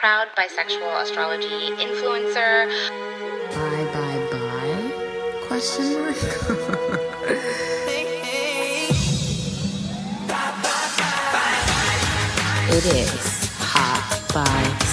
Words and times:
proud 0.00 0.28
bisexual 0.34 1.02
astrology 1.02 1.76
influencer. 1.76 2.66
Bye, 3.52 3.84
bye, 3.92 4.20
bye? 4.32 4.80
Question 5.46 5.92
mark? 5.92 6.16
it 12.72 12.86
is 12.86 13.50
hot 13.58 14.00
bi 14.32 14.89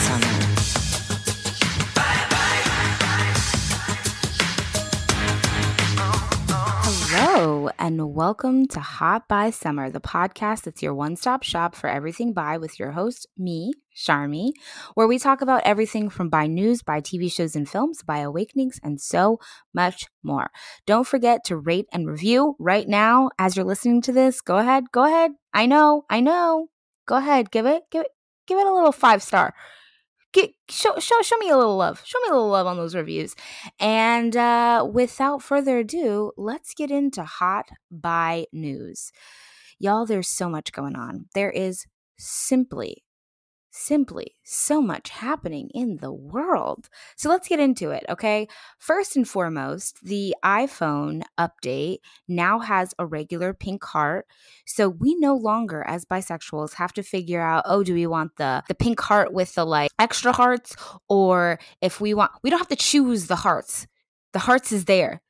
and 7.87 8.13
welcome 8.13 8.67
to 8.67 8.81
Hot 8.81 9.29
Bi 9.29 9.49
Summer, 9.49 9.89
the 9.89 10.01
podcast 10.01 10.63
that's 10.63 10.83
your 10.83 10.93
one 10.93 11.15
stop 11.15 11.41
shop 11.41 11.73
for 11.73 11.89
everything 11.89 12.33
bi 12.33 12.57
with 12.57 12.77
your 12.77 12.91
host, 12.91 13.27
me, 13.37 13.71
Charmee, 13.95 14.51
where 14.95 15.07
we 15.07 15.17
talk 15.17 15.39
about 15.39 15.61
everything 15.63 16.09
from 16.09 16.27
bi 16.27 16.47
news, 16.47 16.81
bi 16.81 16.99
TV 16.99 17.31
shows 17.31 17.55
and 17.55 17.69
films, 17.69 18.03
bi 18.03 18.17
awakenings, 18.19 18.77
and 18.83 18.99
so 18.99 19.39
much 19.73 20.07
more. 20.21 20.51
Don't 20.85 21.07
forget 21.07 21.45
to 21.45 21.55
rate 21.55 21.85
and 21.93 22.09
review 22.09 22.57
right 22.59 22.89
now 22.89 23.29
as 23.39 23.55
you're 23.55 23.63
listening 23.63 24.01
to 24.01 24.11
this. 24.11 24.41
Go 24.41 24.57
ahead, 24.57 24.91
go 24.91 25.05
ahead. 25.05 25.31
I 25.53 25.65
know, 25.65 26.03
I 26.09 26.19
know. 26.19 26.67
Go 27.05 27.15
ahead, 27.15 27.51
give 27.51 27.65
it, 27.65 27.83
give 27.89 28.01
it, 28.01 28.11
give 28.47 28.59
it 28.59 28.67
a 28.67 28.73
little 28.73 28.91
five 28.91 29.23
star 29.23 29.53
get 30.37 30.51
show 30.69 30.97
show 30.99 31.21
show 31.21 31.37
me 31.37 31.49
a 31.49 31.57
little 31.57 31.77
love. 31.77 32.01
Show 32.05 32.19
me 32.21 32.29
a 32.29 32.33
little 32.33 32.49
love 32.49 32.67
on 32.67 32.77
those 32.77 32.95
reviews. 32.95 33.35
And 33.79 34.35
uh, 34.35 34.87
without 34.91 35.41
further 35.41 35.79
ado, 35.79 36.31
let's 36.37 36.73
get 36.73 36.91
into 36.91 37.23
hot 37.23 37.69
bi 37.91 38.45
news. 38.53 39.11
Y'all, 39.79 40.05
there's 40.05 40.29
so 40.29 40.49
much 40.49 40.71
going 40.71 40.95
on. 40.95 41.25
There 41.33 41.51
is 41.51 41.85
simply 42.17 43.03
simply 43.77 44.35
so 44.43 44.81
much 44.81 45.09
happening 45.09 45.69
in 45.73 45.97
the 45.97 46.11
world. 46.11 46.89
So 47.15 47.29
let's 47.29 47.47
get 47.47 47.59
into 47.59 47.91
it, 47.91 48.05
okay? 48.09 48.47
First 48.77 49.15
and 49.15 49.27
foremost, 49.27 50.03
the 50.03 50.35
iPhone 50.43 51.23
update 51.39 51.99
now 52.27 52.59
has 52.59 52.93
a 52.99 53.05
regular 53.05 53.53
pink 53.53 53.83
heart. 53.83 54.25
So 54.65 54.89
we 54.89 55.15
no 55.15 55.35
longer 55.35 55.83
as 55.87 56.05
bisexuals 56.05 56.73
have 56.73 56.93
to 56.93 57.03
figure 57.03 57.41
out, 57.41 57.63
oh, 57.65 57.83
do 57.83 57.93
we 57.93 58.07
want 58.07 58.35
the 58.37 58.63
the 58.67 58.75
pink 58.75 58.99
heart 58.99 59.33
with 59.33 59.53
the 59.55 59.65
like 59.65 59.91
extra 59.99 60.31
hearts 60.31 60.75
or 61.07 61.59
if 61.81 62.01
we 62.01 62.13
want 62.13 62.31
we 62.43 62.49
don't 62.49 62.59
have 62.59 62.67
to 62.69 62.75
choose 62.75 63.27
the 63.27 63.35
hearts. 63.35 63.87
The 64.33 64.39
hearts 64.39 64.71
is 64.71 64.85
there 64.85 65.21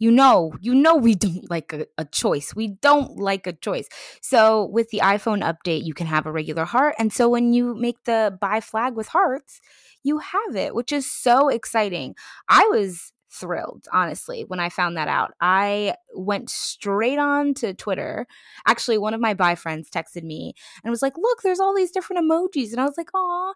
you 0.00 0.10
know, 0.10 0.52
you 0.60 0.74
know, 0.74 0.96
we 0.96 1.14
don't 1.26 1.48
like 1.48 1.72
a, 1.72 1.86
a, 1.96 2.04
choice. 2.04 2.56
We 2.56 2.68
don't 2.68 3.18
like 3.18 3.46
a 3.46 3.52
choice. 3.52 3.86
So 4.20 4.64
with 4.64 4.90
the 4.90 4.98
iPhone 4.98 5.42
update, 5.44 5.84
you 5.84 5.94
can 5.94 6.08
have 6.08 6.26
a 6.26 6.32
regular 6.32 6.64
heart. 6.64 6.96
And 6.98 7.12
so 7.12 7.28
when 7.28 7.52
you 7.52 7.76
make 7.76 8.02
the 8.04 8.36
bi 8.40 8.60
flag 8.60 8.96
with 8.96 9.06
hearts, 9.08 9.60
you 10.02 10.18
have 10.18 10.56
it, 10.56 10.74
which 10.74 10.90
is 10.90 11.10
so 11.10 11.48
exciting. 11.48 12.16
I 12.48 12.66
was 12.72 13.12
thrilled, 13.32 13.86
honestly, 13.92 14.44
when 14.48 14.58
I 14.58 14.70
found 14.70 14.96
that 14.96 15.06
out. 15.06 15.32
I 15.40 15.94
went 16.16 16.50
straight 16.50 17.18
on 17.18 17.54
to 17.54 17.74
Twitter. 17.74 18.26
Actually, 18.66 18.98
one 18.98 19.14
of 19.14 19.20
my 19.20 19.34
bi 19.34 19.54
friends 19.54 19.88
texted 19.88 20.24
me 20.24 20.54
and 20.82 20.90
was 20.90 21.02
like, 21.02 21.16
look, 21.16 21.42
there's 21.42 21.60
all 21.60 21.74
these 21.74 21.92
different 21.92 22.28
emojis. 22.28 22.72
And 22.72 22.80
I 22.80 22.86
was 22.86 22.96
like, 22.96 23.10
aw, 23.14 23.52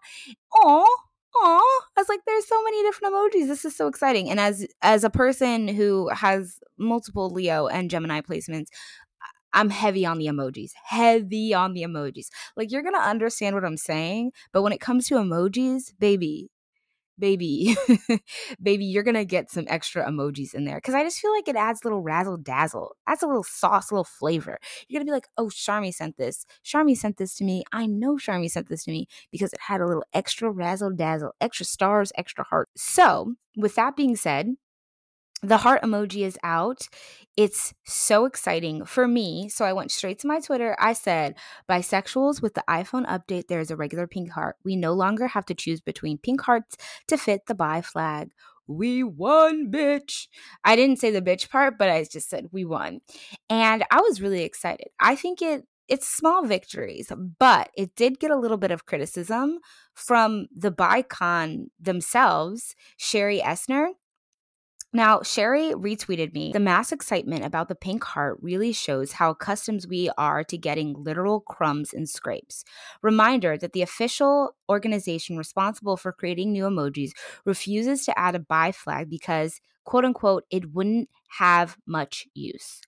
aw 0.63 0.87
oh 1.37 1.81
i 1.97 2.01
was 2.01 2.09
like 2.09 2.21
there's 2.25 2.47
so 2.47 2.63
many 2.63 2.81
different 2.83 3.13
emojis. 3.13 3.47
This 3.47 3.65
is 3.65 3.75
so 3.75 3.87
exciting. 3.87 4.29
And 4.29 4.39
as 4.39 4.67
as 4.81 5.03
a 5.03 5.09
person 5.09 5.67
who 5.67 6.09
has 6.09 6.59
multiple 6.77 7.29
leo 7.29 7.67
and 7.67 7.89
gemini 7.89 8.21
placements 8.21 8.67
i'm 9.53 9.69
heavy 9.69 10.05
on 10.05 10.17
the 10.17 10.27
emojis 10.27 10.71
heavy 10.85 11.53
on 11.53 11.73
the 11.73 11.83
emojis. 11.83 12.27
Like 12.57 12.71
you're 12.71 12.83
gonna 12.83 12.97
understand 12.99 13.55
what 13.55 13.65
i'm 13.65 13.77
saying 13.77 14.31
but 14.53 14.61
when 14.61 14.73
it 14.73 14.81
comes 14.81 15.07
to 15.07 15.15
emojis 15.15 15.93
baby 15.99 16.49
baby, 17.17 17.75
baby, 18.61 18.85
you're 18.85 19.03
gonna 19.03 19.25
get 19.25 19.51
some 19.51 19.65
extra 19.67 20.05
emojis 20.05 20.53
in 20.53 20.65
there 20.65 20.77
because 20.77 20.93
I 20.93 21.03
just 21.03 21.19
feel 21.19 21.31
like 21.31 21.47
it 21.47 21.55
adds 21.55 21.81
a 21.83 21.87
little 21.87 22.01
razzle 22.01 22.37
dazzle, 22.37 22.95
adds 23.07 23.23
a 23.23 23.27
little 23.27 23.43
sauce, 23.43 23.91
a 23.91 23.93
little 23.93 24.03
flavor. 24.03 24.59
You're 24.87 24.99
gonna 24.99 25.09
be 25.09 25.13
like, 25.13 25.27
oh, 25.37 25.47
Charmee 25.47 25.93
sent 25.93 26.17
this. 26.17 26.45
Charmee 26.63 26.97
sent 26.97 27.17
this 27.17 27.35
to 27.37 27.43
me. 27.43 27.63
I 27.71 27.85
know 27.85 28.15
Charmee 28.15 28.51
sent 28.51 28.69
this 28.69 28.85
to 28.85 28.91
me 28.91 29.07
because 29.31 29.53
it 29.53 29.59
had 29.61 29.81
a 29.81 29.87
little 29.87 30.05
extra 30.13 30.49
razzle 30.49 30.91
dazzle, 30.91 31.33
extra 31.41 31.65
stars, 31.65 32.11
extra 32.17 32.43
heart. 32.43 32.69
So, 32.75 33.35
with 33.57 33.75
that 33.75 33.95
being 33.95 34.15
said, 34.15 34.55
the 35.45 35.57
heart 35.57 35.81
emoji 35.81 36.25
is 36.25 36.37
out. 36.43 36.87
It's 37.37 37.73
so 37.85 38.25
exciting 38.25 38.85
for 38.85 39.07
me. 39.07 39.49
So 39.49 39.65
I 39.65 39.73
went 39.73 39.91
straight 39.91 40.19
to 40.19 40.27
my 40.27 40.39
Twitter. 40.39 40.75
I 40.79 40.93
said, 40.93 41.35
bisexuals 41.69 42.41
with 42.41 42.53
the 42.53 42.63
iPhone 42.69 43.05
update, 43.07 43.47
there 43.47 43.59
is 43.59 43.71
a 43.71 43.75
regular 43.75 44.07
pink 44.07 44.31
heart. 44.31 44.55
We 44.63 44.75
no 44.75 44.93
longer 44.93 45.27
have 45.27 45.45
to 45.47 45.53
choose 45.53 45.81
between 45.81 46.17
pink 46.17 46.41
hearts 46.41 46.77
to 47.07 47.17
fit 47.17 47.45
the 47.47 47.55
bi 47.55 47.81
flag. 47.81 48.31
We 48.67 49.03
won, 49.03 49.71
bitch. 49.71 50.27
I 50.63 50.75
didn't 50.75 50.97
say 50.97 51.11
the 51.11 51.21
bitch 51.21 51.49
part, 51.49 51.77
but 51.77 51.89
I 51.89 52.03
just 52.03 52.29
said 52.29 52.47
we 52.51 52.65
won. 52.65 53.01
And 53.49 53.83
I 53.91 54.01
was 54.01 54.21
really 54.21 54.43
excited. 54.43 54.87
I 54.99 55.15
think 55.15 55.41
it 55.41 55.65
it's 55.87 56.07
small 56.07 56.45
victories, 56.45 57.11
but 57.37 57.69
it 57.77 57.95
did 57.95 58.19
get 58.19 58.31
a 58.31 58.37
little 58.37 58.57
bit 58.57 58.71
of 58.71 58.87
criticism 58.87 59.59
from 59.93 60.47
the 60.55 60.71
BiCon 60.71 61.65
themselves, 61.79 62.75
Shiri 62.99 63.45
Eisner 63.45 63.89
now, 64.95 65.19
Shiri 65.19 65.73
retweeted 65.73 66.33
me. 66.33 66.51
The 66.53 66.59
mass 66.59 66.91
excitement 66.91 67.45
about 67.45 67.67
the 67.67 67.75
pink 67.75 68.03
heart 68.03 68.39
really 68.41 68.71
shows 68.71 69.11
how 69.11 69.31
accustomed 69.31 69.85
we 69.89 70.09
are 70.17 70.43
to 70.45 70.57
getting 70.57 70.93
literal 70.93 71.41
crumbs 71.41 71.93
and 71.93 72.09
scrapes. 72.09 72.63
Reminder 73.03 73.57
that 73.57 73.73
the 73.73 73.81
official 73.81 74.55
organization 74.69 75.37
responsible 75.37 75.97
for 75.97 76.11
creating 76.11 76.51
new 76.51 76.63
emojis 76.63 77.11
refuses 77.45 78.05
to 78.05 78.17
add 78.17 78.35
a 78.35 78.39
bi 78.39 78.71
flag 78.71 79.09
because, 79.09 79.59
quote 79.83 80.05
unquote, 80.05 80.45
it 80.49 80.73
wouldn't 80.73 81.09
have 81.37 81.77
much 81.85 82.25
use 82.33 82.81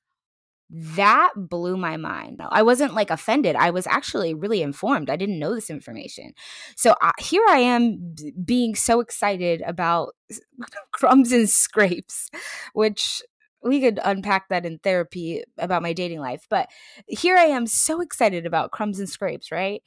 that 0.69 1.31
blew 1.35 1.77
my 1.77 1.97
mind. 1.97 2.41
I 2.49 2.61
wasn't 2.61 2.93
like 2.93 3.09
offended. 3.09 3.55
I 3.55 3.69
was 3.69 3.87
actually 3.87 4.33
really 4.33 4.61
informed. 4.61 5.09
I 5.09 5.15
didn't 5.15 5.39
know 5.39 5.55
this 5.55 5.69
information. 5.69 6.33
So 6.75 6.95
uh, 7.01 7.11
here 7.19 7.43
I 7.47 7.59
am 7.59 8.13
b- 8.15 8.33
being 8.43 8.75
so 8.75 8.99
excited 8.99 9.61
about 9.65 10.15
crumbs 10.91 11.31
and 11.31 11.49
scrapes, 11.49 12.29
which 12.73 13.21
we 13.63 13.79
could 13.79 13.99
unpack 14.03 14.49
that 14.49 14.65
in 14.65 14.79
therapy 14.79 15.43
about 15.57 15.81
my 15.81 15.93
dating 15.93 16.19
life. 16.19 16.45
But 16.49 16.69
here 17.07 17.37
I 17.37 17.45
am 17.45 17.65
so 17.65 18.01
excited 18.01 18.45
about 18.45 18.71
crumbs 18.71 18.99
and 18.99 19.09
scrapes, 19.09 19.51
right? 19.51 19.81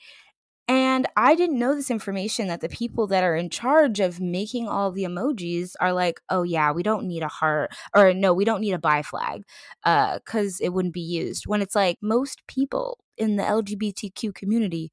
And 0.71 1.09
I 1.17 1.35
didn't 1.35 1.59
know 1.59 1.75
this 1.75 1.91
information 1.91 2.47
that 2.47 2.61
the 2.61 2.69
people 2.69 3.09
that 3.09 3.25
are 3.25 3.35
in 3.35 3.51
charge 3.51 3.99
of 3.99 4.21
making 4.21 4.69
all 4.69 4.93
the 4.93 5.03
emojis 5.03 5.73
are 5.81 5.93
like, 5.93 6.21
oh, 6.31 6.45
yeah, 6.45 6.71
we 6.71 6.85
don't 6.85 7.09
need 7.09 7.25
a 7.25 7.29
heart, 7.29 7.73
or 7.93 8.15
no, 8.15 8.33
we 8.33 8.45
don't 8.45 8.61
need 8.61 8.75
a 8.75 8.79
bi 8.79 9.03
flag 9.03 9.43
because 9.83 10.61
uh, 10.61 10.65
it 10.65 10.73
wouldn't 10.73 10.95
be 10.95 11.01
used. 11.01 11.49
When 11.49 11.61
it's 11.61 11.75
like 11.75 11.99
most 12.01 12.47
people 12.47 12.99
in 13.19 13.35
the 13.35 13.43
LGBTQ 13.43 14.33
community 14.33 14.93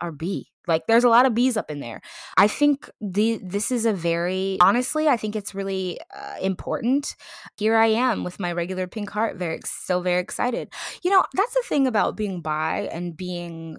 are 0.00 0.10
B. 0.10 0.48
Like 0.66 0.88
there's 0.88 1.04
a 1.04 1.08
lot 1.08 1.24
of 1.24 1.34
bees 1.34 1.56
up 1.56 1.70
in 1.70 1.78
there. 1.78 2.00
I 2.36 2.48
think 2.48 2.90
the 3.00 3.38
this 3.44 3.70
is 3.70 3.86
a 3.86 3.92
very 3.92 4.58
honestly, 4.60 5.06
I 5.06 5.16
think 5.16 5.36
it's 5.36 5.54
really 5.54 6.00
uh, 6.16 6.34
important. 6.40 7.14
Here 7.56 7.76
I 7.76 7.86
am 7.86 8.24
with 8.24 8.40
my 8.40 8.52
regular 8.52 8.88
pink 8.88 9.10
heart, 9.10 9.36
very 9.36 9.60
so 9.64 10.00
very 10.00 10.20
excited. 10.20 10.72
You 11.04 11.12
know, 11.12 11.24
that's 11.34 11.54
the 11.54 11.62
thing 11.68 11.86
about 11.86 12.16
being 12.16 12.40
bi 12.40 12.88
and 12.92 13.16
being 13.16 13.78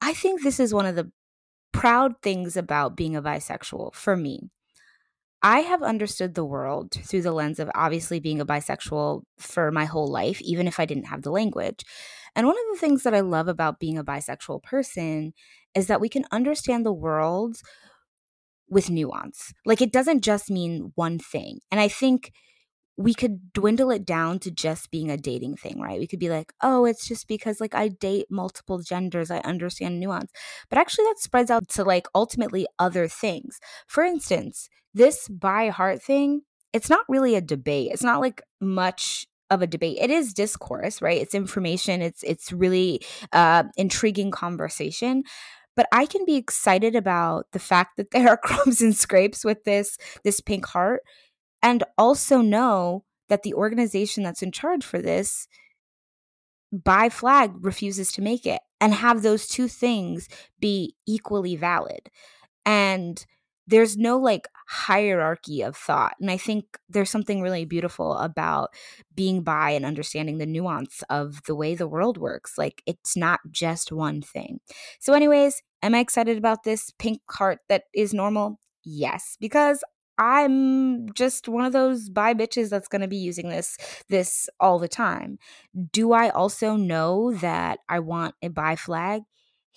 I 0.00 0.14
think 0.14 0.42
this 0.42 0.60
is 0.60 0.72
one 0.74 0.86
of 0.86 0.96
the 0.96 1.10
proud 1.72 2.14
things 2.22 2.56
about 2.56 2.96
being 2.96 3.16
a 3.16 3.22
bisexual 3.22 3.94
for 3.94 4.16
me. 4.16 4.50
I 5.42 5.60
have 5.60 5.82
understood 5.82 6.34
the 6.34 6.44
world 6.44 6.92
through 6.92 7.22
the 7.22 7.32
lens 7.32 7.60
of 7.60 7.70
obviously 7.74 8.18
being 8.18 8.40
a 8.40 8.46
bisexual 8.46 9.22
for 9.38 9.70
my 9.70 9.84
whole 9.84 10.10
life, 10.10 10.40
even 10.42 10.66
if 10.66 10.80
I 10.80 10.84
didn't 10.84 11.06
have 11.06 11.22
the 11.22 11.30
language. 11.30 11.84
And 12.34 12.46
one 12.46 12.56
of 12.56 12.74
the 12.74 12.80
things 12.80 13.04
that 13.04 13.14
I 13.14 13.20
love 13.20 13.46
about 13.46 13.78
being 13.78 13.98
a 13.98 14.04
bisexual 14.04 14.62
person 14.64 15.32
is 15.74 15.86
that 15.86 16.00
we 16.00 16.08
can 16.08 16.24
understand 16.32 16.84
the 16.84 16.92
world 16.92 17.58
with 18.68 18.90
nuance. 18.90 19.52
Like 19.64 19.80
it 19.80 19.92
doesn't 19.92 20.22
just 20.22 20.50
mean 20.50 20.92
one 20.96 21.18
thing. 21.18 21.60
And 21.70 21.80
I 21.80 21.88
think 21.88 22.32
we 22.98 23.14
could 23.14 23.52
dwindle 23.52 23.92
it 23.92 24.04
down 24.04 24.40
to 24.40 24.50
just 24.50 24.90
being 24.90 25.08
a 25.08 25.16
dating 25.16 25.56
thing, 25.56 25.80
right? 25.80 26.00
We 26.00 26.08
could 26.08 26.18
be 26.18 26.28
like, 26.28 26.52
oh, 26.62 26.84
it's 26.84 27.06
just 27.06 27.28
because 27.28 27.60
like 27.60 27.74
I 27.74 27.88
date 27.88 28.26
multiple 28.28 28.80
genders, 28.80 29.30
I 29.30 29.38
understand 29.38 30.00
nuance. 30.00 30.32
But 30.68 30.78
actually, 30.78 31.04
that 31.04 31.20
spreads 31.20 31.50
out 31.50 31.68
to 31.70 31.84
like 31.84 32.08
ultimately 32.12 32.66
other 32.80 33.06
things. 33.06 33.60
For 33.86 34.02
instance, 34.02 34.68
this 34.92 35.28
bi 35.28 35.68
heart 35.68 36.02
thing, 36.02 36.42
it's 36.72 36.90
not 36.90 37.04
really 37.08 37.36
a 37.36 37.40
debate. 37.40 37.92
It's 37.92 38.02
not 38.02 38.20
like 38.20 38.42
much 38.60 39.28
of 39.48 39.62
a 39.62 39.66
debate. 39.68 39.98
It 40.00 40.10
is 40.10 40.34
discourse, 40.34 41.00
right? 41.00 41.20
It's 41.20 41.36
information. 41.36 42.02
It's 42.02 42.24
it's 42.24 42.52
really 42.52 43.00
uh, 43.32 43.62
intriguing 43.76 44.32
conversation. 44.32 45.22
But 45.76 45.86
I 45.92 46.06
can 46.06 46.24
be 46.24 46.34
excited 46.34 46.96
about 46.96 47.46
the 47.52 47.60
fact 47.60 47.96
that 47.96 48.10
there 48.10 48.28
are 48.28 48.36
crumbs 48.42 48.82
and 48.82 48.96
scrapes 48.96 49.44
with 49.44 49.62
this 49.62 49.96
this 50.24 50.40
pink 50.40 50.66
heart 50.66 51.02
and 51.62 51.84
also 51.96 52.40
know 52.40 53.04
that 53.28 53.42
the 53.42 53.54
organization 53.54 54.22
that's 54.22 54.42
in 54.42 54.52
charge 54.52 54.84
for 54.84 55.00
this 55.00 55.48
bi 56.72 57.08
flag 57.08 57.52
refuses 57.60 58.12
to 58.12 58.22
make 58.22 58.46
it 58.46 58.60
and 58.80 58.92
have 58.94 59.22
those 59.22 59.46
two 59.48 59.68
things 59.68 60.28
be 60.60 60.94
equally 61.06 61.56
valid 61.56 62.10
And 62.66 63.24
there's 63.68 63.96
no 63.96 64.18
like 64.18 64.48
hierarchy 64.68 65.62
of 65.62 65.76
thought. 65.76 66.14
And 66.20 66.30
I 66.30 66.36
think 66.36 66.66
there's 66.90 67.10
something 67.10 67.40
really 67.40 67.64
beautiful 67.64 68.18
about 68.18 68.70
being 69.14 69.42
bi 69.44 69.70
and 69.72 69.86
understanding 69.86 70.38
the 70.38 70.46
nuance 70.46 71.04
of 71.10 71.42
the 71.46 71.54
way 71.56 71.74
the 71.76 71.88
world 71.88 72.18
works. 72.18 72.58
Like 72.58 72.82
it's 72.86 73.16
not 73.16 73.40
just 73.52 73.92
one 73.92 74.22
thing. 74.22 74.60
So, 75.00 75.14
anyways, 75.14 75.62
am 75.82 75.94
I 75.94 76.00
excited 76.00 76.36
about 76.38 76.64
this 76.64 76.92
pink 76.98 77.20
heart 77.30 77.60
that 77.70 77.84
is 77.94 78.14
normal? 78.14 78.58
Yes, 78.84 79.36
because 79.40 79.84
I'm 80.18 81.12
just 81.12 81.48
one 81.48 81.64
of 81.64 81.72
those 81.72 82.08
bi 82.10 82.34
bitches 82.34 82.70
that's 82.70 82.88
going 82.88 83.02
to 83.02 83.08
be 83.08 83.16
using 83.16 83.48
this 83.48 83.76
this 84.08 84.48
all 84.58 84.78
the 84.78 84.88
time. 84.88 85.38
Do 85.92 86.12
I 86.12 86.30
also 86.30 86.76
know 86.76 87.32
that 87.34 87.78
I 87.88 88.00
want 88.00 88.34
a 88.42 88.48
bi 88.48 88.76
flag? 88.76 89.22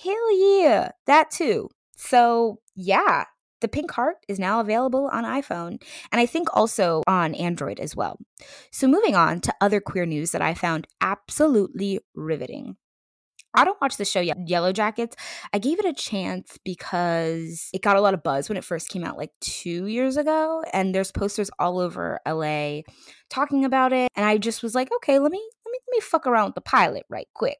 Hell 0.03 0.37
yeah, 0.37 0.91
that 1.05 1.29
too. 1.29 1.69
So, 1.95 2.59
yeah, 2.75 3.25
the 3.59 3.67
pink 3.67 3.91
heart 3.91 4.17
is 4.27 4.39
now 4.39 4.59
available 4.59 5.07
on 5.13 5.23
iPhone 5.23 5.79
and 6.11 6.19
I 6.19 6.25
think 6.25 6.49
also 6.53 7.03
on 7.05 7.35
Android 7.35 7.79
as 7.79 7.95
well. 7.95 8.17
So, 8.71 8.87
moving 8.87 9.15
on 9.15 9.39
to 9.41 9.53
other 9.61 9.79
queer 9.79 10.07
news 10.07 10.31
that 10.31 10.41
I 10.41 10.55
found 10.55 10.87
absolutely 11.01 11.99
riveting. 12.15 12.77
I 13.53 13.65
don't 13.65 13.79
watch 13.81 13.97
the 13.97 14.05
show 14.05 14.21
yet, 14.21 14.37
Yellow 14.47 14.71
Jackets. 14.71 15.15
I 15.53 15.59
gave 15.59 15.79
it 15.79 15.85
a 15.85 15.93
chance 15.93 16.57
because 16.63 17.69
it 17.73 17.81
got 17.81 17.97
a 17.97 18.01
lot 18.01 18.13
of 18.13 18.23
buzz 18.23 18.49
when 18.49 18.57
it 18.57 18.63
first 18.63 18.89
came 18.89 19.03
out 19.03 19.17
like 19.17 19.31
two 19.41 19.87
years 19.87 20.17
ago. 20.17 20.63
And 20.73 20.95
there's 20.95 21.11
posters 21.11 21.49
all 21.59 21.79
over 21.79 22.19
LA 22.27 22.81
talking 23.29 23.65
about 23.65 23.93
it. 23.93 24.09
And 24.15 24.25
I 24.25 24.37
just 24.37 24.63
was 24.63 24.75
like, 24.75 24.89
okay, 24.97 25.19
let 25.19 25.31
me 25.31 25.41
let 25.65 25.71
me 25.71 25.79
let 25.87 25.97
me 25.97 26.01
fuck 26.01 26.27
around 26.27 26.47
with 26.47 26.55
the 26.55 26.61
pilot 26.61 27.05
right 27.09 27.27
quick. 27.33 27.59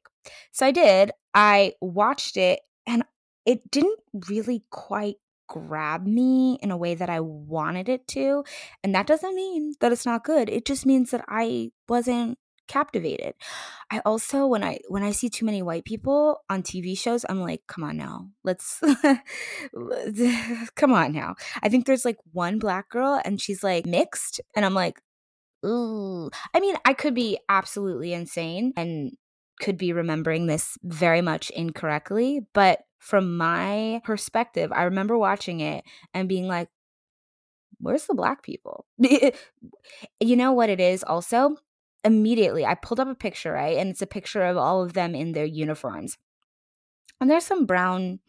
So 0.52 0.66
I 0.66 0.70
did. 0.70 1.10
I 1.34 1.74
watched 1.80 2.36
it 2.36 2.60
and 2.86 3.04
it 3.44 3.70
didn't 3.70 3.98
really 4.28 4.64
quite 4.70 5.16
grab 5.48 6.06
me 6.06 6.58
in 6.62 6.70
a 6.70 6.76
way 6.76 6.94
that 6.94 7.10
I 7.10 7.20
wanted 7.20 7.88
it 7.88 8.08
to. 8.08 8.44
And 8.82 8.94
that 8.94 9.06
doesn't 9.06 9.34
mean 9.34 9.74
that 9.80 9.92
it's 9.92 10.06
not 10.06 10.24
good. 10.24 10.48
It 10.48 10.64
just 10.64 10.86
means 10.86 11.10
that 11.10 11.24
I 11.28 11.72
wasn't 11.88 12.38
captivated. 12.72 13.34
I 13.90 14.00
also 14.06 14.46
when 14.46 14.64
I 14.64 14.78
when 14.88 15.02
I 15.02 15.12
see 15.12 15.28
too 15.28 15.44
many 15.44 15.62
white 15.62 15.84
people 15.84 16.40
on 16.48 16.62
TV 16.62 16.96
shows, 16.96 17.26
I'm 17.28 17.40
like, 17.40 17.62
come 17.68 17.84
on 17.84 17.98
now. 17.98 18.28
Let's 18.44 18.80
come 20.74 20.92
on 20.92 21.12
now. 21.12 21.34
I 21.62 21.68
think 21.68 21.84
there's 21.84 22.06
like 22.06 22.16
one 22.32 22.58
black 22.58 22.88
girl 22.88 23.20
and 23.24 23.40
she's 23.40 23.62
like 23.62 23.84
mixed 23.84 24.40
and 24.56 24.64
I'm 24.64 24.74
like, 24.74 25.00
ooh. 25.66 26.30
I 26.54 26.60
mean, 26.60 26.76
I 26.86 26.94
could 26.94 27.14
be 27.14 27.38
absolutely 27.48 28.14
insane 28.14 28.72
and 28.76 29.12
could 29.60 29.76
be 29.76 29.92
remembering 29.92 30.46
this 30.46 30.78
very 30.82 31.20
much 31.20 31.50
incorrectly, 31.50 32.46
but 32.54 32.80
from 32.98 33.36
my 33.36 34.00
perspective, 34.04 34.72
I 34.72 34.84
remember 34.84 35.18
watching 35.18 35.60
it 35.60 35.84
and 36.14 36.28
being 36.28 36.48
like, 36.48 36.68
where's 37.80 38.06
the 38.06 38.14
black 38.14 38.42
people? 38.42 38.86
you 38.98 40.36
know 40.36 40.52
what 40.52 40.70
it 40.70 40.80
is 40.80 41.04
also? 41.04 41.56
Immediately, 42.04 42.66
I 42.66 42.74
pulled 42.74 43.00
up 43.00 43.08
a 43.08 43.14
picture, 43.14 43.52
right? 43.52 43.78
And 43.78 43.90
it's 43.90 44.02
a 44.02 44.06
picture 44.06 44.42
of 44.44 44.56
all 44.56 44.82
of 44.82 44.92
them 44.94 45.14
in 45.14 45.32
their 45.32 45.44
uniforms. 45.44 46.18
And 47.20 47.30
there's 47.30 47.44
some 47.46 47.66
brown 47.66 48.20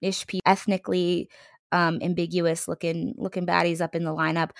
ish 0.00 0.26
people, 0.26 0.42
ethnically 0.46 1.30
um, 1.72 1.98
ambiguous 2.02 2.68
looking 2.68 3.14
looking 3.18 3.46
baddies 3.46 3.80
up 3.80 3.94
in 3.94 4.04
the 4.04 4.14
lineup. 4.14 4.50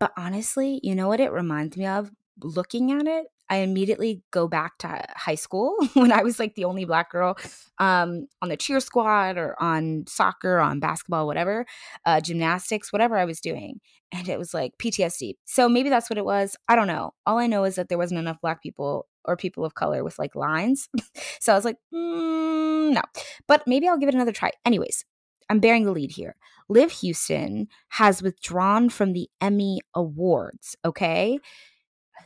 But 0.00 0.12
honestly, 0.16 0.80
you 0.82 0.94
know 0.94 1.08
what 1.08 1.20
it 1.20 1.32
reminds 1.32 1.76
me 1.76 1.86
of? 1.86 2.10
Looking 2.42 2.92
at 2.92 3.06
it 3.06 3.26
I 3.52 3.56
immediately 3.56 4.22
go 4.30 4.48
back 4.48 4.78
to 4.78 5.04
high 5.14 5.34
school 5.34 5.76
when 5.92 6.10
I 6.10 6.22
was 6.22 6.38
like 6.38 6.54
the 6.54 6.64
only 6.64 6.86
black 6.86 7.10
girl 7.10 7.36
um, 7.76 8.26
on 8.40 8.48
the 8.48 8.56
cheer 8.56 8.80
squad 8.80 9.36
or 9.36 9.54
on 9.62 10.04
soccer, 10.08 10.58
on 10.58 10.80
basketball, 10.80 11.26
whatever, 11.26 11.66
uh, 12.06 12.22
gymnastics, 12.22 12.94
whatever 12.94 13.18
I 13.18 13.26
was 13.26 13.40
doing. 13.40 13.80
And 14.10 14.26
it 14.26 14.38
was 14.38 14.54
like 14.54 14.72
PTSD. 14.78 15.34
So 15.44 15.68
maybe 15.68 15.90
that's 15.90 16.08
what 16.08 16.16
it 16.16 16.24
was. 16.24 16.56
I 16.66 16.74
don't 16.74 16.86
know. 16.86 17.12
All 17.26 17.36
I 17.36 17.46
know 17.46 17.64
is 17.64 17.74
that 17.74 17.90
there 17.90 17.98
wasn't 17.98 18.20
enough 18.20 18.40
black 18.40 18.62
people 18.62 19.06
or 19.26 19.36
people 19.36 19.66
of 19.66 19.74
color 19.74 20.02
with 20.02 20.18
like 20.18 20.34
lines. 20.34 20.88
so 21.38 21.52
I 21.52 21.56
was 21.56 21.66
like, 21.66 21.76
mm, 21.92 22.94
no. 22.94 23.02
But 23.46 23.64
maybe 23.66 23.86
I'll 23.86 23.98
give 23.98 24.08
it 24.08 24.14
another 24.14 24.32
try. 24.32 24.52
Anyways, 24.64 25.04
I'm 25.50 25.60
bearing 25.60 25.84
the 25.84 25.92
lead 25.92 26.12
here. 26.12 26.36
Liv 26.70 26.90
Hewson 26.90 27.68
has 27.90 28.22
withdrawn 28.22 28.88
from 28.88 29.12
the 29.12 29.28
Emmy 29.42 29.80
Awards, 29.94 30.74
okay? 30.86 31.38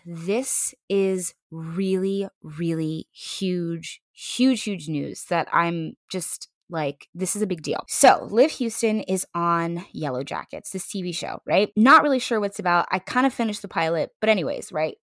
This 0.08 0.72
is 0.88 1.34
really, 1.50 2.28
really 2.40 3.08
huge, 3.12 4.00
huge, 4.12 4.62
huge 4.62 4.88
news 4.88 5.24
that 5.24 5.48
I'm 5.52 5.96
just 6.08 6.48
like, 6.70 7.08
this 7.12 7.34
is 7.34 7.42
a 7.42 7.46
big 7.46 7.62
deal. 7.62 7.84
So, 7.88 8.26
Liv 8.30 8.52
Hewson 8.52 9.00
is 9.00 9.26
on 9.34 9.84
Yellow 9.92 10.22
Jackets, 10.22 10.70
this 10.70 10.86
TV 10.86 11.12
show, 11.12 11.40
right? 11.44 11.70
Not 11.76 12.04
really 12.04 12.20
sure 12.20 12.38
what's 12.38 12.60
about. 12.60 12.86
I 12.92 13.00
kind 13.00 13.26
of 13.26 13.34
finished 13.34 13.62
the 13.62 13.68
pilot, 13.68 14.10
but, 14.20 14.30
anyways, 14.30 14.70
right? 14.70 14.96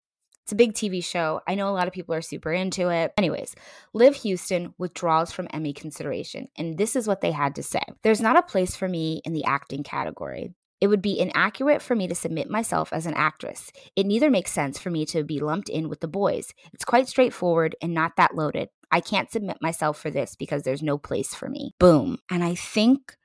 It's 0.43 0.51
a 0.51 0.55
big 0.55 0.73
TV 0.73 1.03
show. 1.03 1.41
I 1.47 1.55
know 1.55 1.69
a 1.69 1.71
lot 1.71 1.87
of 1.87 1.93
people 1.93 2.15
are 2.15 2.21
super 2.21 2.51
into 2.51 2.89
it. 2.89 3.13
Anyways, 3.17 3.55
Liv 3.93 4.15
Hewson 4.15 4.73
withdraws 4.77 5.31
from 5.31 5.47
Emmy 5.53 5.71
consideration, 5.71 6.49
and 6.57 6.77
this 6.77 6.97
is 6.97 7.07
what 7.07 7.21
they 7.21 7.31
had 7.31 7.55
to 7.55 7.63
say 7.63 7.81
There's 8.03 8.21
not 8.21 8.37
a 8.37 8.41
place 8.41 8.75
for 8.75 8.87
me 8.87 9.21
in 9.25 9.33
the 9.33 9.45
acting 9.45 9.83
category. 9.83 10.53
It 10.83 10.87
would 10.87 11.01
be 11.01 11.17
inaccurate 11.17 11.81
for 11.81 11.95
me 11.95 12.09
to 12.09 12.13
submit 12.13 12.49
myself 12.49 12.91
as 12.91 13.05
an 13.05 13.13
actress. 13.13 13.71
It 13.95 14.05
neither 14.05 14.29
makes 14.29 14.51
sense 14.51 14.77
for 14.77 14.89
me 14.89 15.05
to 15.05 15.23
be 15.23 15.39
lumped 15.39 15.69
in 15.69 15.87
with 15.87 16.01
the 16.01 16.09
boys. 16.09 16.53
It's 16.73 16.83
quite 16.83 17.07
straightforward 17.07 17.73
and 17.81 17.93
not 17.93 18.17
that 18.17 18.35
loaded. 18.35 18.67
I 18.91 18.99
can't 18.99 19.31
submit 19.31 19.61
myself 19.61 19.97
for 19.97 20.11
this 20.11 20.35
because 20.35 20.63
there's 20.63 20.83
no 20.83 20.97
place 20.97 21.33
for 21.33 21.47
me. 21.47 21.71
Boom. 21.79 22.17
And 22.29 22.43
I 22.43 22.55
think 22.55 23.15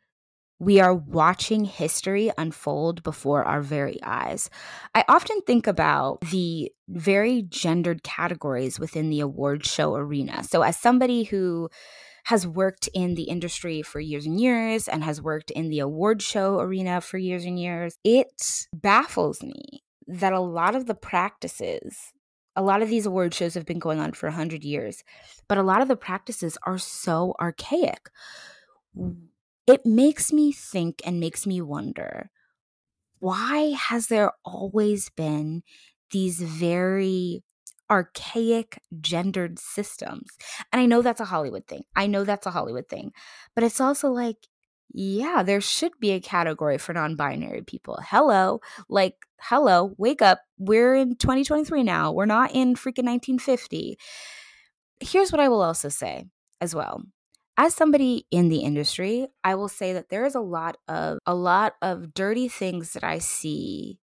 we 0.61 0.79
are 0.79 0.95
watching 0.95 1.65
history 1.65 2.31
unfold 2.39 3.03
before 3.03 3.43
our 3.43 3.61
very 3.61 3.99
eyes. 4.05 4.51
I 4.95 5.05
often 5.09 5.41
think 5.41 5.67
about 5.67 6.21
the 6.21 6.71
very 6.87 7.43
gendered 7.43 8.05
categories 8.05 8.79
within 8.79 9.11
the 9.11 9.19
award 9.19 9.67
show 9.67 9.97
arena. 9.97 10.45
So, 10.45 10.63
as 10.63 10.77
somebody 10.77 11.25
who 11.25 11.71
has 12.29 12.47
worked 12.47 12.91
in 12.93 13.15
the 13.15 13.23
industry 13.23 13.81
for 13.81 14.01
years 14.01 14.27
and 14.27 14.39
years 14.39 14.87
and 14.87 15.03
has 15.03 15.23
worked 15.23 15.51
in 15.53 15.71
the 15.71 15.79
award 15.79 16.21
show 16.21 16.61
arena 16.61 17.01
for 17.01 17.17
years 17.17 17.47
and 17.47 17.59
years, 17.59 17.97
it 18.05 18.67
baffles 18.71 19.43
me 19.43 19.83
that 20.07 20.35
a 20.35 20.41
lot 20.41 20.75
of 20.75 20.85
the 20.85 20.95
practices 20.95 22.13
a 22.55 22.63
lot 22.63 22.83
of 22.83 22.89
these 22.89 23.07
award 23.07 23.33
shows 23.33 23.55
have 23.55 23.65
been 23.65 23.79
going 23.79 24.01
on 24.01 24.11
for 24.11 24.27
100 24.27 24.65
years, 24.65 25.05
but 25.47 25.59
a 25.59 25.63
lot 25.63 25.81
of 25.81 25.87
the 25.87 25.95
practices 25.95 26.59
are 26.65 26.77
so 26.77 27.37
archaic. 27.41 28.11
It 29.69 29.87
makes 29.87 30.33
me 30.33 30.51
think 30.51 31.01
and 31.07 31.21
makes 31.21 31.47
me 31.47 31.61
wonder 31.61 32.31
why 33.21 33.77
has 33.79 34.09
there 34.09 34.33
always 34.45 35.09
been 35.11 35.63
these 36.11 36.41
very 36.41 37.45
archaic 37.91 38.81
gendered 39.01 39.59
systems. 39.59 40.31
And 40.73 40.81
I 40.81 40.87
know 40.87 41.03
that's 41.03 41.21
a 41.21 41.27
Hollywood 41.27 41.67
thing. 41.67 41.85
I 41.97 42.07
know 42.07 42.25
that's 42.25 42.47
a 42.47 42.51
Hollywood 42.51 42.89
thing. 42.89 43.13
But 43.55 43.65
it's 43.65 43.81
also 43.81 44.11
like, 44.11 44.37
yeah, 44.93 45.43
there 45.43 45.61
should 45.61 45.93
be 46.01 46.13
a 46.13 46.21
category 46.21 46.79
for 46.79 46.93
non 46.93 47.17
binary 47.17 47.63
people. 47.63 47.99
Hello. 48.03 48.61
Like, 48.89 49.17
hello, 49.41 49.95
wake 49.99 50.23
up. 50.23 50.41
We're 50.59 50.95
in 50.95 51.17
2023 51.17 51.83
now. 51.83 52.13
We're 52.13 52.27
not 52.27 52.53
in 52.53 52.75
freaking 52.75 53.05
1950. 53.05 53.99
Here's 55.01 55.31
what 55.31 55.41
I 55.41 55.49
will 55.49 55.63
also 55.63 55.89
say 55.89 56.25
as 56.61 56.75
well. 56.75 57.03
As 57.57 57.75
somebody 57.75 58.27
in 58.31 58.49
the 58.49 58.61
industry, 58.61 59.27
I 59.43 59.57
will 59.57 59.69
say 59.69 59.93
that 59.93 60.11
there 60.11 60.25
is 60.25 60.35
a 60.35 60.41
lot 60.41 60.77
of 60.87 61.19
a 61.27 61.35
lot 61.35 61.75
of 61.83 62.15
dirty 62.15 62.49
things 62.49 62.93
that 62.93 63.03
I 63.03 63.19
see 63.19 63.99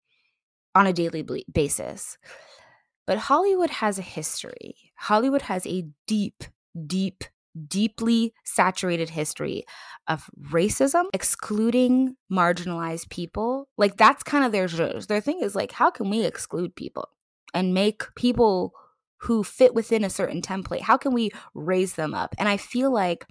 on 0.76 0.88
a 0.88 0.94
daily 0.94 1.24
basis 1.52 2.18
but 3.06 3.18
Hollywood 3.18 3.70
has 3.70 4.00
a 4.00 4.04
history. 4.04 4.76
Hollywood 4.96 5.44
has 5.44 5.66
a 5.68 5.86
deep, 6.08 6.44
deep, 6.88 7.24
deeply 7.68 8.34
saturated 8.44 9.10
history 9.10 9.66
of 10.08 10.30
racism, 10.52 11.06
excluding 11.14 12.16
marginalized 12.32 13.10
people. 13.10 13.68
Like 13.78 13.98
that's 13.98 14.24
kind 14.24 14.46
of 14.46 14.52
their 14.52 14.68
their 14.68 15.22
thing 15.22 15.40
is 15.42 15.56
like 15.56 15.72
how 15.72 15.92
can 15.92 16.10
we 16.10 16.24
exclude 16.24 16.76
people 16.76 17.10
and 17.54 17.74
make 17.74 18.04
people 18.16 18.74
who 19.18 19.44
fit 19.44 19.74
within 19.74 20.04
a 20.04 20.10
certain 20.10 20.42
template? 20.42 20.82
How 20.82 20.98
can 20.98 21.14
we 21.14 21.32
raise 21.54 21.94
them 21.94 22.14
up? 22.14 22.36
And 22.38 22.50
I 22.50 22.58
feel 22.58 22.92
like 22.92 23.26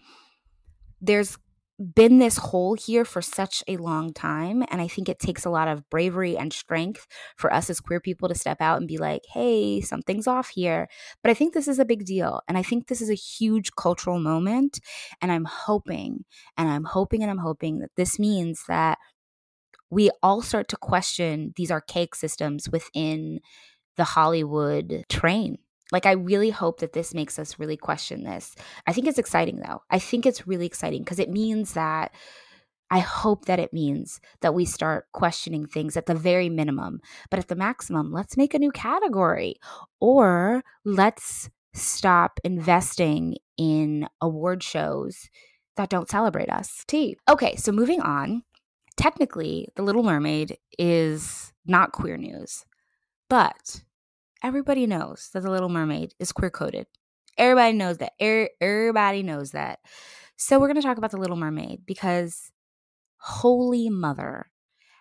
there's 1.00 1.36
been 1.82 2.18
this 2.18 2.36
hole 2.36 2.74
here 2.74 3.04
for 3.04 3.20
such 3.20 3.62
a 3.66 3.76
long 3.76 4.12
time. 4.12 4.62
And 4.70 4.80
I 4.80 4.88
think 4.88 5.08
it 5.08 5.18
takes 5.18 5.44
a 5.44 5.50
lot 5.50 5.68
of 5.68 5.88
bravery 5.90 6.36
and 6.36 6.52
strength 6.52 7.06
for 7.36 7.52
us 7.52 7.68
as 7.68 7.80
queer 7.80 8.00
people 8.00 8.28
to 8.28 8.34
step 8.34 8.60
out 8.60 8.78
and 8.78 8.86
be 8.86 8.98
like, 8.98 9.22
hey, 9.32 9.80
something's 9.80 10.26
off 10.26 10.50
here. 10.50 10.88
But 11.22 11.30
I 11.30 11.34
think 11.34 11.54
this 11.54 11.68
is 11.68 11.78
a 11.78 11.84
big 11.84 12.04
deal. 12.04 12.40
And 12.48 12.56
I 12.56 12.62
think 12.62 12.86
this 12.86 13.00
is 13.00 13.10
a 13.10 13.14
huge 13.14 13.72
cultural 13.76 14.20
moment. 14.20 14.80
And 15.20 15.32
I'm 15.32 15.44
hoping, 15.44 16.24
and 16.56 16.68
I'm 16.68 16.84
hoping, 16.84 17.22
and 17.22 17.30
I'm 17.30 17.38
hoping 17.38 17.80
that 17.80 17.90
this 17.96 18.18
means 18.18 18.62
that 18.68 18.98
we 19.90 20.10
all 20.22 20.40
start 20.40 20.68
to 20.68 20.76
question 20.76 21.52
these 21.56 21.70
archaic 21.70 22.14
systems 22.14 22.68
within 22.70 23.40
the 23.96 24.04
Hollywood 24.04 25.04
train 25.08 25.58
like, 25.92 26.06
I 26.06 26.12
really 26.12 26.50
hope 26.50 26.80
that 26.80 26.94
this 26.94 27.14
makes 27.14 27.38
us 27.38 27.58
really 27.58 27.76
question 27.76 28.24
this. 28.24 28.56
I 28.86 28.92
think 28.92 29.06
it's 29.06 29.18
exciting, 29.18 29.60
though. 29.60 29.82
I 29.90 29.98
think 29.98 30.26
it's 30.26 30.46
really 30.46 30.66
exciting 30.66 31.02
because 31.02 31.18
it 31.18 31.30
means 31.30 31.74
that 31.74 32.12
I 32.90 32.98
hope 32.98 33.46
that 33.46 33.58
it 33.58 33.72
means 33.72 34.20
that 34.40 34.54
we 34.54 34.64
start 34.64 35.06
questioning 35.12 35.66
things 35.66 35.96
at 35.96 36.06
the 36.06 36.14
very 36.14 36.48
minimum, 36.48 37.00
but 37.30 37.38
at 37.38 37.48
the 37.48 37.54
maximum, 37.54 38.12
let's 38.12 38.36
make 38.36 38.52
a 38.52 38.58
new 38.58 38.70
category 38.70 39.56
or 40.00 40.62
let's 40.84 41.48
stop 41.74 42.38
investing 42.44 43.36
in 43.56 44.08
award 44.20 44.62
shows 44.62 45.30
that 45.76 45.88
don't 45.88 46.10
celebrate 46.10 46.50
us. 46.50 46.84
T. 46.86 47.16
Okay, 47.30 47.56
so 47.56 47.72
moving 47.72 48.00
on. 48.02 48.42
Technically, 48.96 49.68
The 49.74 49.82
Little 49.82 50.02
Mermaid 50.02 50.58
is 50.78 51.52
not 51.64 51.92
queer 51.92 52.18
news, 52.18 52.66
but 53.30 53.82
everybody 54.42 54.86
knows 54.86 55.30
that 55.32 55.42
The 55.42 55.50
Little 55.50 55.68
Mermaid 55.68 56.14
is 56.18 56.32
queer 56.32 56.50
coded. 56.50 56.86
Everybody 57.38 57.76
knows 57.76 57.98
that. 57.98 58.12
Everybody 58.20 59.22
knows 59.22 59.52
that. 59.52 59.78
So 60.36 60.58
we're 60.58 60.66
going 60.66 60.76
to 60.76 60.82
talk 60.82 60.98
about 60.98 61.12
The 61.12 61.18
Little 61.18 61.36
Mermaid 61.36 61.86
because 61.86 62.50
holy 63.18 63.88
mother, 63.88 64.50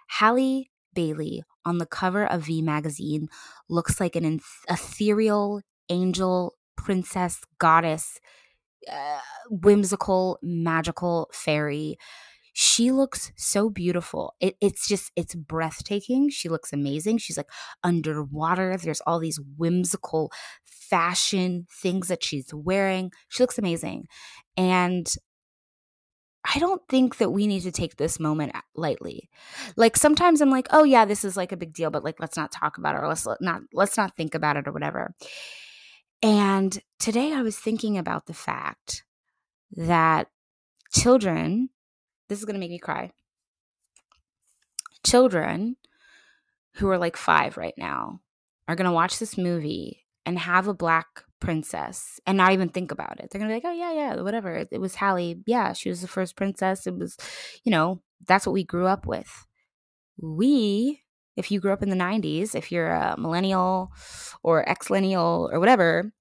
Halle 0.07 0.69
Bailey 0.93 1.43
on 1.65 1.77
the 1.77 1.86
cover 1.86 2.25
of 2.25 2.43
V 2.43 2.62
magazine 2.62 3.27
looks 3.69 4.00
like 4.00 4.15
an 4.15 4.39
ethereal 4.69 5.62
angel, 5.89 6.55
princess, 6.75 7.41
goddess, 7.60 8.19
uh, 8.91 9.19
whimsical, 9.50 10.39
magical 10.41 11.29
fairy. 11.33 11.98
She 12.53 12.91
looks 12.91 13.31
so 13.38 13.70
beautiful. 13.70 14.34
It, 14.39 14.55
it's 14.62 14.88
just, 14.88 15.12
it's 15.15 15.36
breathtaking. 15.36 16.29
She 16.29 16.50
looks 16.50 16.74
amazing. 16.74 17.20
She's 17.20 17.38
like 17.38 17.50
underwater. 17.84 18.77
There's 18.77 19.01
all 19.01 19.20
these 19.20 19.39
whimsical 19.58 20.31
fashion 20.63 21.67
things 21.81 22.10
that 22.10 22.24
she's 22.24 22.53
wearing. 22.53 23.12
She 23.29 23.41
looks 23.43 23.58
amazing. 23.58 24.08
And 24.58 25.12
I 26.43 26.60
don't 26.60 26.81
think 26.89 27.17
that 27.17 27.29
we 27.29 27.46
need 27.48 27.62
to 27.62 27.72
take 27.72 27.98
this 27.98 28.20
moment 28.20 28.53
lightly. 28.75 29.29
Like 29.75 29.96
sometimes 29.96 30.41
I'm 30.41 30.50
like, 30.50 30.67
oh 30.72 30.84
yeah, 30.84 31.05
this 31.05 31.24
is 31.24 31.38
like 31.38 31.51
a 31.51 31.58
big 31.58 31.74
deal, 31.74 31.91
but 31.91 32.03
like 32.03 32.20
let's 32.20 32.36
not 32.38 32.51
talk 32.51 32.77
about 32.77 32.96
it 32.96 33.00
or 33.00 33.08
let's 33.08 33.27
not 33.39 33.62
let's 33.74 33.96
not 33.96 34.15
think 34.15 34.34
about 34.34 34.58
it 34.58 34.67
or 34.67 34.72
whatever. 34.72 35.13
And 36.24 36.81
today 37.00 37.34
I 37.34 37.41
was 37.41 37.58
thinking 37.58 37.98
about 37.98 38.25
the 38.25 38.34
fact 38.34 39.03
that 39.72 40.27
children, 40.93 41.70
this 42.32 42.40
is 42.40 42.46
going 42.46 42.54
to 42.54 42.62
make 42.62 42.72
me 42.72 42.80
cry. 42.80 43.12
Children 45.06 45.76
who 46.76 46.88
are 46.88 46.98
like 46.98 47.18
5 47.18 47.58
right 47.58 47.74
now 47.78 48.22
are 48.70 48.76
going 48.76 48.86
to 48.86 48.94
watch 48.94 49.20
this 49.20 49.38
movie 49.38 50.06
and 50.26 50.40
have 50.40 50.70
a 50.70 50.74
black 50.74 51.26
princess 51.42 52.22
and 52.26 52.38
not 52.38 52.54
even 52.54 52.70
think 52.70 52.90
about 52.90 53.20
it. 53.20 53.30
They're 53.30 53.40
gonna 53.40 53.50
be 53.50 53.56
like, 53.56 53.66
oh 53.66 53.74
yeah, 53.74 53.92
yeah, 53.92 54.22
whatever. 54.22 54.66
It, 54.72 54.80
was 54.80 54.96
Halle. 54.96 55.42
Yeah, 55.46 55.74
she 55.74 55.90
was 55.90 56.00
the 56.00 56.08
first 56.08 56.38
princess. 56.38 56.88
It 56.88 56.96
was, 56.96 57.18
you 57.66 57.72
know, 57.72 58.02
that's 58.26 58.46
what 58.46 58.54
we 58.54 58.64
grew 58.64 58.88
up 58.88 59.06
with. 59.06 59.46
We, 60.22 61.02
if 61.36 61.52
you 61.52 61.60
grew 61.60 61.74
up 61.74 61.84
in 61.84 61.90
the 61.90 61.96
'90s, 61.96 62.56
if 62.56 62.72
you're 62.72 62.92
a 62.92 63.16
millennial 63.18 63.92
or 64.44 64.70
ex-millennial 64.70 65.50
or 65.52 65.60
whatever, 65.60 66.14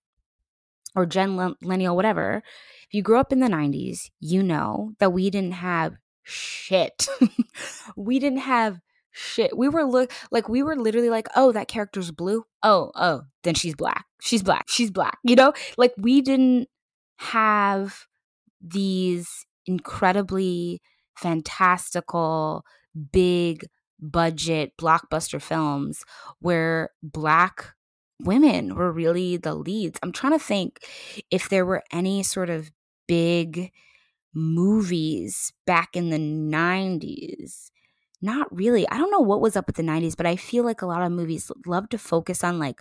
or 0.97 1.05
gen 1.07 1.55
millennial, 1.61 1.95
whatever, 1.95 2.43
if 2.91 2.95
you 2.95 3.03
grew 3.03 3.21
up 3.21 3.33
in 3.33 3.39
the 3.39 3.47
'90s, 3.47 4.11
you 4.19 4.43
know 4.43 4.95
that 4.99 5.13
we 5.13 5.31
didn't 5.31 5.53
have 5.53 5.95
shit. 6.25 7.07
we 7.97 8.19
didn't 8.19 8.41
have 8.41 8.81
shit. 9.13 9.57
We 9.57 9.69
were 9.69 9.85
look 9.85 10.13
like 10.33 10.49
we 10.49 10.65
were 10.65 10.75
literally 10.75 11.09
like, 11.09 11.29
oh, 11.37 11.53
that 11.53 11.69
character's 11.69 12.11
blue. 12.11 12.43
Oh, 12.65 12.91
oh, 12.97 13.23
then 13.45 13.55
she's 13.55 13.77
black. 13.77 14.07
She's 14.21 14.43
black. 14.43 14.65
She's 14.69 14.91
black. 14.91 15.19
You 15.23 15.37
know, 15.37 15.53
like 15.77 15.95
we 15.99 16.21
didn't 16.21 16.69
have 17.19 18.07
these 18.61 19.47
incredibly 19.67 20.83
fantastical, 21.17 22.65
big 23.13 23.65
budget 24.01 24.73
blockbuster 24.81 25.41
films 25.41 26.03
where 26.41 26.91
black 27.05 27.75
women 28.21 28.75
were 28.75 28.91
really 28.91 29.37
the 29.37 29.55
leads. 29.55 29.99
I'm 30.03 30.13
trying 30.13 30.33
to 30.33 30.45
think 30.45 30.81
if 31.31 31.49
there 31.49 31.65
were 31.65 31.83
any 31.93 32.23
sort 32.23 32.51
of 32.51 32.71
big 33.11 33.73
movies 34.33 35.53
back 35.67 35.97
in 35.97 36.11
the 36.11 36.19
90s 36.19 37.71
not 38.23 38.55
really. 38.55 38.89
I 38.89 38.99
don't 38.99 39.11
know 39.11 39.21
what 39.21 39.41
was 39.41 39.57
up 39.57 39.67
with 39.67 39.77
the 39.77 39.83
90s, 39.83 40.17
but 40.17 40.27
I 40.27 40.37
feel 40.37 40.65
like 40.65 40.83
a 40.83 40.87
lot 40.87 41.03
of 41.03 41.13
movies 41.13 41.51
love 41.67 41.89
to 41.91 41.99
focus 41.99 42.45
on 42.45 42.59
like 42.59 42.81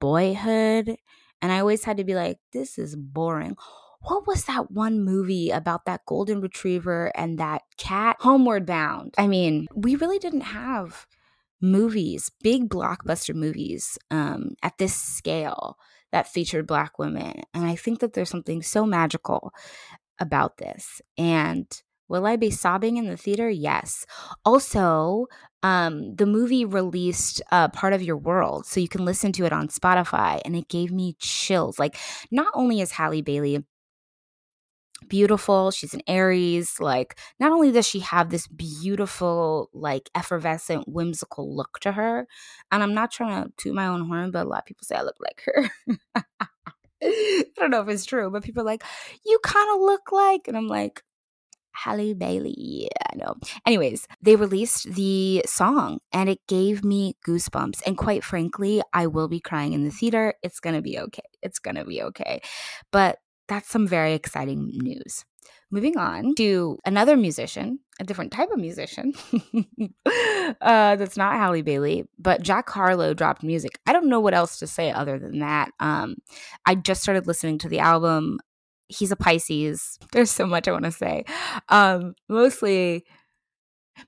boyhood. 0.00 0.96
And 1.40 1.52
I 1.52 1.58
always 1.58 1.84
had 1.84 1.96
to 1.98 2.04
be 2.04 2.14
like, 2.14 2.38
this 2.52 2.78
is 2.78 2.96
boring. 2.96 3.56
What 4.02 4.26
was 4.26 4.44
that 4.46 4.70
one 4.70 5.04
movie 5.04 5.50
about 5.50 5.84
that 5.84 6.06
golden 6.06 6.40
retriever 6.40 7.12
and 7.14 7.38
that 7.38 7.62
cat? 7.76 8.16
Homeward 8.20 8.66
Bound. 8.66 9.14
I 9.18 9.26
mean, 9.26 9.68
we 9.74 9.94
really 9.94 10.18
didn't 10.18 10.40
have 10.40 11.06
movies, 11.60 12.30
big 12.42 12.68
blockbuster 12.68 13.34
movies 13.34 13.98
um, 14.10 14.54
at 14.62 14.78
this 14.78 14.94
scale 14.94 15.76
that 16.12 16.28
featured 16.28 16.66
Black 16.66 16.98
women. 16.98 17.42
And 17.52 17.64
I 17.64 17.74
think 17.74 18.00
that 18.00 18.12
there's 18.12 18.30
something 18.30 18.62
so 18.62 18.86
magical 18.86 19.52
about 20.20 20.58
this. 20.58 21.00
And 21.18 21.66
Will 22.12 22.26
I 22.26 22.36
be 22.36 22.50
sobbing 22.50 22.98
in 22.98 23.06
the 23.06 23.16
theater? 23.16 23.48
Yes. 23.48 24.04
Also, 24.44 25.28
um, 25.62 26.14
the 26.14 26.26
movie 26.26 26.66
released 26.66 27.40
uh, 27.50 27.68
part 27.68 27.94
of 27.94 28.02
your 28.02 28.18
world, 28.18 28.66
so 28.66 28.80
you 28.80 28.88
can 28.88 29.06
listen 29.06 29.32
to 29.32 29.46
it 29.46 29.52
on 29.52 29.68
Spotify, 29.68 30.38
and 30.44 30.54
it 30.54 30.68
gave 30.68 30.92
me 30.92 31.16
chills. 31.18 31.78
Like, 31.78 31.96
not 32.30 32.52
only 32.52 32.82
is 32.82 32.90
Halle 32.90 33.22
Bailey 33.22 33.64
beautiful, 35.08 35.70
she's 35.70 35.94
an 35.94 36.02
Aries. 36.06 36.80
Like, 36.80 37.18
not 37.38 37.52
only 37.52 37.72
does 37.72 37.86
she 37.86 38.00
have 38.00 38.30
this 38.30 38.46
beautiful, 38.46 39.70
like, 39.72 40.10
effervescent, 40.14 40.88
whimsical 40.88 41.54
look 41.54 41.78
to 41.80 41.92
her, 41.92 42.26
and 42.70 42.82
I'm 42.82 42.94
not 42.94 43.10
trying 43.10 43.44
to 43.44 43.52
toot 43.56 43.74
my 43.74 43.86
own 43.86 44.06
horn, 44.06 44.30
but 44.30 44.46
a 44.46 44.48
lot 44.48 44.60
of 44.60 44.66
people 44.66 44.84
say 44.84 44.96
I 44.96 45.02
look 45.02 45.16
like 45.20 45.42
her. 45.46 45.70
I 47.02 47.44
don't 47.56 47.70
know 47.70 47.82
if 47.82 47.88
it's 47.88 48.04
true, 48.04 48.30
but 48.30 48.44
people 48.44 48.62
are 48.62 48.66
like, 48.66 48.84
you 49.26 49.38
kind 49.42 49.68
of 49.74 49.80
look 49.80 50.12
like, 50.12 50.48
and 50.48 50.56
I'm 50.56 50.68
like, 50.68 51.02
Halle 51.72 52.14
Bailey. 52.14 52.54
Yeah, 52.56 52.88
I 53.12 53.16
know. 53.16 53.34
Anyways, 53.66 54.06
they 54.20 54.36
released 54.36 54.92
the 54.92 55.42
song 55.46 56.00
and 56.12 56.28
it 56.28 56.40
gave 56.46 56.84
me 56.84 57.16
goosebumps. 57.26 57.80
And 57.86 57.96
quite 57.96 58.24
frankly, 58.24 58.82
I 58.92 59.06
will 59.06 59.28
be 59.28 59.40
crying 59.40 59.72
in 59.72 59.84
the 59.84 59.90
theater. 59.90 60.34
It's 60.42 60.60
going 60.60 60.76
to 60.76 60.82
be 60.82 60.98
okay. 60.98 61.22
It's 61.42 61.58
going 61.58 61.76
to 61.76 61.84
be 61.84 62.02
okay. 62.02 62.42
But 62.90 63.18
that's 63.48 63.68
some 63.68 63.86
very 63.86 64.14
exciting 64.14 64.70
news. 64.74 65.24
Moving 65.70 65.96
on 65.96 66.34
to 66.34 66.78
another 66.84 67.16
musician, 67.16 67.78
a 67.98 68.04
different 68.04 68.30
type 68.30 68.50
of 68.50 68.58
musician 68.58 69.14
uh, 70.60 70.96
that's 70.96 71.16
not 71.16 71.34
Halle 71.34 71.62
Bailey, 71.62 72.04
but 72.18 72.42
Jack 72.42 72.68
Harlow 72.68 73.14
dropped 73.14 73.42
music. 73.42 73.78
I 73.86 73.92
don't 73.92 74.08
know 74.08 74.20
what 74.20 74.34
else 74.34 74.58
to 74.58 74.66
say 74.66 74.92
other 74.92 75.18
than 75.18 75.38
that. 75.38 75.70
Um, 75.80 76.16
I 76.66 76.74
just 76.74 77.02
started 77.02 77.26
listening 77.26 77.58
to 77.58 77.68
the 77.68 77.78
album 77.78 78.38
he's 78.92 79.12
a 79.12 79.16
Pisces. 79.16 79.98
There's 80.12 80.30
so 80.30 80.46
much 80.46 80.68
I 80.68 80.72
want 80.72 80.84
to 80.84 80.92
say. 80.92 81.24
Um, 81.68 82.14
mostly, 82.28 83.04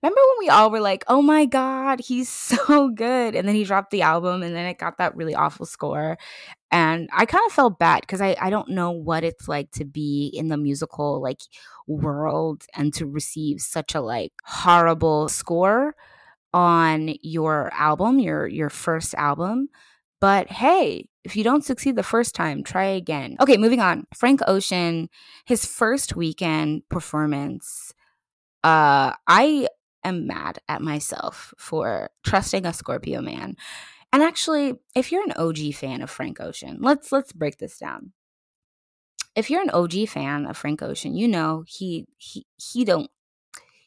remember 0.03 0.21
when 0.21 0.39
we 0.41 0.49
all 0.49 0.71
were 0.71 0.81
like, 0.81 1.05
"Oh 1.09 1.23
my 1.23 1.47
god, 1.47 2.01
he's 2.01 2.29
so 2.31 2.89
good," 2.91 3.35
and 3.35 3.47
then 3.49 3.55
he 3.55 3.65
dropped 3.65 3.91
the 3.91 4.03
album, 4.03 4.43
and 4.43 4.55
then 4.55 4.67
it 4.67 4.79
got 4.79 4.99
that 4.99 5.17
really 5.17 5.35
awful 5.35 5.67
score, 5.67 6.19
and 6.71 7.09
I 7.13 7.27
kind 7.27 7.45
of 7.47 7.53
felt 7.53 7.79
bad 7.79 8.03
because 8.03 8.21
I 8.21 8.37
I 8.41 8.51
don't 8.51 8.71
know 8.71 8.91
what 8.91 9.25
it's 9.25 9.49
like 9.49 9.71
to 9.73 9.85
be 9.85 10.31
in 10.35 10.49
the 10.49 10.57
musical 10.57 11.21
like 11.23 11.41
world 11.87 12.65
and 12.75 12.93
to 12.95 13.07
receive 13.07 13.61
such 13.61 13.95
a 13.95 14.01
like 14.01 14.33
horrible 14.45 15.29
score 15.29 15.95
on 16.53 17.15
your 17.23 17.71
album, 17.75 18.19
your 18.19 18.47
your 18.47 18.71
first 18.71 19.15
album. 19.15 19.69
But 20.21 20.51
hey, 20.51 21.07
if 21.25 21.37
you 21.37 21.45
don't 21.45 21.65
succeed 21.65 21.97
the 21.97 22.03
first 22.03 22.35
time, 22.35 22.63
try 22.63 22.85
again. 22.85 23.37
Okay, 23.41 23.57
moving 23.57 23.81
on. 23.81 24.07
Frank 24.15 24.41
Ocean, 24.47 25.09
his 25.45 25.67
first 25.67 26.17
weekend 26.17 26.89
performance. 26.89 27.93
Uh, 28.65 29.13
I 29.27 29.69
am 30.05 30.27
mad 30.27 30.59
at 30.69 30.81
myself 30.81 31.53
for 31.59 32.09
trusting 32.25 32.65
a 32.65 32.73
Scorpio 32.73 33.21
man. 33.21 33.57
And 34.13 34.23
actually, 34.23 34.75
if 34.97 35.13
you're 35.13 35.25
an 35.25 35.33
OG 35.37 35.75
fan 35.75 36.01
of 36.01 36.11
Frank 36.11 36.41
Ocean, 36.41 36.79
let's 36.81 37.13
let's 37.13 37.33
break 37.33 37.59
this 37.59 37.79
down. 37.79 38.13
If 39.37 39.51
you're 39.51 39.61
an 39.61 39.71
OG 39.71 40.09
fan 40.09 40.47
of 40.47 40.57
Frank 40.57 40.81
Ocean, 40.83 41.15
you 41.15 41.29
know 41.29 41.65
he 41.67 42.07
he 42.17 42.47
he 42.57 42.85
don't 42.85 43.11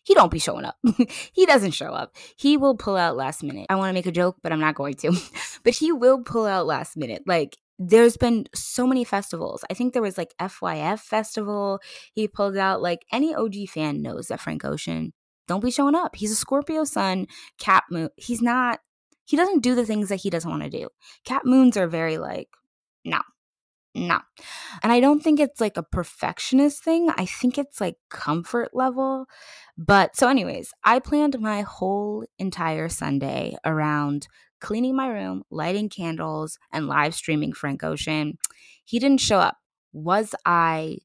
he 0.04 0.14
don't 0.14 0.32
be 0.32 0.40
showing 0.40 0.66
up. 0.66 0.78
he 1.34 1.46
doesn't 1.46 1.72
show 1.72 1.92
up. 1.92 2.16
He 2.38 2.56
will 2.56 2.76
pull 2.76 2.98
out 2.98 3.18
last 3.18 3.42
minute. 3.42 3.66
I 3.70 3.76
want 3.76 3.90
to 3.90 3.94
make 3.94 4.06
a 4.06 4.12
joke, 4.12 4.38
but 4.44 4.52
I'm 4.52 4.60
not 4.60 4.76
going 4.76 4.94
to. 4.96 5.12
but 5.64 5.74
he 5.74 5.92
will 5.92 6.22
pull 6.24 6.46
out 6.46 6.68
last 6.68 6.96
minute. 6.96 7.24
Like 7.26 7.58
there's 7.80 8.18
been 8.18 8.46
so 8.56 8.88
many 8.88 9.04
festivals. 9.04 9.64
I 9.70 9.74
think 9.74 9.94
there 9.94 10.02
was 10.02 10.18
like 10.18 10.34
FYF 10.40 11.00
festival. 11.00 11.80
He 12.14 12.28
pulled 12.28 12.58
out 12.58 12.82
like 12.82 13.06
any 13.12 13.36
OG 13.36 13.70
fan 13.70 14.02
knows 14.02 14.28
that 14.28 14.40
Frank 14.40 14.66
Ocean 14.66 15.14
don't 15.48 15.64
be 15.64 15.72
showing 15.72 15.96
up. 15.96 16.16
He's 16.16 16.32
a 16.32 16.36
Scorpio 16.36 16.84
sun, 16.84 17.28
Cap 17.60 17.86
Moon. 17.90 18.10
He's 18.16 18.42
not 18.42 18.80
he 19.26 19.36
doesn't 19.36 19.62
do 19.62 19.76
the 19.76 19.86
things 19.86 20.10
that 20.10 20.22
he 20.22 20.30
doesn't 20.30 20.50
want 20.50 20.64
to 20.64 20.70
do. 20.70 20.88
Cap 21.26 21.44
Moons 21.44 21.76
are 21.76 21.88
very 21.88 22.18
like, 22.18 22.48
no, 23.04 23.20
no. 23.94 24.20
And 24.82 24.92
I 24.92 25.02
don't 25.02 25.22
think 25.22 25.40
it's 25.40 25.60
like 25.60 25.76
a 25.76 25.84
perfectionist 25.84 26.82
thing. 26.82 27.10
I 27.18 27.26
think 27.26 27.58
it's 27.58 27.82
like 27.82 27.96
comfort 28.10 28.70
level. 28.74 29.26
But 29.78 30.16
so, 30.16 30.30
anyways, 30.30 30.72
I 30.86 31.00
planned 31.00 31.40
my 31.42 31.62
whole 31.62 32.26
entire 32.40 32.88
Sunday 32.88 33.58
around 33.66 34.30
cleaning 34.60 34.96
my 34.96 35.08
room, 35.08 35.44
lighting 35.50 35.90
candles, 35.90 36.58
and 36.72 36.88
live 36.88 37.14
streaming 37.16 37.54
Frank 37.54 37.84
Ocean. 37.84 38.38
He 38.86 39.00
didn't 39.00 39.22
show 39.22 39.40
up. 39.40 39.58
Was 39.94 40.36
I 40.46 40.98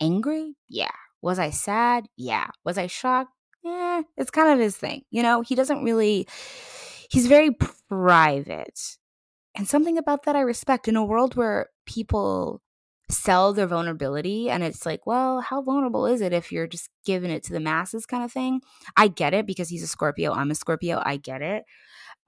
angry? 0.00 0.54
Yeah. 0.68 0.90
Was 1.22 1.38
I 1.38 1.50
sad? 1.50 2.06
Yeah. 2.16 2.48
Was 2.64 2.78
I 2.78 2.86
shocked? 2.86 3.32
Yeah. 3.62 4.02
It's 4.16 4.30
kind 4.30 4.52
of 4.52 4.58
his 4.58 4.76
thing. 4.76 5.02
You 5.10 5.22
know, 5.22 5.42
he 5.42 5.54
doesn't 5.54 5.84
really, 5.84 6.28
he's 7.10 7.26
very 7.26 7.50
private. 7.88 8.96
And 9.54 9.68
something 9.68 9.98
about 9.98 10.24
that 10.24 10.36
I 10.36 10.40
respect 10.40 10.88
in 10.88 10.96
a 10.96 11.04
world 11.04 11.34
where 11.34 11.68
people 11.86 12.62
sell 13.10 13.54
their 13.54 13.66
vulnerability 13.66 14.50
and 14.50 14.62
it's 14.62 14.84
like 14.84 15.06
well 15.06 15.40
how 15.40 15.62
vulnerable 15.62 16.06
is 16.06 16.20
it 16.20 16.34
if 16.34 16.52
you're 16.52 16.66
just 16.66 16.90
giving 17.06 17.30
it 17.30 17.42
to 17.42 17.52
the 17.54 17.60
masses 17.60 18.04
kind 18.04 18.22
of 18.22 18.30
thing 18.30 18.60
i 18.98 19.08
get 19.08 19.32
it 19.32 19.46
because 19.46 19.70
he's 19.70 19.82
a 19.82 19.86
scorpio 19.86 20.30
i'm 20.32 20.50
a 20.50 20.54
scorpio 20.54 21.00
i 21.06 21.16
get 21.16 21.40
it 21.40 21.64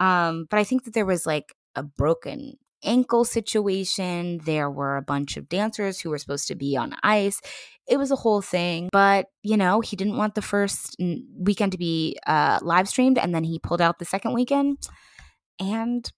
um 0.00 0.46
but 0.50 0.58
i 0.58 0.64
think 0.64 0.84
that 0.84 0.94
there 0.94 1.06
was 1.06 1.26
like 1.26 1.54
a 1.76 1.82
broken 1.82 2.54
ankle 2.82 3.24
situation 3.24 4.38
there 4.44 4.70
were 4.70 4.96
a 4.96 5.02
bunch 5.02 5.36
of 5.36 5.48
dancers 5.48 6.00
who 6.00 6.10
were 6.10 6.18
supposed 6.18 6.48
to 6.48 6.54
be 6.54 6.76
on 6.76 6.94
ice 7.02 7.40
it 7.86 7.98
was 7.98 8.10
a 8.10 8.16
whole 8.16 8.40
thing 8.40 8.88
but 8.90 9.26
you 9.42 9.56
know 9.56 9.80
he 9.80 9.96
didn't 9.96 10.16
want 10.16 10.34
the 10.34 10.42
first 10.42 10.96
weekend 11.38 11.72
to 11.72 11.78
be 11.78 12.18
uh 12.26 12.58
live 12.62 12.88
streamed 12.88 13.18
and 13.18 13.34
then 13.34 13.44
he 13.44 13.58
pulled 13.58 13.80
out 13.82 13.98
the 13.98 14.04
second 14.04 14.32
weekend 14.32 14.78
and 15.60 16.10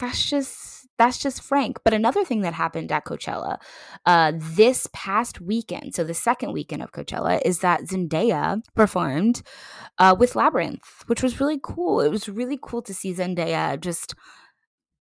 that's 0.00 0.28
just 0.30 0.77
that's 0.98 1.18
just 1.18 1.42
frank. 1.42 1.78
But 1.84 1.94
another 1.94 2.24
thing 2.24 2.42
that 2.42 2.54
happened 2.54 2.92
at 2.92 3.04
coachella 3.04 3.58
uh, 4.06 4.32
this 4.34 4.88
past 4.92 5.40
weekend 5.40 5.94
so 5.94 6.04
the 6.04 6.14
second 6.14 6.52
weekend 6.52 6.82
of 6.82 6.92
coachella 6.92 7.40
is 7.44 7.60
that 7.60 7.82
zendaya 7.82 8.62
performed 8.74 9.42
uh, 9.98 10.14
with 10.18 10.34
Labrinth, 10.34 10.80
which 11.06 11.22
was 11.22 11.40
really 11.40 11.60
cool. 11.62 12.00
It 12.00 12.10
was 12.10 12.28
really 12.28 12.58
cool 12.60 12.82
to 12.82 12.94
see 12.94 13.14
zendaya 13.14 13.80
just 13.80 14.14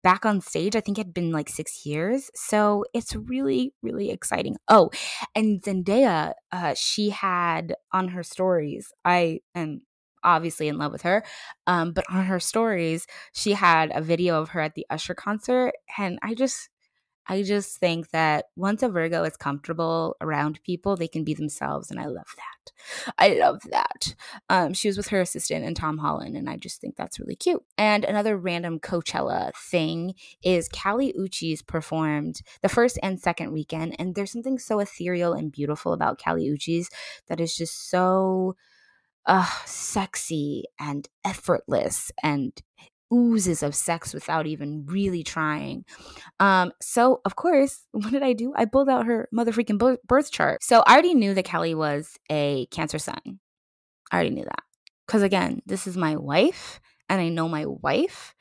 back 0.03 0.25
on 0.25 0.39
stage. 0.41 0.75
I 0.75 0.79
think 0.79 0.97
it 0.97 1.07
had 1.07 1.13
been 1.13 1.31
like 1.31 1.49
six 1.49 1.85
years. 1.85 2.29
So 2.35 2.85
it's 2.93 3.15
really 3.15 3.73
really 3.81 4.11
exciting. 4.11 4.55
Oh 4.67 4.89
and 5.35 5.61
zendaya 5.61 6.33
uh, 6.51 6.73
she 6.75 7.09
had 7.09 7.75
on 7.91 8.09
her 8.09 8.23
stories 8.23 8.91
i 9.05 9.39
am 9.55 9.81
obviously 10.27 10.67
in 10.67 10.77
love 10.77 10.91
with 10.91 11.03
her. 11.03 11.23
Um, 11.65 11.93
but 11.93 12.05
on 12.09 12.25
her 12.25 12.39
stories, 12.39 13.07
she 13.33 13.53
had 13.53 13.91
a 13.95 14.01
video 14.01 14.39
of 14.39 14.49
her 14.49 14.61
at 14.61 14.75
the 14.75 14.85
Usher 14.89 15.15
concert. 15.15 15.71
And 15.97 16.19
I 16.21 16.35
just, 16.35 16.69
I 17.29 17.43
just 17.43 17.77
think 17.77 18.11
that 18.11 18.45
once 18.55 18.83
a 18.83 18.89
Virgo 18.89 19.23
is 19.23 19.37
comfortable 19.37 20.15
around 20.21 20.61
people, 20.63 20.95
they 20.95 21.07
can 21.07 21.23
be 21.23 21.33
themselves. 21.33 21.89
And 21.89 21.99
I 21.99 22.05
love 22.05 22.27
that. 22.35 22.71
I 23.17 23.29
love 23.39 23.61
that. 23.71 24.15
Um, 24.49 24.73
she 24.73 24.87
was 24.87 24.97
with 24.97 25.07
her 25.09 25.21
assistant 25.21 25.65
and 25.65 25.75
Tom 25.75 25.97
Holland. 25.97 26.35
And 26.35 26.49
I 26.49 26.57
just 26.57 26.81
think 26.81 26.95
that's 26.95 27.19
really 27.19 27.35
cute. 27.35 27.63
And 27.77 28.03
another 28.03 28.37
random 28.37 28.79
Coachella 28.79 29.53
thing 29.55 30.13
is 30.43 30.69
Kali 30.69 31.13
Uchis 31.17 31.65
performed 31.65 32.41
the 32.61 32.69
first 32.69 32.99
and 33.01 33.19
second 33.19 33.53
weekend. 33.53 33.95
And 33.97 34.13
there's 34.13 34.31
something 34.31 34.59
so 34.59 34.79
ethereal 34.79 35.33
and 35.33 35.51
beautiful 35.51 35.93
about 35.93 36.21
Kali 36.21 36.49
Uchis 36.49 36.87
that 37.27 37.39
is 37.39 37.55
just 37.55 37.89
so 37.89 38.55
uh, 39.27 39.47
sexy 39.65 40.63
and 40.79 41.07
effortless 41.25 42.11
and 42.23 42.53
oozes 43.13 43.63
of 43.63 43.75
sex 43.75 44.13
without 44.13 44.47
even 44.47 44.85
really 44.85 45.23
trying. 45.23 45.85
Um, 46.39 46.71
so 46.81 47.21
of 47.25 47.35
course, 47.35 47.85
what 47.91 48.11
did 48.11 48.23
I 48.23 48.33
do? 48.33 48.53
I 48.55 48.65
pulled 48.65 48.89
out 48.89 49.05
her 49.05 49.29
motherfucking 49.33 49.97
birth 50.05 50.31
chart. 50.31 50.63
So 50.63 50.83
I 50.85 50.93
already 50.93 51.13
knew 51.13 51.33
that 51.33 51.45
Kali 51.45 51.75
was 51.75 52.17
a 52.31 52.67
Cancer 52.71 52.99
sun. 52.99 53.39
I 54.11 54.15
already 54.15 54.31
knew 54.31 54.45
that 54.45 54.63
because 55.05 55.21
again, 55.21 55.61
this 55.65 55.87
is 55.87 55.97
my 55.97 56.15
wife, 56.15 56.79
and 57.09 57.21
I 57.21 57.29
know 57.29 57.49
my 57.49 57.65
wife, 57.65 58.35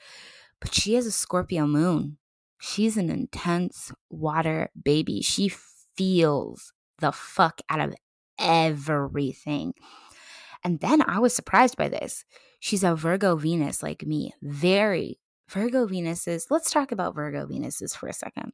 but 0.61 0.75
she 0.75 0.95
has 0.95 1.07
a 1.07 1.13
Scorpio 1.13 1.67
moon. 1.67 2.19
She's 2.61 2.97
an 2.97 3.11
intense 3.11 3.93
water 4.11 4.71
baby. 4.81 5.23
She 5.23 5.53
feels 5.97 6.73
the 6.99 7.13
fuck 7.13 7.61
out 7.69 7.81
of 7.81 7.95
everything. 8.39 9.75
And 10.65 10.81
then 10.81 11.03
I 11.03 11.19
was 11.19 11.35
surprised 11.35 11.77
by 11.77 11.89
this. 11.89 12.25
She's 12.61 12.85
a 12.85 12.95
Virgo 12.95 13.37
Venus 13.37 13.83
like 13.83 14.05
me. 14.05 14.33
Very 14.43 15.19
Virgo 15.49 15.87
Venuses. 15.87 16.47
Let's 16.51 16.71
talk 16.71 16.93
about 16.93 17.15
Virgo 17.15 17.47
Venuses 17.47 17.95
for 17.95 18.09
a 18.09 18.13
second. 18.13 18.53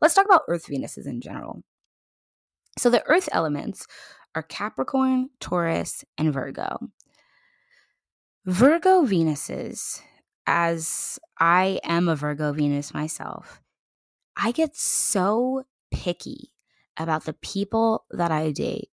Let's 0.00 0.14
talk 0.14 0.26
about 0.26 0.42
Earth 0.48 0.66
Venuses 0.66 1.06
in 1.06 1.20
general. 1.20 1.62
So 2.78 2.90
the 2.90 3.04
Earth 3.06 3.28
elements 3.32 3.86
are 4.34 4.42
Capricorn, 4.42 5.30
Taurus, 5.40 6.04
and 6.16 6.32
Virgo. 6.32 6.78
Virgo 8.46 9.02
Venuses, 9.02 10.00
as 10.46 11.18
I 11.38 11.78
am 11.84 12.08
a 12.08 12.16
Virgo 12.16 12.52
Venus 12.52 12.94
myself, 12.94 13.60
I 14.36 14.52
get 14.52 14.74
so 14.74 15.64
picky 15.92 16.52
about 16.96 17.24
the 17.24 17.34
people 17.34 18.04
that 18.10 18.30
I 18.30 18.50
date. 18.50 18.88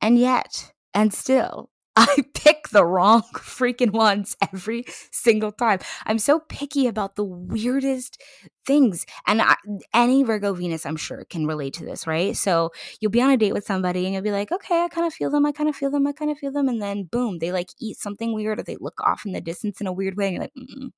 And 0.00 0.18
yet, 0.18 0.72
and 0.94 1.12
still, 1.12 1.70
I 2.08 2.24
pick 2.34 2.68
the 2.68 2.84
wrong 2.84 3.22
freaking 3.34 3.90
ones 3.92 4.36
every 4.52 4.84
single 5.10 5.52
time. 5.52 5.80
I'm 6.06 6.18
so 6.18 6.40
picky 6.40 6.86
about 6.86 7.16
the 7.16 7.24
weirdest 7.24 8.22
things. 8.64 9.04
And 9.26 9.42
I, 9.42 9.56
any 9.92 10.22
Virgo 10.22 10.54
Venus, 10.54 10.86
I'm 10.86 10.96
sure, 10.96 11.24
can 11.24 11.46
relate 11.46 11.74
to 11.74 11.84
this, 11.84 12.06
right? 12.06 12.34
So 12.36 12.70
you'll 13.00 13.10
be 13.10 13.20
on 13.20 13.30
a 13.30 13.36
date 13.36 13.52
with 13.52 13.64
somebody 13.66 14.06
and 14.06 14.14
you'll 14.14 14.22
be 14.22 14.30
like, 14.30 14.50
okay, 14.50 14.82
I 14.82 14.88
kind 14.88 15.06
of 15.06 15.12
feel 15.12 15.30
them. 15.30 15.44
I 15.44 15.52
kind 15.52 15.68
of 15.68 15.76
feel 15.76 15.90
them. 15.90 16.06
I 16.06 16.12
kind 16.12 16.30
of 16.30 16.38
feel 16.38 16.52
them. 16.52 16.68
And 16.68 16.80
then 16.80 17.04
boom, 17.04 17.38
they 17.38 17.52
like 17.52 17.68
eat 17.78 17.98
something 17.98 18.32
weird 18.34 18.58
or 18.58 18.62
they 18.62 18.76
look 18.80 19.00
off 19.02 19.26
in 19.26 19.32
the 19.32 19.40
distance 19.42 19.80
in 19.80 19.86
a 19.86 19.92
weird 19.92 20.16
way. 20.16 20.26
And 20.28 20.34
you're 20.34 20.44
like, 20.44 20.54
mm 20.56 20.90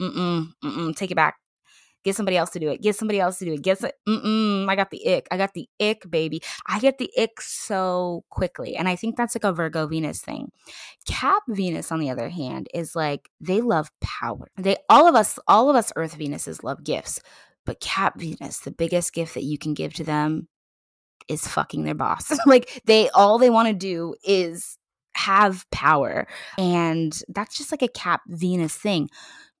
mm, 0.00 0.52
mm 0.64 0.72
mm, 0.76 0.96
take 0.96 1.10
it 1.10 1.16
back. 1.16 1.36
Get 2.04 2.16
somebody 2.16 2.36
else 2.36 2.50
to 2.50 2.58
do 2.58 2.68
it. 2.68 2.82
Get 2.82 2.96
somebody 2.96 3.20
else 3.20 3.38
to 3.38 3.44
do 3.44 3.52
it. 3.52 3.62
Get 3.62 3.78
some, 3.78 4.66
I 4.68 4.74
got 4.76 4.90
the 4.90 5.06
ick. 5.06 5.28
I 5.30 5.36
got 5.36 5.54
the 5.54 5.68
ick, 5.80 6.10
baby. 6.10 6.42
I 6.66 6.80
get 6.80 6.98
the 6.98 7.10
ick 7.18 7.40
so 7.40 8.24
quickly. 8.30 8.76
And 8.76 8.88
I 8.88 8.96
think 8.96 9.16
that's 9.16 9.34
like 9.34 9.44
a 9.44 9.52
Virgo 9.52 9.86
Venus 9.86 10.20
thing. 10.20 10.50
Cap 11.06 11.42
Venus, 11.48 11.92
on 11.92 12.00
the 12.00 12.10
other 12.10 12.28
hand, 12.28 12.68
is 12.74 12.96
like 12.96 13.28
they 13.40 13.60
love 13.60 13.90
power. 14.00 14.48
They 14.56 14.76
all 14.88 15.06
of 15.06 15.14
us, 15.14 15.38
all 15.46 15.70
of 15.70 15.76
us 15.76 15.92
Earth 15.96 16.16
Venuses 16.16 16.64
love 16.64 16.82
gifts. 16.84 17.20
But 17.64 17.80
Cap 17.80 18.18
Venus, 18.18 18.60
the 18.60 18.72
biggest 18.72 19.12
gift 19.12 19.34
that 19.34 19.44
you 19.44 19.56
can 19.56 19.74
give 19.74 19.94
to 19.94 20.04
them 20.04 20.48
is 21.28 21.46
fucking 21.46 21.84
their 21.84 21.94
boss. 21.94 22.32
like 22.46 22.82
they 22.84 23.08
all 23.10 23.38
they 23.38 23.50
want 23.50 23.68
to 23.68 23.74
do 23.74 24.14
is 24.24 24.78
have 25.14 25.68
power. 25.70 26.26
And 26.58 27.16
that's 27.28 27.56
just 27.56 27.70
like 27.70 27.82
a 27.82 27.88
Cap 27.88 28.22
Venus 28.28 28.74
thing. 28.74 29.08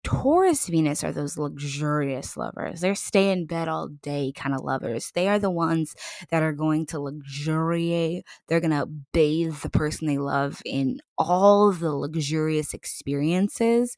Taurus 0.04 0.66
Venus 0.66 1.04
are 1.04 1.12
those 1.12 1.38
luxurious 1.38 2.36
lovers. 2.36 2.80
They're 2.80 2.94
stay 2.94 3.30
in 3.30 3.46
bed 3.46 3.68
all 3.68 3.88
day 3.88 4.32
kind 4.34 4.54
of 4.54 4.64
lovers. 4.64 5.12
They 5.14 5.28
are 5.28 5.38
the 5.38 5.50
ones 5.50 5.94
that 6.30 6.42
are 6.42 6.52
going 6.52 6.86
to 6.86 7.00
luxuriate. 7.00 8.24
They're 8.48 8.60
going 8.60 8.72
to 8.72 8.86
bathe 8.86 9.56
the 9.58 9.70
person 9.70 10.08
they 10.08 10.18
love 10.18 10.60
in 10.64 11.00
all 11.18 11.70
the 11.70 11.94
luxurious 11.94 12.74
experiences. 12.74 13.96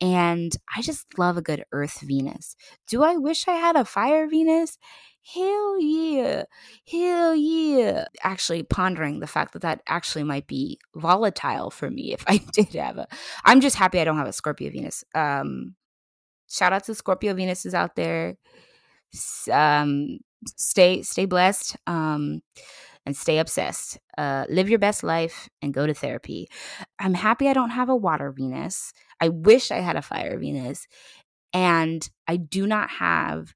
And 0.00 0.52
I 0.76 0.82
just 0.82 1.18
love 1.18 1.36
a 1.36 1.42
good 1.42 1.64
Earth 1.70 2.00
Venus. 2.00 2.56
Do 2.88 3.04
I 3.04 3.16
wish 3.16 3.46
I 3.46 3.52
had 3.52 3.76
a 3.76 3.84
Fire 3.84 4.26
Venus? 4.26 4.78
Hell 5.24 5.80
yeah. 5.80 6.44
Hell 6.90 7.34
yeah. 7.34 8.04
Actually, 8.22 8.62
pondering 8.62 9.20
the 9.20 9.26
fact 9.26 9.54
that 9.54 9.62
that 9.62 9.82
actually 9.86 10.24
might 10.24 10.46
be 10.46 10.78
volatile 10.94 11.70
for 11.70 11.90
me 11.90 12.12
if 12.12 12.24
I 12.28 12.38
did 12.52 12.74
have 12.74 12.98
a. 12.98 13.08
I'm 13.44 13.60
just 13.60 13.76
happy 13.76 14.00
I 14.00 14.04
don't 14.04 14.18
have 14.18 14.26
a 14.26 14.32
Scorpio 14.32 14.70
Venus. 14.70 15.04
Um, 15.14 15.74
shout 16.48 16.72
out 16.72 16.84
to 16.84 16.94
Scorpio 16.94 17.34
Venuses 17.34 17.74
out 17.74 17.96
there. 17.96 18.36
Um, 19.50 20.18
stay 20.56 21.02
stay 21.02 21.24
blessed. 21.24 21.76
Um, 21.86 22.42
and 23.06 23.16
stay 23.16 23.38
obsessed. 23.38 23.98
Uh, 24.16 24.46
live 24.48 24.70
your 24.70 24.78
best 24.78 25.02
life 25.02 25.48
and 25.60 25.74
go 25.74 25.86
to 25.86 25.94
therapy. 25.94 26.48
I'm 26.98 27.14
happy 27.14 27.48
I 27.48 27.52
don't 27.52 27.70
have 27.70 27.88
a 27.88 27.96
water 27.96 28.32
Venus. 28.32 28.92
I 29.20 29.28
wish 29.28 29.70
I 29.70 29.80
had 29.80 29.96
a 29.96 30.02
fire 30.02 30.38
Venus. 30.38 30.86
And 31.52 32.08
I 32.26 32.36
do 32.36 32.66
not 32.66 32.88
have 32.90 33.54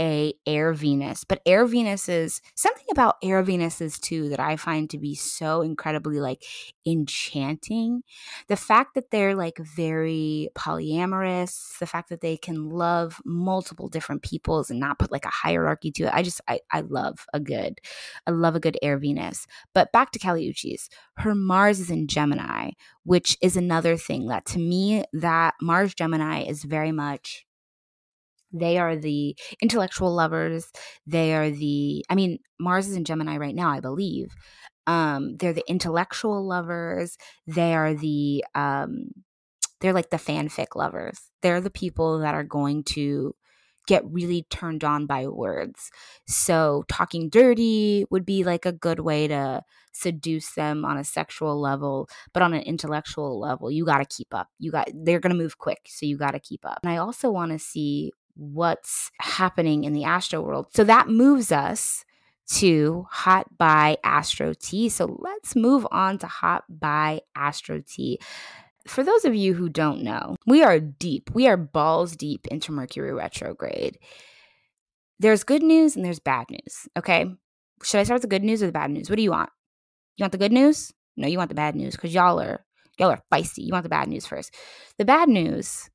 a 0.00 0.32
air 0.46 0.72
Venus, 0.72 1.24
but 1.24 1.42
air 1.44 1.66
Venus 1.66 2.08
is 2.08 2.40
something 2.54 2.86
about 2.90 3.16
air 3.22 3.42
Venuses 3.42 4.00
too 4.00 4.30
that 4.30 4.40
I 4.40 4.56
find 4.56 4.88
to 4.90 4.98
be 4.98 5.14
so 5.14 5.60
incredibly 5.60 6.20
like 6.20 6.42
enchanting. 6.86 8.02
The 8.48 8.56
fact 8.56 8.94
that 8.94 9.10
they're 9.10 9.34
like 9.34 9.58
very 9.58 10.48
polyamorous, 10.54 11.78
the 11.78 11.86
fact 11.86 12.08
that 12.08 12.22
they 12.22 12.38
can 12.38 12.70
love 12.70 13.20
multiple 13.26 13.88
different 13.88 14.22
peoples 14.22 14.70
and 14.70 14.80
not 14.80 14.98
put 14.98 15.12
like 15.12 15.26
a 15.26 15.30
hierarchy 15.30 15.90
to 15.92 16.04
it. 16.04 16.14
I 16.14 16.22
just 16.22 16.40
I, 16.48 16.60
I 16.72 16.80
love 16.80 17.26
a 17.34 17.40
good, 17.40 17.78
I 18.26 18.30
love 18.30 18.56
a 18.56 18.60
good 18.60 18.78
air 18.82 18.96
Venus. 18.96 19.46
But 19.74 19.92
back 19.92 20.12
to 20.12 20.18
Uchis, 20.18 20.88
her 21.18 21.34
Mars 21.34 21.78
is 21.78 21.90
in 21.90 22.06
Gemini, 22.06 22.70
which 23.04 23.36
is 23.42 23.56
another 23.56 23.96
thing 23.96 24.28
that 24.28 24.46
to 24.46 24.58
me 24.58 25.04
that 25.12 25.54
Mars 25.60 25.94
Gemini 25.94 26.44
is 26.44 26.64
very 26.64 26.92
much 26.92 27.44
They 28.52 28.78
are 28.78 28.96
the 28.96 29.36
intellectual 29.62 30.14
lovers. 30.14 30.70
They 31.06 31.34
are 31.34 31.50
the, 31.50 32.04
I 32.08 32.14
mean, 32.14 32.38
Mars 32.58 32.88
is 32.88 32.96
in 32.96 33.04
Gemini 33.04 33.36
right 33.36 33.54
now, 33.54 33.70
I 33.70 33.80
believe. 33.80 34.32
Um, 34.86 35.36
they're 35.36 35.52
the 35.52 35.68
intellectual 35.68 36.44
lovers. 36.46 37.16
They 37.46 37.74
are 37.74 37.94
the, 37.94 38.44
um, 38.54 39.10
they're 39.80 39.92
like 39.92 40.10
the 40.10 40.16
fanfic 40.16 40.76
lovers. 40.76 41.30
They're 41.42 41.60
the 41.60 41.70
people 41.70 42.18
that 42.20 42.34
are 42.34 42.44
going 42.44 42.84
to 42.84 43.34
get 43.86 44.04
really 44.10 44.46
turned 44.50 44.84
on 44.84 45.06
by 45.06 45.26
words. 45.26 45.90
So, 46.26 46.84
talking 46.88 47.28
dirty 47.28 48.04
would 48.10 48.24
be 48.26 48.44
like 48.44 48.66
a 48.66 48.72
good 48.72 49.00
way 49.00 49.26
to 49.28 49.62
seduce 49.92 50.52
them 50.52 50.84
on 50.84 50.96
a 50.96 51.04
sexual 51.04 51.60
level, 51.60 52.08
but 52.32 52.42
on 52.42 52.54
an 52.54 52.62
intellectual 52.62 53.40
level, 53.40 53.70
you 53.70 53.84
got 53.84 53.98
to 53.98 54.16
keep 54.16 54.32
up. 54.32 54.48
You 54.58 54.70
got 54.70 54.88
they're 54.94 55.20
going 55.20 55.34
to 55.34 55.42
move 55.42 55.58
quick, 55.58 55.80
so 55.86 56.06
you 56.06 56.16
got 56.18 56.32
to 56.32 56.40
keep 56.40 56.64
up. 56.64 56.80
And 56.82 56.92
I 56.92 56.98
also 56.98 57.30
want 57.30 57.52
to 57.52 57.58
see 57.58 58.12
what's 58.40 59.10
happening 59.20 59.84
in 59.84 59.92
the 59.92 60.04
astro 60.04 60.40
world. 60.40 60.66
So 60.74 60.82
that 60.84 61.08
moves 61.08 61.52
us 61.52 62.04
to 62.54 63.06
Hot 63.10 63.46
Bi 63.58 63.98
Astro 64.02 64.54
T. 64.54 64.88
So 64.88 65.18
let's 65.20 65.54
move 65.54 65.86
on 65.90 66.18
to 66.18 66.26
Hot 66.26 66.64
Bi 66.68 67.20
Astro 67.36 67.82
T. 67.86 68.18
For 68.88 69.04
those 69.04 69.24
of 69.24 69.34
you 69.34 69.54
who 69.54 69.68
don't 69.68 70.02
know, 70.02 70.36
we 70.46 70.62
are 70.62 70.80
deep, 70.80 71.30
we 71.34 71.46
are 71.46 71.58
balls 71.58 72.16
deep 72.16 72.46
into 72.48 72.72
Mercury 72.72 73.12
retrograde. 73.12 73.98
There's 75.18 75.44
good 75.44 75.62
news 75.62 75.94
and 75.94 76.04
there's 76.04 76.18
bad 76.18 76.46
news, 76.50 76.88
okay? 76.96 77.26
Should 77.82 78.00
I 78.00 78.04
start 78.04 78.16
with 78.16 78.22
the 78.22 78.28
good 78.28 78.42
news 78.42 78.62
or 78.62 78.66
the 78.66 78.72
bad 78.72 78.90
news? 78.90 79.10
What 79.10 79.16
do 79.16 79.22
you 79.22 79.30
want? 79.30 79.50
You 80.16 80.24
want 80.24 80.32
the 80.32 80.38
good 80.38 80.52
news? 80.52 80.92
No, 81.16 81.28
you 81.28 81.36
want 81.36 81.50
the 81.50 81.54
bad 81.54 81.76
news 81.76 81.94
because 81.94 82.14
y'all 82.14 82.40
are 82.40 82.64
y'all 82.98 83.10
are 83.10 83.22
feisty. 83.32 83.64
You 83.64 83.72
want 83.72 83.82
the 83.82 83.90
bad 83.90 84.08
news 84.08 84.26
first. 84.26 84.54
The 84.96 85.04
bad 85.04 85.28
news 85.28 85.90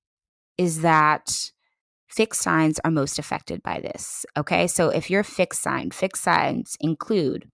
is 0.57 0.81
that 0.81 1.51
fixed 2.15 2.41
signs 2.41 2.79
are 2.85 2.91
most 2.91 3.19
affected 3.19 3.61
by 3.61 3.79
this. 3.81 4.25
Okay. 4.37 4.67
So 4.67 4.89
if 4.89 5.09
you're 5.09 5.21
a 5.21 5.25
fixed 5.25 5.61
sign, 5.61 5.91
fixed 5.91 6.23
signs 6.23 6.77
include 6.79 7.49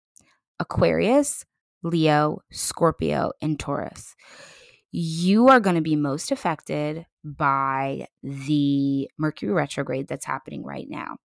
Aquarius, 0.60 1.44
Leo, 1.84 2.42
Scorpio, 2.52 3.32
and 3.42 3.60
Taurus. 3.60 4.16
You 4.92 5.48
are 5.48 5.60
going 5.60 5.78
to 5.78 5.82
be 5.82 5.96
most 5.96 6.32
affected 6.32 7.06
by 7.24 8.08
the 8.22 9.10
Mercury 9.18 9.52
retrograde 9.52 10.08
that's 10.08 10.26
happening 10.26 10.64
right 10.64 10.88
now. 10.88 11.18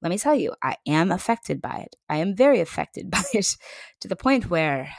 Let 0.00 0.10
me 0.10 0.18
tell 0.18 0.34
you, 0.34 0.54
I 0.62 0.76
am 0.86 1.10
affected 1.10 1.60
by 1.60 1.84
it. 1.86 1.96
I 2.08 2.18
am 2.18 2.36
very 2.36 2.60
affected 2.60 3.10
by 3.10 3.22
it 3.32 3.56
to 4.00 4.08
the 4.08 4.16
point 4.16 4.48
where 4.48 4.90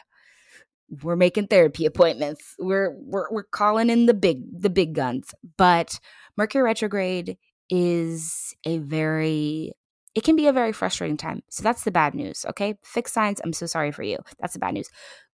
we're 1.02 1.16
making 1.16 1.48
therapy 1.48 1.86
appointments. 1.86 2.54
We're 2.60 2.96
we're 3.00 3.32
we're 3.32 3.44
calling 3.44 3.90
in 3.90 4.06
the 4.06 4.14
big 4.14 4.62
the 4.62 4.70
big 4.70 4.94
guns. 4.94 5.34
But 5.58 6.00
Mercury 6.38 6.64
retrograde 6.64 7.38
is 7.70 8.56
a 8.66 8.78
very 8.78 9.74
it 10.16 10.24
can 10.24 10.38
be 10.38 10.48
a 10.48 10.54
very 10.54 10.72
frustrating 10.72 11.18
time. 11.18 11.44
So 11.50 11.62
that's 11.62 11.84
the 11.84 11.92
bad 11.92 12.16
news, 12.16 12.46
okay? 12.50 12.78
Fixed 12.84 13.14
signs, 13.14 13.42
I'm 13.44 13.52
so 13.52 13.66
sorry 13.66 13.92
for 13.92 14.04
you. 14.04 14.18
That's 14.40 14.54
the 14.54 14.60
bad 14.60 14.74
news. 14.74 14.90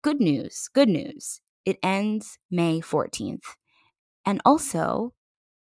Good 0.03 0.21
news, 0.21 0.69
good 0.71 0.87
news. 0.87 1.41
It 1.65 1.79
ends 1.81 2.37
May 2.51 2.79
14th. 2.79 3.55
And 4.23 4.39
also, 4.45 5.13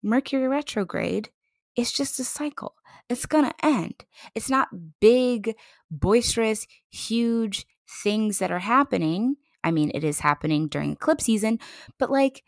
Mercury 0.02 0.46
retrograde 0.46 1.30
is 1.76 1.92
just 1.92 2.20
a 2.20 2.24
cycle. 2.24 2.74
It's 3.08 3.26
going 3.26 3.44
to 3.44 3.66
end. 3.66 4.04
It's 4.34 4.50
not 4.50 4.68
big, 5.00 5.54
boisterous, 5.90 6.66
huge 6.90 7.66
things 8.02 8.38
that 8.38 8.50
are 8.50 8.58
happening. 8.58 9.36
I 9.64 9.70
mean, 9.70 9.90
it 9.94 10.04
is 10.04 10.20
happening 10.20 10.68
during 10.68 10.92
eclipse 10.92 11.24
season, 11.24 11.58
but 11.98 12.10
like 12.10 12.42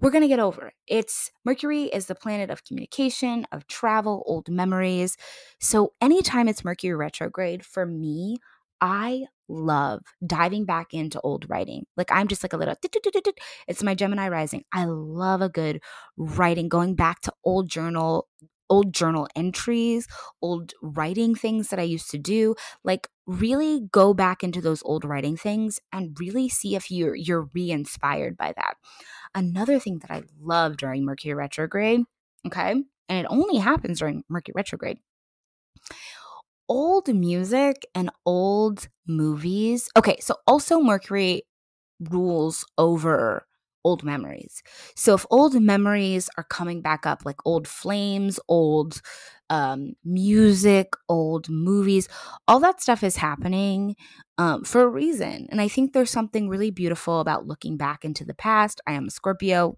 we're 0.00 0.10
going 0.10 0.22
to 0.22 0.28
get 0.28 0.40
over 0.40 0.68
it. 0.68 0.74
It's 0.86 1.30
Mercury 1.44 1.84
is 1.84 2.06
the 2.06 2.14
planet 2.14 2.50
of 2.50 2.64
communication, 2.64 3.46
of 3.52 3.66
travel, 3.66 4.22
old 4.26 4.48
memories. 4.48 5.16
So 5.60 5.92
anytime 6.00 6.48
it's 6.48 6.64
Mercury 6.64 6.94
retrograde, 6.94 7.64
for 7.64 7.84
me, 7.86 8.38
I 8.80 9.26
love 9.48 10.02
diving 10.26 10.64
back 10.64 10.94
into 10.94 11.20
old 11.20 11.48
writing. 11.50 11.84
Like 11.96 12.10
I'm 12.12 12.28
just 12.28 12.42
like 12.42 12.52
a 12.52 12.56
little 12.56 12.74
it's 13.68 13.82
my 13.82 13.94
Gemini 13.94 14.28
rising. 14.28 14.64
I 14.72 14.84
love 14.84 15.42
a 15.42 15.48
good 15.48 15.82
writing 16.16 16.68
going 16.68 16.94
back 16.94 17.20
to 17.22 17.32
old 17.44 17.68
journal 17.68 18.28
old 18.70 18.94
journal 18.94 19.26
entries, 19.34 20.06
old 20.40 20.72
writing 20.80 21.34
things 21.34 21.68
that 21.68 21.80
I 21.80 21.82
used 21.82 22.08
to 22.12 22.18
do. 22.18 22.54
Like 22.84 23.08
really 23.26 23.82
go 23.92 24.14
back 24.14 24.44
into 24.44 24.60
those 24.60 24.82
old 24.84 25.04
writing 25.04 25.36
things 25.36 25.80
and 25.92 26.16
really 26.20 26.48
see 26.48 26.76
if 26.76 26.90
you're 26.90 27.16
you're 27.16 27.48
re-inspired 27.52 28.36
by 28.36 28.52
that. 28.56 28.74
Another 29.34 29.78
thing 29.78 29.98
that 30.00 30.10
I 30.10 30.22
love 30.40 30.76
during 30.76 31.04
Mercury 31.04 31.34
retrograde, 31.34 32.02
okay? 32.46 32.72
And 33.08 33.18
it 33.18 33.26
only 33.28 33.58
happens 33.58 34.00
during 34.00 34.24
Mercury 34.28 34.54
retrograde. 34.56 34.98
Old 36.68 37.08
music 37.12 37.84
and 37.94 38.10
old 38.24 38.88
movies. 39.06 39.88
Okay, 39.96 40.18
so 40.20 40.36
also 40.46 40.80
Mercury 40.80 41.42
rules 42.00 42.64
over 42.78 43.46
old 43.84 44.04
memories. 44.04 44.62
So 44.96 45.14
if 45.14 45.26
old 45.30 45.60
memories 45.60 46.28
are 46.36 46.44
coming 46.44 46.82
back 46.82 47.06
up, 47.06 47.22
like 47.24 47.44
old 47.44 47.66
flames, 47.66 48.38
old 48.48 49.00
um, 49.50 49.94
music, 50.04 50.92
old 51.08 51.48
movies, 51.50 52.08
all 52.48 52.60
that 52.60 52.80
stuff 52.80 53.02
is 53.02 53.16
happening 53.16 53.96
um, 54.38 54.64
for 54.64 54.82
a 54.82 54.88
reason. 54.88 55.48
And 55.50 55.60
I 55.60 55.68
think 55.68 55.92
there's 55.92 56.10
something 56.10 56.48
really 56.48 56.70
beautiful 56.70 57.20
about 57.20 57.46
looking 57.46 57.76
back 57.76 58.04
into 58.04 58.24
the 58.24 58.34
past. 58.34 58.80
I 58.86 58.92
am 58.92 59.08
a 59.08 59.10
Scorpio 59.10 59.76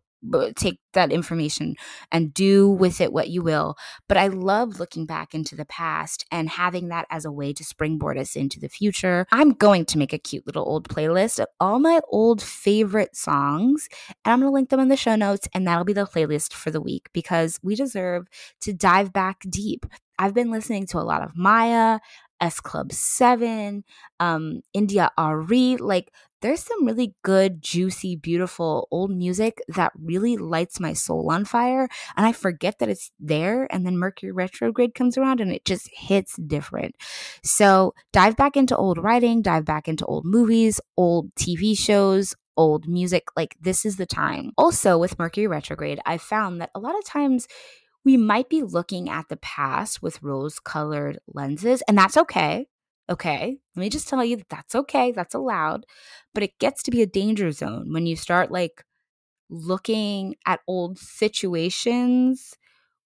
take 0.57 0.79
that 0.93 1.13
information 1.13 1.75
and 2.11 2.33
do 2.33 2.69
with 2.69 3.01
it 3.01 3.13
what 3.13 3.29
you 3.29 3.43
will. 3.43 3.77
But 4.09 4.19
I 4.19 4.29
love 4.29 4.79
looking 4.79 5.07
back 5.07 5.35
into 5.35 5.57
the 5.57 5.65
past 5.65 6.25
and 6.31 6.49
having 6.49 6.89
that 6.89 7.07
as 7.11 7.25
a 7.25 7.33
way 7.33 7.53
to 7.53 7.65
springboard 7.65 8.19
us 8.19 8.37
into 8.37 8.61
the 8.61 8.69
future. 8.69 9.27
I'm 9.33 9.53
going 9.53 9.85
to 9.87 9.99
make 9.99 10.13
a 10.13 10.19
cute 10.19 10.47
little 10.47 10.65
old 10.65 10.89
playlist 10.89 11.41
of 11.41 11.47
all 11.61 11.79
my 11.79 12.01
old 12.11 12.43
favorite 12.43 13.17
songs, 13.17 13.89
and 14.25 14.33
I'm 14.33 14.41
going 14.41 14.51
to 14.51 14.55
link 14.55 14.71
them 14.71 14.81
in 14.81 14.89
the 14.89 14.97
show 14.97 15.17
notes, 15.17 15.49
and 15.55 15.67
that'll 15.67 15.85
be 15.85 15.93
the 15.93 16.07
playlist 16.07 16.53
for 16.53 16.71
the 16.71 16.81
week 16.81 17.09
because 17.13 17.59
we 17.63 17.75
deserve 17.75 18.27
to 18.61 18.73
dive 18.73 19.13
back 19.13 19.41
deep. 19.49 19.87
I've 20.19 20.35
been 20.35 20.51
listening 20.51 20.87
to 20.89 20.99
a 20.99 21.01
lot 21.01 21.23
of 21.23 21.37
Maya, 21.37 21.99
S 22.41 22.61
Club 22.61 22.93
7, 22.93 23.85
um, 24.21 24.61
India 24.75 24.93
India.Arie. 24.93 25.77
Like, 25.77 26.13
there's 26.43 26.63
some 26.63 26.85
really 26.85 27.15
good, 27.23 27.63
juicy, 27.63 28.17
beautiful 28.17 28.89
old 28.91 29.11
music 29.11 29.63
that 29.69 29.93
really 29.97 30.37
lights 30.37 30.79
my 30.79 30.93
soul 30.93 31.31
on 31.31 31.45
fire. 31.45 31.89
And 32.17 32.27
I 32.27 32.33
forget 32.33 32.79
that 32.79 32.89
it's 32.89 33.11
there. 33.19 33.73
And 33.73 33.87
then 33.87 33.97
Mercury 33.97 34.33
retrograde 34.33 34.95
comes 34.95 35.17
around 35.17 35.41
and 35.41 35.53
it 35.53 35.65
just 35.65 35.89
hits 35.93 36.37
different. 36.37 36.97
So 37.43 37.95
dive 38.13 38.37
back 38.37 38.57
into 38.57 38.77
old 38.77 38.99
writing, 38.99 39.41
dive 39.41 39.65
back 39.65 39.89
into 39.89 40.05
old 40.05 40.25
movies, 40.25 40.81
old 40.97 41.35
TV 41.37 41.79
shows, 41.79 42.35
old 42.57 42.89
music. 42.89 43.29
Like, 43.37 43.57
this 43.61 43.85
is 43.85 43.97
the 43.97 44.07
time. 44.07 44.53
Also, 44.59 44.99
with 44.99 45.19
Mercury 45.19 45.47
retrograde, 45.47 46.01
I 46.05 46.19
found 46.19 46.61
that 46.61 46.71
a 46.75 46.81
lot 46.81 46.99
of 46.99 47.05
times 47.05 47.47
we 48.05 48.17
might 48.17 48.49
be 48.49 48.63
looking 48.63 49.09
at 49.09 49.29
the 49.29 49.37
past 49.37 50.03
with 50.03 50.23
rose 50.23 50.59
colored 50.59 51.21
lenses, 51.29 51.83
and 51.87 51.97
that's 51.97 52.17
okay. 52.17 52.67
Okay. 53.11 53.59
Let 53.77 53.81
me 53.81 53.89
just 53.91 54.09
tell 54.09 54.25
you 54.25 54.37
that 54.37 54.49
that's 54.49 54.75
okay. 54.75 55.13
That's 55.13 55.35
allowed. 55.35 55.87
But 56.35 56.45
it 56.45 56.59
gets 56.59 56.83
to 56.85 56.91
be 56.91 57.03
a 57.03 57.07
danger 57.07 57.51
zone 57.51 57.93
when 57.93 58.07
you 58.07 58.17
start 58.17 58.51
like 58.51 58.85
looking 59.51 60.35
at 60.47 60.61
old 60.67 60.99
situations 60.99 62.57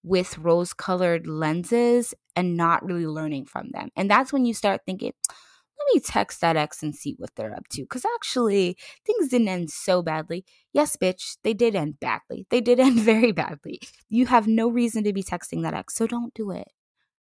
with 0.03 0.37
rose 0.37 0.73
colored 0.73 1.27
lenses 1.27 2.13
and 2.35 2.55
not 2.55 2.85
really 2.85 3.07
learning 3.07 3.45
from 3.45 3.69
them. 3.71 3.89
And 3.95 4.09
that's 4.09 4.31
when 4.31 4.45
you 4.45 4.53
start 4.53 4.81
thinking, 4.85 5.11
let 5.29 5.93
me 5.93 5.99
text 5.99 6.41
that 6.41 6.55
ex 6.55 6.81
and 6.81 6.95
see 6.95 7.15
what 7.17 7.31
they're 7.35 7.53
up 7.53 7.67
to. 7.69 7.81
Because 7.81 8.05
actually, 8.15 8.77
things 9.05 9.29
didn't 9.29 9.49
end 9.49 9.69
so 9.69 10.01
badly. 10.01 10.45
Yes, 10.73 10.95
bitch, 10.95 11.37
they 11.43 11.53
did 11.53 11.75
end 11.75 11.99
badly. 11.99 12.47
They 12.49 12.61
did 12.61 12.79
end 12.79 12.99
very 12.99 13.31
badly. 13.31 13.79
You 14.09 14.27
have 14.27 14.47
no 14.47 14.69
reason 14.69 15.03
to 15.03 15.13
be 15.13 15.23
texting 15.23 15.63
that 15.63 15.73
ex. 15.73 15.95
So 15.95 16.07
don't 16.07 16.33
do 16.33 16.51
it. 16.51 16.69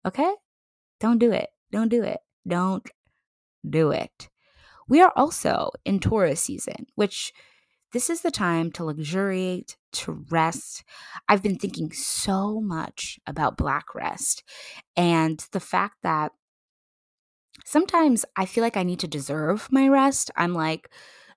Okay? 0.06 0.32
Don't 1.00 1.18
do 1.18 1.32
it. 1.32 1.50
Don't 1.72 1.88
do 1.88 2.02
it. 2.02 2.20
Don't 2.46 2.88
do 3.68 3.90
it. 3.90 4.28
We 4.88 5.02
are 5.02 5.12
also 5.16 5.70
in 5.84 5.98
Taurus 5.98 6.40
season, 6.40 6.86
which 6.94 7.32
this 7.92 8.10
is 8.10 8.20
the 8.20 8.30
time 8.30 8.70
to 8.72 8.84
luxuriate, 8.84 9.76
to 9.92 10.24
rest. 10.30 10.84
I've 11.28 11.42
been 11.42 11.58
thinking 11.58 11.92
so 11.92 12.60
much 12.60 13.18
about 13.26 13.56
black 13.56 13.94
rest 13.94 14.44
and 14.96 15.44
the 15.52 15.60
fact 15.60 15.96
that 16.02 16.32
sometimes 17.64 18.24
I 18.36 18.44
feel 18.44 18.62
like 18.62 18.76
I 18.76 18.82
need 18.82 19.00
to 19.00 19.08
deserve 19.08 19.68
my 19.70 19.88
rest. 19.88 20.30
I'm 20.36 20.52
like, 20.52 20.90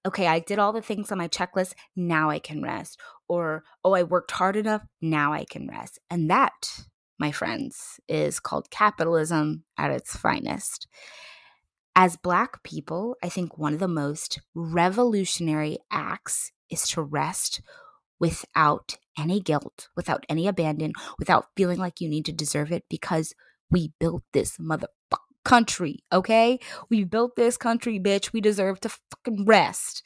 okay, 0.05 0.27
I 0.27 0.39
did 0.39 0.59
all 0.59 0.73
the 0.73 0.81
things 0.81 1.11
on 1.11 1.17
my 1.17 1.27
checklist. 1.27 1.73
Now 1.95 2.29
I 2.29 2.39
can 2.39 2.61
rest. 2.61 2.99
Or, 3.27 3.63
oh, 3.83 3.93
I 3.93 4.03
worked 4.03 4.31
hard 4.31 4.55
enough. 4.55 4.81
Now 5.01 5.33
I 5.33 5.45
can 5.45 5.67
rest. 5.67 5.99
And 6.09 6.29
that, 6.29 6.53
my 7.19 7.31
friends, 7.31 7.99
is 8.07 8.39
called 8.39 8.71
capitalism 8.71 9.63
at 9.77 9.91
its 9.91 10.15
finest. 10.15 10.87
As 11.95 12.17
Black 12.17 12.63
people, 12.63 13.15
I 13.23 13.29
think 13.29 13.57
one 13.57 13.73
of 13.73 13.79
the 13.79 13.87
most 13.87 14.39
revolutionary 14.55 15.79
acts 15.91 16.51
is 16.69 16.87
to 16.89 17.01
rest 17.01 17.61
without 18.19 18.95
any 19.17 19.39
guilt, 19.39 19.89
without 19.95 20.25
any 20.29 20.47
abandon, 20.47 20.93
without 21.17 21.47
feeling 21.57 21.79
like 21.79 21.99
you 21.99 22.09
need 22.09 22.25
to 22.25 22.31
deserve 22.31 22.71
it 22.71 22.83
because 22.89 23.33
we 23.69 23.91
built 23.99 24.23
this 24.33 24.57
mother 24.59 24.87
country, 25.43 26.03
okay? 26.11 26.59
We 26.89 27.03
built 27.03 27.35
this 27.35 27.57
country, 27.57 27.99
bitch. 27.99 28.33
We 28.33 28.41
deserve 28.41 28.79
to 28.81 28.89
fucking 28.89 29.45
rest. 29.45 30.03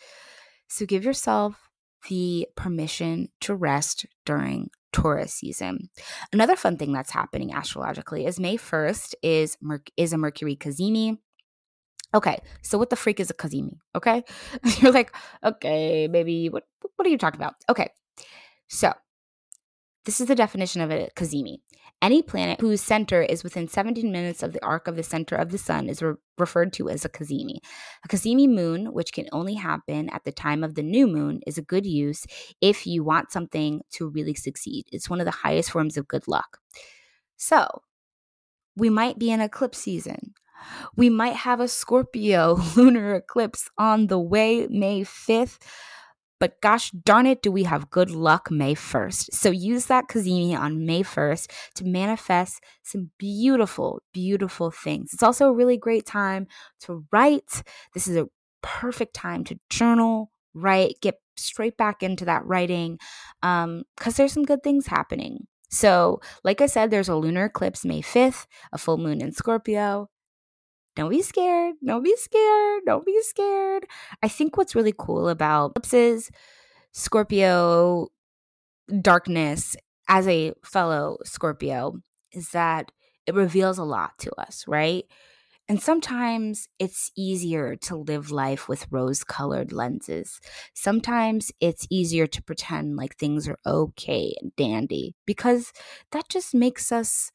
So 0.67 0.85
give 0.85 1.03
yourself 1.03 1.69
the 2.09 2.47
permission 2.55 3.29
to 3.41 3.55
rest 3.55 4.05
during 4.25 4.69
Taurus 4.93 5.33
season. 5.33 5.89
Another 6.31 6.55
fun 6.55 6.77
thing 6.77 6.93
that's 6.93 7.11
happening 7.11 7.53
astrologically 7.53 8.25
is 8.25 8.39
May 8.39 8.57
1st 8.57 9.15
is 9.21 9.57
Mer- 9.61 9.83
is 9.97 10.13
a 10.13 10.17
Mercury 10.17 10.55
cazimi. 10.55 11.17
Okay, 12.15 12.37
so 12.61 12.77
what 12.77 12.89
the 12.91 12.95
freak 12.95 13.19
is 13.19 13.31
a 13.31 13.33
cazimi? 13.33 13.77
Okay, 13.95 14.23
you're 14.79 14.91
like, 14.91 15.13
okay, 15.43 16.07
maybe 16.07 16.47
what 16.49 16.63
what 16.95 17.07
are 17.07 17.09
you 17.09 17.17
talking 17.17 17.41
about? 17.41 17.55
Okay, 17.69 17.89
so 18.67 18.93
this 20.05 20.21
is 20.21 20.27
the 20.27 20.35
definition 20.35 20.81
of 20.81 20.91
a 20.91 21.09
cazimi. 21.15 21.57
Any 22.03 22.21
planet 22.21 22.59
whose 22.59 22.81
center 22.81 23.21
is 23.21 23.45
within 23.45 23.69
17 23.69 24.11
minutes 24.11 24.43
of 24.43 24.51
the 24.51 24.63
arc 24.63 24.89
of 24.89 24.97
the 24.97 25.03
center 25.03 25.37
of 25.37 25.51
the 25.51 25.57
sun 25.57 25.87
is 25.87 26.01
re- 26.01 26.15
referred 26.37 26.73
to 26.73 26.89
as 26.89 27.05
a 27.05 27.09
cazimi. 27.09 27.59
A 28.03 28.09
cazimi 28.09 28.45
moon, 28.45 28.91
which 28.91 29.13
can 29.13 29.29
only 29.31 29.53
happen 29.53 30.09
at 30.09 30.25
the 30.25 30.33
time 30.33 30.65
of 30.65 30.75
the 30.75 30.83
new 30.83 31.07
moon, 31.07 31.39
is 31.47 31.57
a 31.57 31.61
good 31.61 31.85
use 31.85 32.25
if 32.59 32.85
you 32.85 33.05
want 33.05 33.31
something 33.31 33.83
to 33.91 34.09
really 34.09 34.33
succeed. 34.33 34.83
It's 34.91 35.09
one 35.09 35.21
of 35.21 35.25
the 35.25 35.31
highest 35.31 35.71
forms 35.71 35.95
of 35.95 36.09
good 36.09 36.27
luck. 36.27 36.57
So, 37.37 37.83
we 38.75 38.89
might 38.89 39.17
be 39.17 39.31
in 39.31 39.39
eclipse 39.39 39.77
season. 39.77 40.33
We 40.97 41.09
might 41.09 41.37
have 41.37 41.61
a 41.61 41.69
Scorpio 41.69 42.59
lunar 42.75 43.15
eclipse 43.15 43.69
on 43.77 44.07
the 44.07 44.19
way 44.19 44.67
May 44.69 45.03
5th. 45.03 45.61
But 46.43 46.59
gosh 46.59 46.91
darn 46.91 47.25
it, 47.25 47.41
do 47.41 47.53
we 47.53 47.63
have 47.63 47.89
good 47.89 48.11
luck 48.11 48.51
May 48.51 48.75
1st. 48.75 49.33
So 49.33 49.49
use 49.49 49.85
that 49.85 50.09
cazimi 50.09 50.53
on 50.59 50.85
May 50.85 51.01
1st 51.01 51.49
to 51.75 51.85
manifest 51.85 52.61
some 52.83 53.11
beautiful, 53.17 54.01
beautiful 54.11 54.69
things. 54.69 55.13
It's 55.13 55.23
also 55.23 55.47
a 55.47 55.53
really 55.53 55.77
great 55.77 56.05
time 56.05 56.47
to 56.81 57.05
write. 57.13 57.63
This 57.93 58.09
is 58.09 58.17
a 58.17 58.27
perfect 58.61 59.13
time 59.13 59.45
to 59.45 59.59
journal, 59.69 60.31
write, 60.53 60.95
get 60.99 61.21
straight 61.37 61.77
back 61.77 62.03
into 62.03 62.25
that 62.25 62.45
writing 62.45 62.99
because 63.39 63.63
um, 63.63 64.13
there's 64.17 64.33
some 64.33 64.43
good 64.43 64.63
things 64.63 64.87
happening. 64.87 65.47
So, 65.69 66.19
like 66.43 66.59
I 66.59 66.65
said, 66.65 66.91
there's 66.91 67.07
a 67.07 67.15
lunar 67.15 67.45
eclipse 67.45 67.85
May 67.85 68.01
5th, 68.01 68.47
a 68.73 68.77
full 68.77 68.97
moon 68.97 69.21
in 69.21 69.31
Scorpio. 69.31 70.09
Don't 70.95 71.09
be 71.09 71.21
scared. 71.21 71.75
Don't 71.83 72.03
be 72.03 72.15
scared. 72.15 72.83
Don't 72.85 73.05
be 73.05 73.19
scared. 73.21 73.85
I 74.21 74.27
think 74.27 74.57
what's 74.57 74.75
really 74.75 74.93
cool 74.97 75.27
about 75.29 75.71
eclipses, 75.71 76.29
Scorpio 76.91 78.09
darkness 79.01 79.75
as 80.07 80.27
a 80.27 80.53
fellow 80.63 81.17
Scorpio 81.23 81.95
is 82.31 82.49
that 82.49 82.91
it 83.25 83.33
reveals 83.33 83.77
a 83.77 83.83
lot 83.83 84.11
to 84.19 84.31
us, 84.39 84.65
right? 84.67 85.05
And 85.69 85.81
sometimes 85.81 86.67
it's 86.77 87.11
easier 87.15 87.77
to 87.77 87.95
live 87.95 88.31
life 88.31 88.67
with 88.67 88.85
rose 88.91 89.23
colored 89.23 89.71
lenses. 89.71 90.41
Sometimes 90.73 91.51
it's 91.61 91.87
easier 91.89 92.27
to 92.27 92.43
pretend 92.43 92.97
like 92.97 93.15
things 93.15 93.47
are 93.47 93.57
okay 93.65 94.35
and 94.41 94.53
dandy 94.57 95.15
because 95.25 95.71
that 96.11 96.27
just 96.27 96.53
makes 96.53 96.91
us 96.91 97.31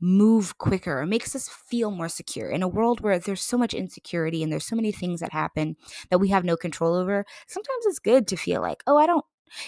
move 0.00 0.58
quicker. 0.58 1.02
It 1.02 1.06
makes 1.06 1.34
us 1.36 1.48
feel 1.48 1.90
more 1.90 2.08
secure 2.08 2.48
in 2.50 2.62
a 2.62 2.68
world 2.68 3.00
where 3.00 3.18
there's 3.18 3.42
so 3.42 3.58
much 3.58 3.74
insecurity 3.74 4.42
and 4.42 4.52
there's 4.52 4.66
so 4.66 4.76
many 4.76 4.92
things 4.92 5.20
that 5.20 5.32
happen 5.32 5.76
that 6.10 6.18
we 6.18 6.28
have 6.28 6.44
no 6.44 6.56
control 6.56 6.94
over. 6.94 7.24
Sometimes 7.46 7.86
it's 7.86 7.98
good 7.98 8.26
to 8.28 8.36
feel 8.36 8.60
like, 8.60 8.82
oh, 8.86 8.96
I 8.96 9.06
don't 9.06 9.24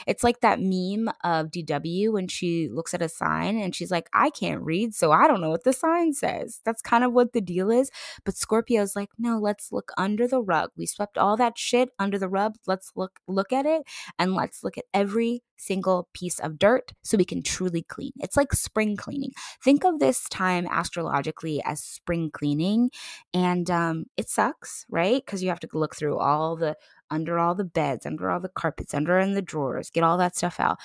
it's 0.07 0.25
like 0.25 0.41
that 0.41 0.61
meme 0.61 1.13
of 1.25 1.51
DW 1.51 2.13
when 2.13 2.29
she 2.29 2.69
looks 2.69 2.95
at 2.95 3.03
a 3.03 3.09
sign 3.09 3.59
and 3.59 3.75
she's 3.75 3.91
like, 3.91 4.09
I 4.15 4.31
can't 4.31 4.63
read, 4.63 4.95
so 4.95 5.13
I 5.13 5.27
don't 5.27 5.41
know 5.41 5.51
what 5.51 5.65
the 5.65 5.73
sign 5.73 6.13
says. 6.13 6.61
That's 6.65 6.83
kind 6.83 7.05
of 7.05 7.13
what 7.13 7.33
the 7.33 7.41
deal 7.41 7.71
is. 7.71 7.91
But 8.25 8.37
Scorpio's 8.37 8.97
like, 8.97 9.11
no, 9.19 9.39
let's 9.39 9.73
look 9.73 9.93
under 9.97 10.27
the 10.27 10.41
rug. 10.43 10.71
We 10.77 10.87
swept 10.87 11.19
all 11.19 11.37
that 11.37 11.59
shit 11.59 11.91
under 11.99 12.19
the 12.19 12.29
rug. 12.29 12.55
Let's 12.67 12.93
look 12.97 13.21
look 13.27 13.53
at 13.53 13.67
it 13.67 13.83
and 14.19 14.35
let's 14.35 14.63
look 14.65 14.79
at 14.79 14.85
every 14.95 15.43
single 15.63 16.09
piece 16.13 16.39
of 16.41 16.59
dirt 16.59 16.93
so 17.03 17.17
we 17.17 17.25
can 17.25 17.43
truly 17.43 17.83
clean. 17.83 18.13
It's 18.21 18.37
like 18.37 18.53
spring 18.53 18.97
cleaning. 18.97 19.31
Think 19.63 19.85
of 19.85 19.99
this 19.99 20.29
time 20.29 20.67
astrologically 20.71 21.63
as 21.65 21.83
spring 21.83 22.31
cleaning. 22.33 22.91
And 23.33 23.71
um, 23.71 24.07
it 24.17 24.29
sucks, 24.29 24.85
right? 24.91 25.25
Because 25.25 25.43
you 25.43 25.49
have 25.51 25.61
to 25.61 25.69
look 25.73 25.95
through 25.95 26.19
all 26.19 26.57
the 26.57 26.77
under 27.13 27.39
all 27.39 27.55
the 27.55 27.65
beds, 27.65 28.07
under 28.07 28.31
all 28.31 28.41
the 28.41 28.49
carpets, 28.49 28.95
under 28.95 29.19
in 29.19 29.35
the 29.35 29.43
drawers, 29.43 29.91
get 29.91 30.03
all 30.03 30.17
that 30.19 30.35
stuff 30.37 30.59
out. 30.59 30.79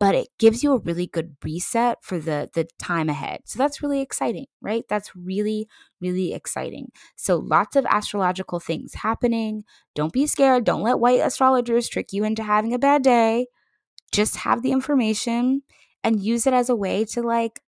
But 0.00 0.14
it 0.14 0.28
gives 0.38 0.64
you 0.64 0.72
a 0.72 0.78
really 0.78 1.06
good 1.06 1.36
reset 1.44 1.98
for 2.02 2.18
the 2.18 2.50
the 2.54 2.66
time 2.78 3.08
ahead. 3.08 3.42
So 3.44 3.58
that's 3.58 3.82
really 3.82 4.00
exciting, 4.00 4.46
right? 4.60 4.84
That's 4.88 5.14
really 5.14 5.68
really 6.00 6.34
exciting. 6.34 6.90
So 7.16 7.36
lots 7.36 7.76
of 7.76 7.86
astrological 7.86 8.60
things 8.60 8.94
happening. 8.94 9.64
Don't 9.94 10.12
be 10.12 10.26
scared. 10.26 10.64
Don't 10.64 10.82
let 10.82 10.98
white 10.98 11.20
astrologers 11.20 11.88
trick 11.88 12.12
you 12.12 12.24
into 12.24 12.42
having 12.42 12.74
a 12.74 12.78
bad 12.78 13.02
day. 13.02 13.46
Just 14.12 14.36
have 14.38 14.62
the 14.62 14.72
information 14.72 15.62
and 16.02 16.22
use 16.22 16.46
it 16.46 16.54
as 16.54 16.68
a 16.68 16.76
way 16.76 17.04
to 17.06 17.22
like 17.22 17.60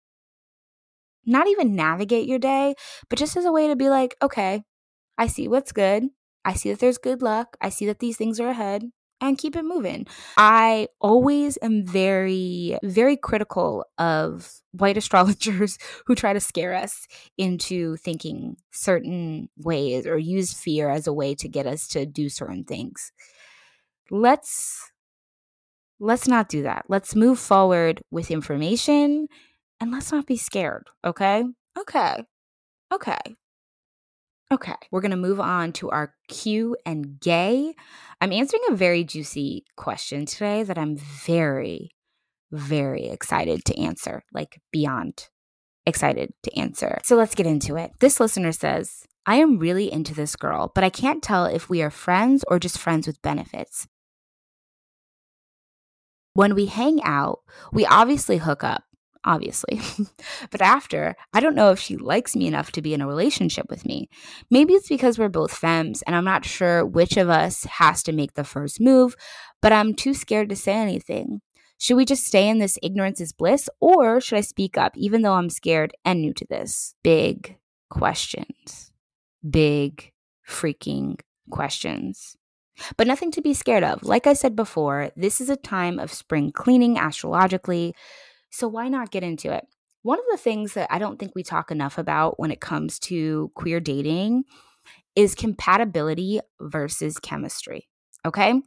not 1.25 1.47
even 1.47 1.75
navigate 1.75 2.27
your 2.27 2.39
day, 2.39 2.75
but 3.09 3.19
just 3.19 3.35
as 3.35 3.45
a 3.45 3.51
way 3.51 3.67
to 3.67 3.75
be 3.75 3.89
like, 3.89 4.15
okay, 4.21 4.63
I 5.17 5.27
see 5.27 5.47
what's 5.47 5.71
good. 5.71 6.03
I 6.45 6.53
see 6.53 6.69
that 6.69 6.79
there's 6.79 6.97
good 6.99 7.21
luck. 7.21 7.57
I 7.59 7.69
see 7.69 7.87
that 7.87 7.99
these 7.99 8.17
things 8.17 8.39
are 8.39 8.49
ahead 8.49 8.83
and 9.19 9.37
keep 9.37 9.55
it 9.55 9.63
moving. 9.63 10.05
I 10.37 10.87
always 11.01 11.57
am 11.61 11.85
very, 11.85 12.77
very 12.83 13.17
critical 13.17 13.85
of 13.97 14.51
white 14.71 14.97
astrologers 15.03 15.77
who 16.05 16.15
try 16.15 16.33
to 16.33 16.39
scare 16.39 16.73
us 16.73 17.07
into 17.37 17.97
thinking 17.97 18.57
certain 18.71 19.49
ways 19.57 20.05
or 20.05 20.17
use 20.17 20.53
fear 20.53 20.89
as 20.89 21.07
a 21.07 21.13
way 21.13 21.33
to 21.35 21.47
get 21.47 21.65
us 21.65 21.87
to 21.89 22.05
do 22.05 22.29
certain 22.29 22.63
things. 22.63 23.11
Let's 24.11 24.91
let's 25.99 26.27
not 26.27 26.49
do 26.49 26.61
that. 26.63 26.85
Let's 26.87 27.15
move 27.15 27.39
forward 27.39 28.01
with 28.11 28.29
information 28.29 29.27
and 29.79 29.91
let's 29.91 30.11
not 30.11 30.27
be 30.27 30.37
scared, 30.37 30.87
okay? 31.03 31.43
Okay. 31.77 32.23
Okay. 32.93 33.17
Okay, 34.51 34.75
we're 34.91 35.01
going 35.01 35.11
to 35.11 35.17
move 35.17 35.39
on 35.39 35.73
to 35.73 35.89
our 35.89 36.13
Q 36.27 36.77
and 36.85 37.19
gay. 37.19 37.73
I'm 38.21 38.31
answering 38.31 38.61
a 38.69 38.75
very 38.75 39.03
juicy 39.03 39.65
question 39.75 40.25
today 40.25 40.63
that 40.63 40.77
I'm 40.77 40.95
very 40.97 41.91
very 42.51 43.07
excited 43.07 43.65
to 43.65 43.79
answer, 43.79 44.23
like 44.33 44.61
beyond 44.71 45.29
excited 45.85 46.33
to 46.43 46.57
answer. 46.57 46.99
So 47.03 47.15
let's 47.15 47.35
get 47.35 47.45
into 47.45 47.75
it. 47.75 47.91
This 47.99 48.19
listener 48.19 48.51
says, 48.51 49.05
I 49.25 49.35
am 49.35 49.59
really 49.59 49.91
into 49.91 50.13
this 50.13 50.35
girl, 50.35 50.71
but 50.73 50.83
I 50.83 50.89
can't 50.89 51.23
tell 51.23 51.45
if 51.45 51.69
we 51.69 51.81
are 51.81 51.91
friends 51.91 52.43
or 52.47 52.59
just 52.59 52.77
friends 52.77 53.07
with 53.07 53.21
benefits. 53.21 53.87
When 56.33 56.55
we 56.55 56.65
hang 56.65 57.01
out, 57.03 57.39
we 57.71 57.85
obviously 57.85 58.37
hook 58.37 58.63
up, 58.63 58.83
obviously. 59.25 59.81
but 60.51 60.61
after, 60.61 61.15
I 61.33 61.39
don't 61.39 61.55
know 61.55 61.71
if 61.71 61.79
she 61.79 61.97
likes 61.97 62.35
me 62.35 62.47
enough 62.47 62.71
to 62.73 62.81
be 62.81 62.93
in 62.93 63.01
a 63.01 63.07
relationship 63.07 63.65
with 63.69 63.85
me. 63.85 64.09
Maybe 64.49 64.73
it's 64.73 64.87
because 64.87 65.19
we're 65.19 65.29
both 65.29 65.55
femmes 65.55 66.01
and 66.03 66.15
I'm 66.15 66.23
not 66.23 66.45
sure 66.45 66.85
which 66.85 67.17
of 67.17 67.29
us 67.29 67.65
has 67.65 68.03
to 68.03 68.13
make 68.13 68.35
the 68.35 68.43
first 68.43 68.79
move, 68.79 69.15
but 69.61 69.73
I'm 69.73 69.93
too 69.93 70.13
scared 70.13 70.49
to 70.49 70.55
say 70.55 70.73
anything. 70.73 71.41
Should 71.77 71.97
we 71.97 72.05
just 72.05 72.25
stay 72.25 72.47
in 72.47 72.59
this 72.59 72.79
ignorance 72.81 73.19
is 73.19 73.33
bliss 73.33 73.69
or 73.81 74.21
should 74.21 74.37
I 74.37 74.41
speak 74.41 74.77
up 74.77 74.95
even 74.95 75.23
though 75.23 75.33
I'm 75.33 75.49
scared 75.49 75.93
and 76.05 76.21
new 76.21 76.33
to 76.33 76.45
this? 76.49 76.95
Big 77.03 77.57
questions. 77.89 78.93
Big 79.47 80.11
freaking 80.47 81.19
questions. 81.49 82.37
But 82.97 83.07
nothing 83.07 83.31
to 83.31 83.41
be 83.41 83.53
scared 83.53 83.83
of. 83.83 84.03
Like 84.03 84.27
I 84.27 84.33
said 84.33 84.55
before, 84.55 85.11
this 85.15 85.39
is 85.39 85.49
a 85.49 85.55
time 85.55 85.99
of 85.99 86.11
spring 86.11 86.51
cleaning 86.51 86.97
astrologically. 86.97 87.95
So 88.55 88.69
why 88.69 88.87
not 88.87 89.11
get 89.11 89.23
into 89.23 89.51
it? 89.51 89.65
One 90.03 90.17
of 90.17 90.25
the 90.31 90.37
things 90.37 90.73
that 90.75 90.87
I 90.89 90.97
don't 90.97 91.19
think 91.19 91.33
we 91.35 91.43
talk 91.43 91.71
enough 91.71 91.97
about 91.97 92.39
when 92.39 92.51
it 92.51 92.61
comes 92.61 92.99
to 92.99 93.51
queer 93.53 93.81
dating 93.81 94.45
is 95.15 95.35
compatibility 95.35 96.39
versus 96.61 97.19
chemistry. 97.19 97.89
Okay. 98.25 98.61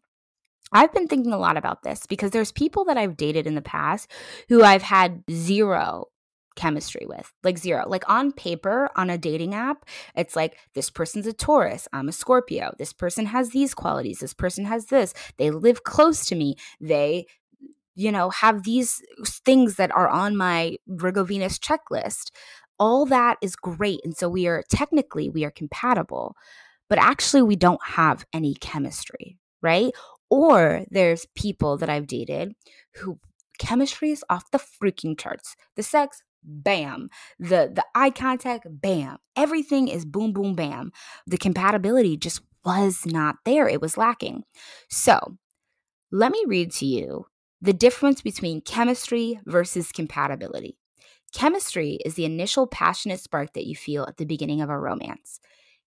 I've 0.73 0.93
been 0.93 1.09
thinking 1.09 1.33
a 1.33 1.39
lot 1.39 1.57
about 1.57 1.83
this 1.85 2.05
because 2.07 2.33
there's 2.33 2.53
people 2.53 2.85
that 2.85 2.99
I've 2.99 3.17
dated 3.17 3.47
in 3.47 3.55
the 3.55 3.63
past 3.63 4.11
who 4.51 4.63
I've 4.63 4.83
had 4.83 5.23
zero 5.31 6.07
chemistry 6.55 7.07
with 7.09 7.33
like 7.45 7.57
zero 7.57 7.85
like 7.87 8.03
on 8.11 8.33
paper 8.33 8.91
on 8.97 9.11
a 9.11 9.17
dating 9.17 9.55
app 9.55 9.85
it's 10.17 10.35
like 10.35 10.57
this 10.75 10.91
person's 10.91 11.25
a 11.25 11.33
taurus 11.33 11.87
i'm 11.93 12.09
a 12.09 12.13
scorpio 12.13 12.75
this 12.81 12.93
person 12.93 13.27
has 13.27 13.51
these 13.51 13.75
qualities 13.75 14.19
this 14.19 14.35
person 14.35 14.65
has 14.65 14.87
this 14.87 15.15
they 15.37 15.53
live 15.53 15.85
close 15.85 16.27
to 16.27 16.35
me 16.35 16.57
they 16.81 17.25
you 17.99 18.13
know, 18.13 18.31
have 18.31 18.63
these 18.63 19.03
things 19.45 19.75
that 19.75 19.91
are 19.91 20.09
on 20.09 20.37
my 20.37 20.77
Virgo 20.87 21.25
Venus 21.25 21.59
checklist. 21.59 22.31
All 22.79 23.05
that 23.07 23.39
is 23.43 23.57
great. 23.57 24.01
And 24.05 24.17
so 24.17 24.29
we 24.29 24.47
are 24.47 24.63
technically 24.71 25.29
we 25.29 25.45
are 25.45 25.51
compatible, 25.51 26.37
but 26.89 27.01
actually 27.01 27.43
we 27.43 27.57
don't 27.57 27.85
have 27.85 28.25
any 28.33 28.55
chemistry, 28.55 29.37
right? 29.63 29.93
Or 30.31 30.85
there's 30.93 31.27
people 31.35 31.77
that 31.79 31.91
I've 31.91 32.07
dated 32.07 32.53
who 32.95 33.19
chemistry 33.59 34.13
is 34.13 34.25
off 34.31 34.49
the 34.53 34.59
freaking 34.61 35.19
charts. 35.19 35.57
The 35.75 35.83
sex, 35.83 36.23
bam. 36.45 37.09
The 37.41 37.73
the 37.75 37.85
eye 37.97 38.11
contact, 38.11 38.69
bam. 38.71 39.19
Everything 39.35 39.89
is 39.89 40.05
boom 40.05 40.33
boom 40.33 40.55
bam. 40.55 40.93
The 41.27 41.37
compatibility 41.37 42.17
just 42.17 42.43
was 42.65 43.05
not 43.05 43.39
there. 43.45 43.69
It 43.69 43.81
was 43.81 43.97
lacking. 43.97 44.45
So, 44.89 45.37
let 46.13 46.31
me 46.31 46.45
read 46.47 46.71
to 46.75 46.87
you 46.87 47.27
the 47.61 47.73
difference 47.73 48.23
between 48.23 48.61
chemistry 48.61 49.41
versus 49.47 49.93
compatibility. 49.93 50.79
Chemistry 51.33 51.99
is 52.05 52.15
the 52.15 52.25
initial 52.25 52.67
passionate 52.67 53.21
spark 53.21 53.53
that 53.53 53.67
you 53.67 53.77
feel 53.77 54.05
at 54.05 54.17
the 54.17 54.25
beginning 54.25 54.61
of 54.61 54.71
a 54.71 54.79
romance. 54.79 55.41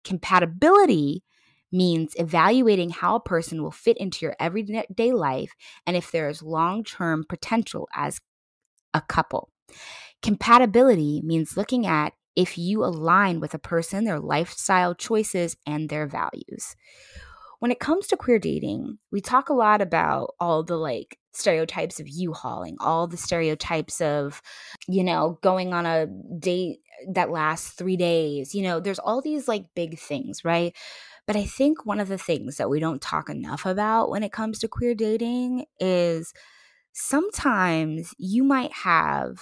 Compatibility 0.03 1.23
means 1.71 2.13
evaluating 2.17 2.89
how 2.89 3.15
a 3.15 3.21
person 3.21 3.63
will 3.63 3.71
fit 3.71 3.97
into 3.97 4.25
your 4.25 4.36
everyday 4.39 5.12
life 5.13 5.53
and 5.88 5.95
if 5.95 6.12
there 6.12 6.29
is 6.29 6.43
long 6.43 6.84
term 6.84 7.23
potential 7.27 7.88
as 7.95 8.19
a 8.93 9.01
couple. 9.01 9.49
Compatibility 10.21 11.21
means 11.23 11.57
looking 11.57 11.88
at 11.88 12.13
if 12.36 12.57
you 12.57 12.84
align 12.84 13.39
with 13.39 13.53
a 13.53 13.60
person, 13.60 14.03
their 14.03 14.19
lifestyle 14.19 14.95
choices, 14.95 15.55
and 15.65 15.89
their 15.89 16.07
values. 16.07 16.75
When 17.62 17.69
it 17.69 17.80
comes 17.80 18.08
to 18.08 18.17
queer 18.17 18.39
dating, 18.39 18.97
we 19.12 19.21
talk 19.21 19.50
a 19.50 19.54
lot 19.54 19.84
about 19.84 20.34
all 20.39 20.63
the 20.63 20.78
like 20.78 21.19
stereotypes 21.32 22.00
of 22.00 22.10
U-hauling, 22.10 22.76
all 22.80 23.06
the 23.06 23.17
stereotypes 23.17 24.02
of, 24.02 24.41
you 24.88 25.04
know, 25.04 25.38
going 25.43 25.71
on 25.71 25.86
a 25.86 26.08
date 26.39 26.80
that 27.13 27.30
lasts 27.30 27.74
three 27.74 27.97
days. 27.97 28.56
You 28.56 28.63
know, 28.63 28.80
there's 28.80 28.97
all 28.97 29.21
these 29.21 29.47
like 29.47 29.65
big 29.76 30.00
things, 30.00 30.43
right? 30.43 30.76
But 31.28 31.36
I 31.36 31.45
think 31.45 31.86
one 31.86 32.00
of 32.00 32.08
the 32.08 32.17
things 32.17 32.58
that 32.58 32.67
we 32.67 32.80
don't 32.80 33.00
talk 33.00 33.30
enough 33.30 33.67
about 33.67 34.10
when 34.10 34.24
it 34.24 34.32
comes 34.32 34.58
to 34.60 34.67
queer 34.67 34.95
dating 34.95 35.65
is 35.80 36.34
sometimes 36.93 38.15
you 38.17 38.43
might 38.43 38.74
have 38.74 39.39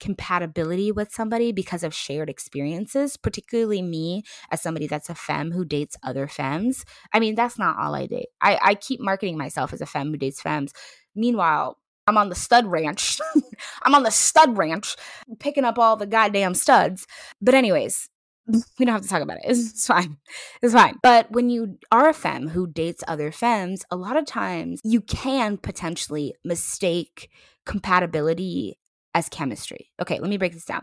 compatibility 0.00 0.92
with 0.92 1.12
somebody 1.12 1.52
because 1.52 1.82
of 1.82 1.94
shared 1.94 2.30
experiences, 2.30 3.16
particularly 3.16 3.82
me 3.82 4.22
as 4.50 4.62
somebody 4.62 4.86
that's 4.86 5.10
a 5.10 5.14
femme 5.14 5.52
who 5.52 5.64
dates 5.64 5.96
other 6.02 6.26
femmes. 6.26 6.84
I 7.12 7.20
mean, 7.20 7.34
that's 7.34 7.58
not 7.58 7.76
all 7.78 7.94
I 7.94 8.06
date. 8.06 8.28
I, 8.40 8.58
I 8.62 8.74
keep 8.74 9.00
marketing 9.00 9.38
myself 9.38 9.72
as 9.72 9.80
a 9.80 9.86
femme 9.86 10.10
who 10.10 10.16
dates 10.16 10.40
femmes. 10.40 10.72
Meanwhile, 11.14 11.78
I'm 12.06 12.16
on 12.16 12.30
the 12.30 12.34
stud 12.34 12.66
ranch. 12.66 13.20
I'm 13.82 13.94
on 13.94 14.02
the 14.02 14.10
stud 14.10 14.56
ranch 14.56 14.96
picking 15.40 15.64
up 15.64 15.78
all 15.78 15.96
the 15.96 16.06
goddamn 16.06 16.54
studs. 16.54 17.06
But, 17.40 17.54
anyways, 17.54 18.08
we 18.78 18.84
don't 18.84 18.94
have 18.94 19.02
to 19.02 19.08
talk 19.08 19.22
about 19.22 19.38
it. 19.38 19.44
It's, 19.44 19.70
it's, 19.70 19.86
fine. 19.86 20.16
It's 20.62 20.72
fine. 20.74 20.96
But 21.02 21.30
when 21.30 21.50
you 21.50 21.78
are 21.92 22.08
a 22.08 22.14
femme 22.14 22.48
who 22.48 22.66
dates 22.66 23.04
other 23.06 23.30
femmes, 23.30 23.84
a 23.90 23.96
lot 23.96 24.16
of 24.16 24.24
times 24.24 24.80
you 24.84 25.00
can 25.00 25.58
potentially 25.58 26.34
mistake 26.44 27.30
compatibility 27.66 28.78
as 29.18 29.28
chemistry. 29.28 29.90
Okay, 30.00 30.20
let 30.20 30.30
me 30.30 30.36
break 30.38 30.52
this 30.52 30.64
down. 30.64 30.82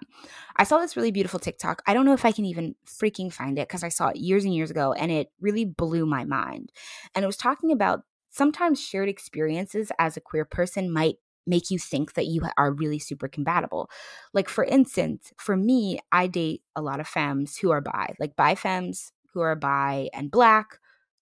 I 0.58 0.66
saw 0.66 0.80
this 0.80 0.98
really 0.98 1.12
beautiful 1.12 1.40
TikTok. 1.40 1.82
I 1.88 1.94
don't 1.94 2.06
know 2.06 2.14
if 2.14 2.26
I 2.26 2.34
can 2.34 2.44
even 2.44 2.76
freaking 2.86 3.32
find 3.32 3.58
it 3.58 3.70
because 3.70 3.82
I 3.82 3.88
saw 3.88 4.10
it 4.10 4.18
years 4.18 4.44
and 4.44 4.54
years 4.54 4.70
ago 4.70 4.92
and 4.92 5.10
it 5.10 5.32
really 5.40 5.64
blew 5.64 6.06
my 6.06 6.26
mind. 6.26 6.74
And 7.16 7.24
it 7.24 7.28
was 7.28 7.38
talking 7.38 7.72
about 7.72 8.02
sometimes 8.30 8.82
shared 8.82 9.08
experiences 9.08 9.90
as 9.98 10.18
a 10.18 10.22
queer 10.22 10.44
person 10.44 10.92
might 10.92 11.16
make 11.48 11.72
you 11.72 11.80
think 11.80 12.16
that 12.16 12.26
you 12.26 12.42
are 12.58 12.74
really 12.74 13.00
super 13.00 13.30
compatible. 13.30 13.90
Like 14.34 14.50
for 14.50 14.66
instance, 14.66 15.32
for 15.38 15.56
me, 15.56 16.00
I 16.12 16.28
date 16.28 16.62
a 16.76 16.82
lot 16.82 17.00
of 17.00 17.08
femmes 17.08 17.56
who 17.56 17.72
are 17.72 17.80
bi, 17.80 18.16
like 18.20 18.36
bi 18.36 18.56
femmes 18.56 19.14
who 19.34 19.40
are 19.40 19.56
bi 19.56 20.10
and 20.14 20.30
black. 20.30 20.80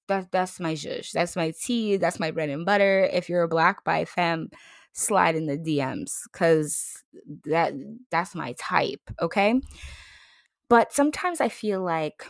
That, 0.08 0.32
that's 0.32 0.60
my 0.60 0.74
zhuzh. 0.74 1.12
That's 1.12 1.36
my 1.36 1.54
tea. 1.62 1.98
That's 1.98 2.20
my 2.20 2.32
bread 2.32 2.50
and 2.50 2.66
butter. 2.66 3.08
If 3.14 3.30
you're 3.30 3.44
a 3.44 3.48
black 3.48 3.84
bi 3.84 4.06
femme, 4.06 4.50
slide 4.94 5.36
in 5.36 5.48
the 5.48 5.58
DMs 5.58 6.12
because 6.32 7.04
that 7.46 7.74
that's 8.12 8.36
my 8.36 8.54
type. 8.58 9.02
Okay. 9.22 9.60
But 10.70 10.94
sometimes 10.94 11.42
I 11.42 11.50
feel 11.50 11.82
like 11.84 12.26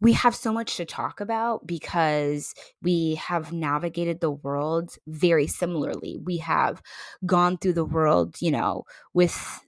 we 0.00 0.12
have 0.12 0.34
so 0.34 0.52
much 0.52 0.76
to 0.76 0.84
talk 0.84 1.20
about 1.20 1.66
because 1.66 2.54
we 2.82 3.14
have 3.14 3.52
navigated 3.52 4.20
the 4.20 4.30
world 4.30 4.96
very 5.06 5.46
similarly. 5.46 6.18
We 6.22 6.38
have 6.38 6.82
gone 7.24 7.56
through 7.56 7.74
the 7.74 7.84
world, 7.84 8.36
you 8.40 8.50
know, 8.50 8.84
with 9.14 9.60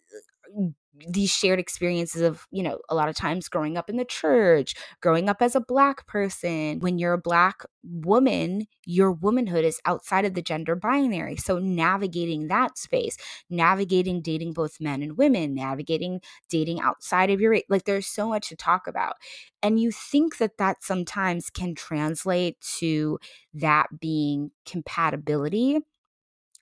these 1.07 1.31
shared 1.31 1.61
experiences 1.61 2.23
of, 2.23 2.47
you 2.51 2.63
know, 2.63 2.79
a 2.89 2.95
lot 2.95 3.09
of 3.09 3.15
times 3.15 3.49
growing 3.49 3.77
up 3.77 3.91
in 3.91 3.97
the 3.97 4.05
church, 4.05 4.75
growing 5.01 5.29
up 5.29 5.43
as 5.43 5.55
a 5.55 5.61
black 5.61 6.07
person. 6.07 6.81
When 6.81 6.99
you're 6.99 7.13
a 7.13 7.19
black 7.19 7.65
woman, 7.85 8.67
your 8.85 9.13
womanhood 9.13 9.65
is 9.65 9.81
outside 9.85 10.25
of 10.25 10.35
the 10.35 10.43
gender 10.43 10.75
binary. 10.75 11.37
So 11.37 11.59
navigating 11.59 12.49
that 12.49 12.79
space, 12.79 13.17
navigating 13.51 14.23
dating 14.23 14.53
both 14.55 14.81
men 14.81 15.03
and 15.03 15.17
women, 15.17 15.55
navigating 15.55 16.21
dating 16.49 16.81
outside 16.81 17.31
of 17.31 17.41
your 17.41 17.59
like 17.69 17.85
there's 17.85 18.07
so 18.07 18.29
much 18.29 18.49
to 18.49 18.57
talk 18.57 18.87
about. 18.87 19.15
And 19.63 19.81
you 19.81 19.91
think 19.91 20.39
that 20.39 20.59
that 20.59 20.83
sometimes 20.83 21.51
can 21.51 21.75
translate 21.75 22.61
to 22.79 23.19
that 23.55 24.01
being 24.01 24.51
compatibility 24.67 25.81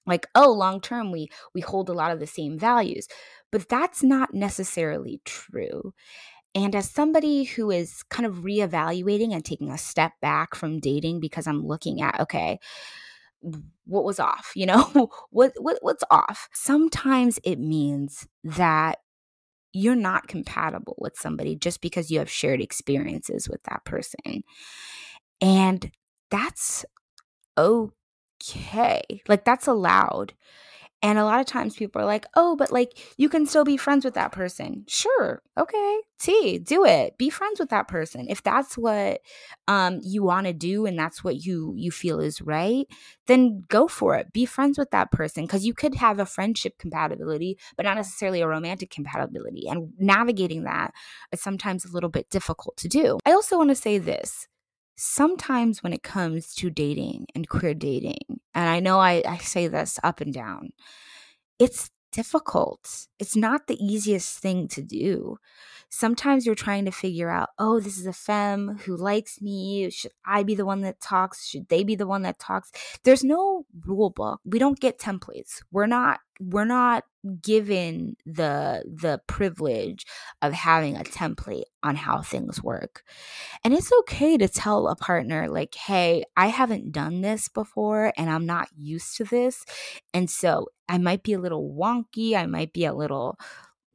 like 0.06 0.26
oh 0.34 0.50
long 0.52 0.80
term 0.80 1.12
we 1.12 1.28
we 1.54 1.60
hold 1.60 1.88
a 1.88 1.94
lot 1.94 2.10
of 2.10 2.20
the 2.20 2.26
same 2.26 2.58
values 2.58 3.08
but 3.52 3.68
that's 3.68 4.02
not 4.02 4.34
necessarily 4.34 5.20
true 5.24 5.92
and 6.54 6.74
as 6.74 6.90
somebody 6.90 7.44
who 7.44 7.70
is 7.70 8.02
kind 8.04 8.26
of 8.26 8.36
reevaluating 8.38 9.34
and 9.34 9.44
taking 9.44 9.70
a 9.70 9.78
step 9.78 10.12
back 10.22 10.54
from 10.54 10.80
dating 10.80 11.20
because 11.20 11.46
i'm 11.46 11.66
looking 11.66 12.00
at 12.00 12.20
okay 12.20 12.58
what 13.86 14.04
was 14.04 14.18
off? 14.20 14.52
You 14.56 14.66
know 14.66 15.10
what, 15.30 15.52
what 15.58 15.78
what's 15.82 16.04
off? 16.10 16.48
Sometimes 16.52 17.38
it 17.44 17.58
means 17.58 18.26
that 18.44 18.98
you're 19.72 19.96
not 19.96 20.28
compatible 20.28 20.96
with 20.98 21.16
somebody 21.18 21.56
just 21.56 21.82
because 21.82 22.10
you 22.10 22.18
have 22.20 22.30
shared 22.30 22.60
experiences 22.62 23.48
with 23.48 23.62
that 23.64 23.84
person 23.84 24.42
and 25.40 25.90
that's 26.30 26.84
okay 27.58 27.92
okay. 28.50 29.02
Like 29.28 29.44
that's 29.44 29.66
allowed. 29.66 30.34
And 31.02 31.18
a 31.18 31.24
lot 31.24 31.40
of 31.40 31.46
times 31.46 31.76
people 31.76 32.00
are 32.00 32.06
like, 32.06 32.26
oh, 32.34 32.56
but 32.56 32.72
like 32.72 32.98
you 33.18 33.28
can 33.28 33.46
still 33.46 33.64
be 33.64 33.76
friends 33.76 34.04
with 34.04 34.14
that 34.14 34.32
person. 34.32 34.84
Sure. 34.88 35.42
Okay. 35.56 36.00
T, 36.18 36.58
do 36.58 36.86
it. 36.86 37.18
Be 37.18 37.28
friends 37.28 37.60
with 37.60 37.68
that 37.68 37.86
person. 37.86 38.26
If 38.28 38.42
that's 38.42 38.78
what 38.78 39.20
um 39.68 40.00
you 40.02 40.22
want 40.22 40.46
to 40.46 40.54
do 40.54 40.86
and 40.86 40.98
that's 40.98 41.22
what 41.22 41.44
you 41.44 41.74
you 41.76 41.90
feel 41.90 42.18
is 42.18 42.40
right, 42.40 42.86
then 43.26 43.62
go 43.68 43.86
for 43.88 44.16
it. 44.16 44.32
Be 44.32 44.46
friends 44.46 44.78
with 44.78 44.90
that 44.90 45.12
person 45.12 45.44
because 45.44 45.66
you 45.66 45.74
could 45.74 45.94
have 45.96 46.18
a 46.18 46.26
friendship 46.26 46.78
compatibility, 46.78 47.58
but 47.76 47.84
not 47.84 47.96
necessarily 47.96 48.40
a 48.40 48.48
romantic 48.48 48.90
compatibility. 48.90 49.68
And 49.68 49.92
navigating 49.98 50.64
that 50.64 50.92
is 51.30 51.42
sometimes 51.42 51.84
a 51.84 51.92
little 51.92 52.10
bit 52.10 52.30
difficult 52.30 52.78
to 52.78 52.88
do. 52.88 53.18
I 53.26 53.32
also 53.32 53.58
want 53.58 53.68
to 53.68 53.76
say 53.76 53.98
this 53.98 54.48
sometimes 54.96 55.82
when 55.82 55.92
it 55.92 56.02
comes 56.02 56.54
to 56.56 56.70
dating 56.70 57.26
and 57.34 57.48
queer 57.48 57.74
dating, 57.74 58.40
and 58.54 58.68
I 58.68 58.80
know 58.80 58.98
I, 59.00 59.22
I 59.26 59.38
say 59.38 59.68
this 59.68 59.98
up 60.02 60.20
and 60.20 60.32
down, 60.32 60.70
it's 61.58 61.90
difficult. 62.12 63.06
It's 63.18 63.36
not 63.36 63.66
the 63.66 63.82
easiest 63.84 64.38
thing 64.38 64.68
to 64.68 64.82
do. 64.82 65.38
Sometimes 65.88 66.44
you're 66.44 66.54
trying 66.54 66.84
to 66.84 66.90
figure 66.90 67.30
out, 67.30 67.50
oh, 67.58 67.80
this 67.80 67.98
is 67.98 68.06
a 68.06 68.12
femme 68.12 68.78
who 68.84 68.96
likes 68.96 69.40
me. 69.40 69.88
Should 69.90 70.12
I 70.24 70.42
be 70.42 70.54
the 70.54 70.66
one 70.66 70.82
that 70.82 71.00
talks? 71.00 71.46
Should 71.46 71.68
they 71.68 71.84
be 71.84 71.94
the 71.94 72.06
one 72.06 72.22
that 72.22 72.38
talks? 72.38 72.70
There's 73.04 73.24
no 73.24 73.64
rule 73.86 74.10
book. 74.10 74.40
We 74.44 74.58
don't 74.58 74.80
get 74.80 74.98
templates. 74.98 75.62
We're 75.70 75.86
not 75.86 76.20
we're 76.38 76.66
not 76.66 77.04
given 77.40 78.14
the 78.26 78.84
the 78.86 79.20
privilege 79.26 80.04
of 80.42 80.52
having 80.52 80.96
a 80.96 81.02
template 81.04 81.64
on 81.82 81.96
how 81.96 82.20
things 82.20 82.62
work. 82.62 83.02
And 83.64 83.72
it's 83.74 83.92
okay 84.00 84.36
to 84.38 84.48
tell 84.48 84.88
a 84.88 84.96
partner 84.96 85.48
like, 85.48 85.74
"Hey, 85.74 86.24
I 86.36 86.48
haven't 86.48 86.92
done 86.92 87.20
this 87.22 87.48
before 87.48 88.12
and 88.16 88.28
I'm 88.30 88.46
not 88.46 88.68
used 88.76 89.16
to 89.16 89.24
this." 89.24 89.64
And 90.14 90.30
so, 90.30 90.68
I 90.88 90.98
might 90.98 91.22
be 91.22 91.32
a 91.32 91.40
little 91.40 91.72
wonky, 91.74 92.36
I 92.36 92.46
might 92.46 92.72
be 92.72 92.84
a 92.84 92.94
little 92.94 93.38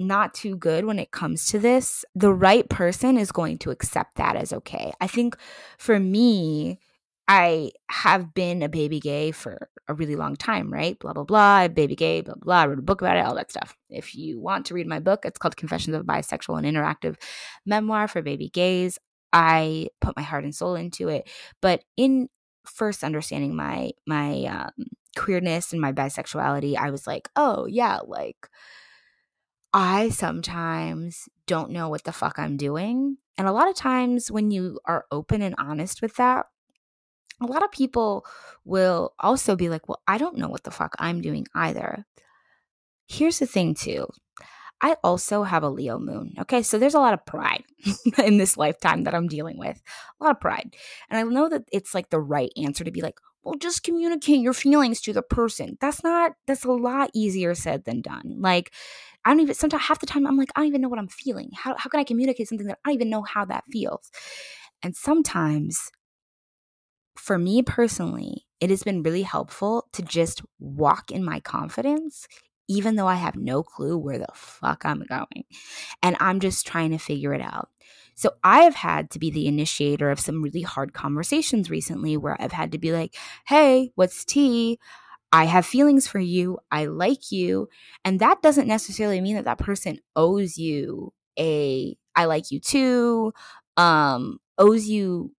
not 0.07 0.33
too 0.33 0.55
good 0.55 0.85
when 0.85 0.99
it 0.99 1.11
comes 1.11 1.47
to 1.47 1.59
this. 1.59 2.05
The 2.15 2.33
right 2.33 2.67
person 2.69 3.17
is 3.17 3.31
going 3.31 3.57
to 3.59 3.71
accept 3.71 4.15
that 4.15 4.35
as 4.35 4.53
okay. 4.53 4.91
I 4.99 5.07
think 5.07 5.37
for 5.77 5.99
me, 5.99 6.79
I 7.27 7.71
have 7.89 8.33
been 8.33 8.61
a 8.61 8.69
baby 8.69 8.99
gay 8.99 9.31
for 9.31 9.69
a 9.87 9.93
really 9.93 10.15
long 10.15 10.35
time, 10.35 10.71
right? 10.71 10.99
Blah, 10.99 11.13
blah, 11.13 11.23
blah, 11.23 11.67
baby 11.69 11.95
gay, 11.95 12.21
blah, 12.21 12.35
blah, 12.35 12.61
I 12.61 12.67
wrote 12.67 12.79
a 12.79 12.83
book 12.83 13.01
about 13.01 13.17
it, 13.17 13.25
all 13.25 13.35
that 13.35 13.51
stuff. 13.51 13.77
If 13.89 14.15
you 14.15 14.39
want 14.39 14.65
to 14.65 14.73
read 14.73 14.87
my 14.87 14.99
book, 14.99 15.25
it's 15.25 15.39
called 15.39 15.55
Confessions 15.55 15.95
of 15.95 16.01
a 16.01 16.03
Bisexual 16.03 16.57
and 16.57 16.67
Interactive 16.67 17.15
Memoir 17.65 18.07
for 18.07 18.21
Baby 18.21 18.49
Gays. 18.49 18.99
I 19.31 19.87
put 20.01 20.17
my 20.17 20.23
heart 20.23 20.43
and 20.43 20.53
soul 20.53 20.75
into 20.75 21.07
it. 21.07 21.29
But 21.61 21.83
in 21.95 22.27
first 22.65 23.03
understanding 23.03 23.55
my 23.55 23.91
my 24.05 24.43
um, 24.43 24.87
queerness 25.15 25.71
and 25.71 25.81
my 25.81 25.93
bisexuality, 25.93 26.75
I 26.75 26.91
was 26.91 27.07
like, 27.07 27.29
oh 27.35 27.65
yeah, 27.65 27.99
like 28.05 28.49
I 29.73 30.09
sometimes 30.09 31.29
don't 31.47 31.71
know 31.71 31.89
what 31.89 32.03
the 32.03 32.11
fuck 32.11 32.37
I'm 32.37 32.57
doing. 32.57 33.17
And 33.37 33.47
a 33.47 33.53
lot 33.53 33.69
of 33.69 33.75
times 33.75 34.29
when 34.29 34.51
you 34.51 34.79
are 34.85 35.05
open 35.11 35.41
and 35.41 35.55
honest 35.57 36.01
with 36.01 36.15
that, 36.15 36.45
a 37.41 37.45
lot 37.45 37.63
of 37.63 37.71
people 37.71 38.25
will 38.65 39.13
also 39.19 39.55
be 39.55 39.69
like, 39.69 39.87
well, 39.87 40.01
I 40.07 40.17
don't 40.17 40.37
know 40.37 40.49
what 40.49 40.63
the 40.63 40.71
fuck 40.71 40.95
I'm 40.99 41.21
doing 41.21 41.47
either. 41.55 42.05
Here's 43.07 43.39
the 43.39 43.47
thing, 43.47 43.73
too. 43.73 44.07
I 44.81 44.95
also 45.03 45.43
have 45.43 45.63
a 45.63 45.69
Leo 45.69 45.99
moon. 45.99 46.33
Okay, 46.39 46.63
so 46.63 46.77
there's 46.77 46.93
a 46.93 46.99
lot 46.99 47.13
of 47.13 47.25
pride 47.25 47.63
in 48.23 48.37
this 48.37 48.57
lifetime 48.57 49.03
that 49.03 49.13
I'm 49.13 49.27
dealing 49.27 49.57
with. 49.57 49.81
A 50.19 50.23
lot 50.23 50.31
of 50.31 50.39
pride. 50.39 50.75
And 51.09 51.19
I 51.19 51.23
know 51.23 51.49
that 51.49 51.63
it's 51.71 51.93
like 51.93 52.09
the 52.09 52.19
right 52.19 52.51
answer 52.57 52.83
to 52.83 52.91
be 52.91 53.01
like, 53.01 53.19
well, 53.43 53.55
just 53.55 53.83
communicate 53.83 54.39
your 54.39 54.53
feelings 54.53 55.01
to 55.01 55.13
the 55.13 55.21
person. 55.21 55.77
That's 55.81 56.03
not, 56.03 56.33
that's 56.45 56.63
a 56.63 56.71
lot 56.71 57.09
easier 57.13 57.55
said 57.55 57.85
than 57.85 58.01
done. 58.01 58.37
Like, 58.39 58.71
I 59.25 59.31
don't 59.31 59.41
even, 59.41 59.55
sometimes 59.55 59.83
half 59.83 59.99
the 59.99 60.05
time 60.05 60.25
I'm 60.25 60.37
like, 60.37 60.49
I 60.55 60.61
don't 60.61 60.67
even 60.67 60.81
know 60.81 60.89
what 60.89 60.99
I'm 60.99 61.07
feeling. 61.07 61.51
How, 61.53 61.75
how 61.77 61.89
can 61.89 61.99
I 61.99 62.03
communicate 62.03 62.47
something 62.47 62.67
that 62.67 62.79
I 62.85 62.89
don't 62.89 62.95
even 62.95 63.09
know 63.09 63.23
how 63.23 63.45
that 63.45 63.65
feels? 63.71 64.11
And 64.83 64.95
sometimes, 64.95 65.91
for 67.17 67.37
me 67.37 67.61
personally, 67.61 68.47
it 68.59 68.69
has 68.69 68.83
been 68.83 69.03
really 69.03 69.21
helpful 69.21 69.87
to 69.93 70.01
just 70.01 70.41
walk 70.59 71.11
in 71.11 71.23
my 71.23 71.39
confidence, 71.39 72.27
even 72.67 72.95
though 72.95 73.07
I 73.07 73.15
have 73.15 73.35
no 73.35 73.63
clue 73.63 73.97
where 73.97 74.17
the 74.17 74.27
fuck 74.33 74.85
I'm 74.85 75.03
going. 75.07 75.43
And 76.01 76.15
I'm 76.19 76.39
just 76.39 76.65
trying 76.65 76.91
to 76.91 76.97
figure 76.97 77.33
it 77.33 77.41
out. 77.41 77.69
So 78.15 78.31
I 78.43 78.61
have 78.61 78.75
had 78.75 79.09
to 79.11 79.19
be 79.19 79.31
the 79.31 79.47
initiator 79.47 80.09
of 80.09 80.19
some 80.19 80.41
really 80.41 80.61
hard 80.61 80.93
conversations 80.93 81.69
recently 81.69 82.17
where 82.17 82.37
I've 82.39 82.51
had 82.51 82.71
to 82.71 82.77
be 82.77 82.91
like, 82.91 83.15
hey, 83.45 83.91
what's 83.95 84.25
tea? 84.25 84.79
I 85.31 85.45
have 85.45 85.65
feelings 85.65 86.07
for 86.07 86.19
you. 86.19 86.59
I 86.71 86.85
like 86.85 87.31
you. 87.31 87.69
And 88.03 88.19
that 88.19 88.41
doesn't 88.41 88.67
necessarily 88.67 89.21
mean 89.21 89.35
that 89.35 89.45
that 89.45 89.57
person 89.57 89.99
owes 90.15 90.57
you 90.57 91.13
a 91.39 91.95
I 92.15 92.25
like 92.25 92.51
you 92.51 92.59
too, 92.59 93.33
um, 93.77 94.39
owes 94.57 94.87
you 94.87 95.31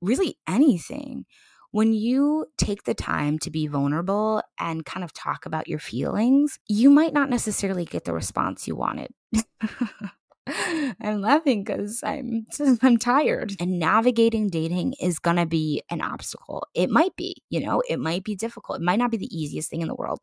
really 0.00 0.36
anything. 0.48 1.26
When 1.70 1.92
you 1.92 2.46
take 2.56 2.84
the 2.84 2.94
time 2.94 3.38
to 3.40 3.50
be 3.50 3.66
vulnerable 3.66 4.42
and 4.58 4.84
kind 4.84 5.04
of 5.04 5.12
talk 5.12 5.44
about 5.44 5.68
your 5.68 5.78
feelings, 5.78 6.58
you 6.68 6.90
might 6.90 7.12
not 7.12 7.28
necessarily 7.28 7.84
get 7.84 8.04
the 8.04 8.14
response 8.14 8.66
you 8.66 8.74
wanted. 8.74 9.12
I'm 11.00 11.20
laughing 11.20 11.64
because 11.64 12.00
I'm 12.04 12.46
I'm 12.82 12.96
tired. 12.98 13.54
And 13.58 13.78
navigating 13.78 14.48
dating 14.48 14.94
is 15.00 15.18
gonna 15.18 15.46
be 15.46 15.82
an 15.90 16.00
obstacle. 16.00 16.66
It 16.74 16.88
might 16.88 17.16
be, 17.16 17.42
you 17.50 17.60
know, 17.64 17.82
it 17.88 17.98
might 17.98 18.22
be 18.22 18.36
difficult. 18.36 18.80
It 18.80 18.84
might 18.84 18.98
not 18.98 19.10
be 19.10 19.16
the 19.16 19.36
easiest 19.36 19.70
thing 19.70 19.82
in 19.82 19.88
the 19.88 19.94
world. 19.94 20.22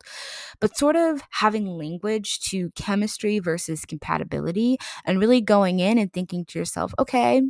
But 0.60 0.76
sort 0.76 0.96
of 0.96 1.22
having 1.30 1.66
language 1.66 2.40
to 2.50 2.70
chemistry 2.70 3.38
versus 3.38 3.84
compatibility 3.84 4.78
and 5.04 5.20
really 5.20 5.40
going 5.42 5.80
in 5.80 5.98
and 5.98 6.12
thinking 6.12 6.44
to 6.46 6.58
yourself, 6.58 6.94
okay, 6.98 7.42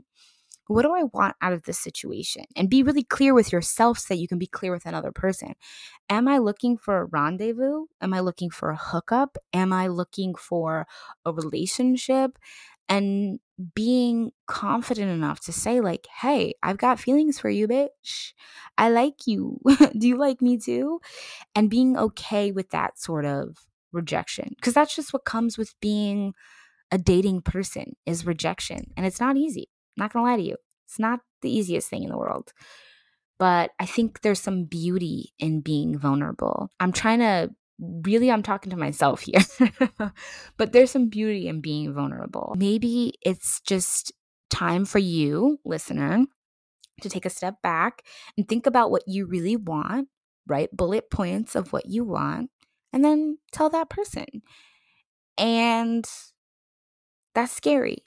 what 0.66 0.82
do 0.82 0.94
I 0.94 1.04
want 1.12 1.36
out 1.40 1.52
of 1.52 1.64
this 1.64 1.78
situation? 1.78 2.44
And 2.56 2.70
be 2.70 2.82
really 2.82 3.02
clear 3.02 3.34
with 3.34 3.52
yourself 3.52 3.98
so 3.98 4.14
that 4.14 4.20
you 4.20 4.28
can 4.28 4.38
be 4.38 4.46
clear 4.46 4.72
with 4.72 4.86
another 4.86 5.12
person. 5.12 5.54
Am 6.08 6.26
I 6.26 6.38
looking 6.38 6.76
for 6.76 6.98
a 6.98 7.04
rendezvous? 7.06 7.86
Am 8.00 8.14
I 8.14 8.20
looking 8.20 8.50
for 8.50 8.70
a 8.70 8.76
hookup? 8.76 9.36
Am 9.52 9.72
I 9.72 9.88
looking 9.88 10.34
for 10.34 10.86
a 11.24 11.32
relationship? 11.32 12.38
And 12.88 13.40
being 13.74 14.32
confident 14.46 15.10
enough 15.10 15.40
to 15.40 15.52
say, 15.52 15.80
like, 15.80 16.06
hey, 16.20 16.54
I've 16.62 16.76
got 16.76 17.00
feelings 17.00 17.38
for 17.38 17.48
you, 17.48 17.66
bitch. 17.66 18.32
I 18.76 18.90
like 18.90 19.26
you. 19.26 19.60
do 19.98 20.08
you 20.08 20.18
like 20.18 20.42
me 20.42 20.58
too? 20.58 21.00
And 21.54 21.70
being 21.70 21.96
okay 21.96 22.52
with 22.52 22.70
that 22.70 22.98
sort 22.98 23.24
of 23.24 23.56
rejection. 23.92 24.50
Because 24.56 24.74
that's 24.74 24.94
just 24.94 25.12
what 25.12 25.24
comes 25.24 25.56
with 25.56 25.74
being 25.80 26.34
a 26.90 26.98
dating 26.98 27.42
person 27.42 27.96
is 28.04 28.26
rejection. 28.26 28.92
And 28.96 29.06
it's 29.06 29.20
not 29.20 29.36
easy. 29.36 29.68
Not 29.96 30.12
gonna 30.12 30.24
lie 30.24 30.36
to 30.36 30.42
you, 30.42 30.56
it's 30.86 30.98
not 30.98 31.20
the 31.42 31.50
easiest 31.50 31.88
thing 31.88 32.02
in 32.02 32.10
the 32.10 32.18
world. 32.18 32.52
But 33.38 33.72
I 33.80 33.86
think 33.86 34.20
there's 34.20 34.40
some 34.40 34.64
beauty 34.64 35.34
in 35.38 35.60
being 35.60 35.98
vulnerable. 35.98 36.70
I'm 36.78 36.92
trying 36.92 37.18
to 37.18 37.50
really, 37.80 38.30
I'm 38.30 38.42
talking 38.42 38.70
to 38.70 38.76
myself 38.76 39.22
here, 39.22 39.42
but 40.56 40.72
there's 40.72 40.90
some 40.90 41.08
beauty 41.08 41.48
in 41.48 41.60
being 41.60 41.92
vulnerable. 41.92 42.54
Maybe 42.56 43.14
it's 43.22 43.60
just 43.60 44.12
time 44.50 44.84
for 44.84 44.98
you, 45.00 45.58
listener, 45.64 46.24
to 47.00 47.08
take 47.08 47.26
a 47.26 47.30
step 47.30 47.60
back 47.62 48.02
and 48.36 48.48
think 48.48 48.66
about 48.66 48.90
what 48.90 49.02
you 49.06 49.26
really 49.26 49.56
want, 49.56 50.08
right? 50.46 50.68
Bullet 50.72 51.10
points 51.10 51.56
of 51.56 51.72
what 51.72 51.86
you 51.86 52.04
want, 52.04 52.50
and 52.92 53.04
then 53.04 53.38
tell 53.52 53.70
that 53.70 53.90
person. 53.90 54.42
And 55.36 56.08
that's 57.34 57.52
scary. 57.52 58.04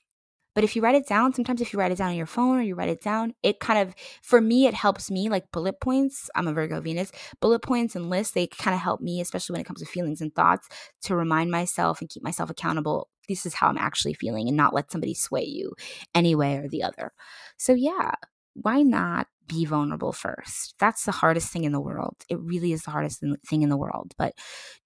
But 0.57 0.63
if 0.63 0.75
you 0.75 0.81
write 0.81 0.95
it 0.95 1.07
down, 1.07 1.35
sometimes 1.35 1.61
if 1.61 1.71
you 1.71 1.77
write 1.77 1.91
it 1.91 1.99
down 1.99 2.09
on 2.09 2.15
your 2.15 2.25
phone 2.25 2.57
or 2.57 2.63
you 2.63 2.73
write 2.73 2.89
it 2.89 3.03
down, 3.03 3.35
it 3.43 3.59
kind 3.59 3.77
of, 3.77 3.93
for 4.23 4.41
me, 4.41 4.65
it 4.65 4.73
helps 4.73 5.11
me 5.11 5.29
like 5.29 5.51
bullet 5.51 5.79
points. 5.79 6.31
I'm 6.33 6.47
a 6.47 6.51
Virgo 6.51 6.81
Venus. 6.81 7.11
Bullet 7.39 7.59
points 7.59 7.95
and 7.95 8.09
lists, 8.09 8.33
they 8.33 8.47
kind 8.47 8.73
of 8.73 8.81
help 8.81 8.99
me, 8.99 9.21
especially 9.21 9.53
when 9.53 9.61
it 9.61 9.67
comes 9.67 9.81
to 9.81 9.85
feelings 9.85 10.19
and 10.19 10.33
thoughts, 10.33 10.67
to 11.03 11.15
remind 11.15 11.51
myself 11.51 12.01
and 12.01 12.09
keep 12.09 12.23
myself 12.23 12.49
accountable. 12.49 13.07
This 13.29 13.45
is 13.45 13.53
how 13.53 13.67
I'm 13.67 13.77
actually 13.77 14.15
feeling 14.15 14.47
and 14.47 14.57
not 14.57 14.73
let 14.73 14.91
somebody 14.91 15.13
sway 15.13 15.43
you 15.43 15.73
any 16.15 16.33
way 16.33 16.55
or 16.57 16.67
the 16.67 16.81
other. 16.81 17.11
So, 17.57 17.73
yeah, 17.73 18.13
why 18.55 18.81
not 18.81 19.27
be 19.47 19.63
vulnerable 19.63 20.11
first? 20.11 20.73
That's 20.79 21.03
the 21.03 21.11
hardest 21.11 21.51
thing 21.53 21.65
in 21.65 21.71
the 21.71 21.79
world. 21.79 22.15
It 22.29 22.39
really 22.39 22.71
is 22.71 22.81
the 22.81 22.89
hardest 22.89 23.23
thing 23.45 23.61
in 23.61 23.69
the 23.69 23.77
world. 23.77 24.15
But 24.17 24.33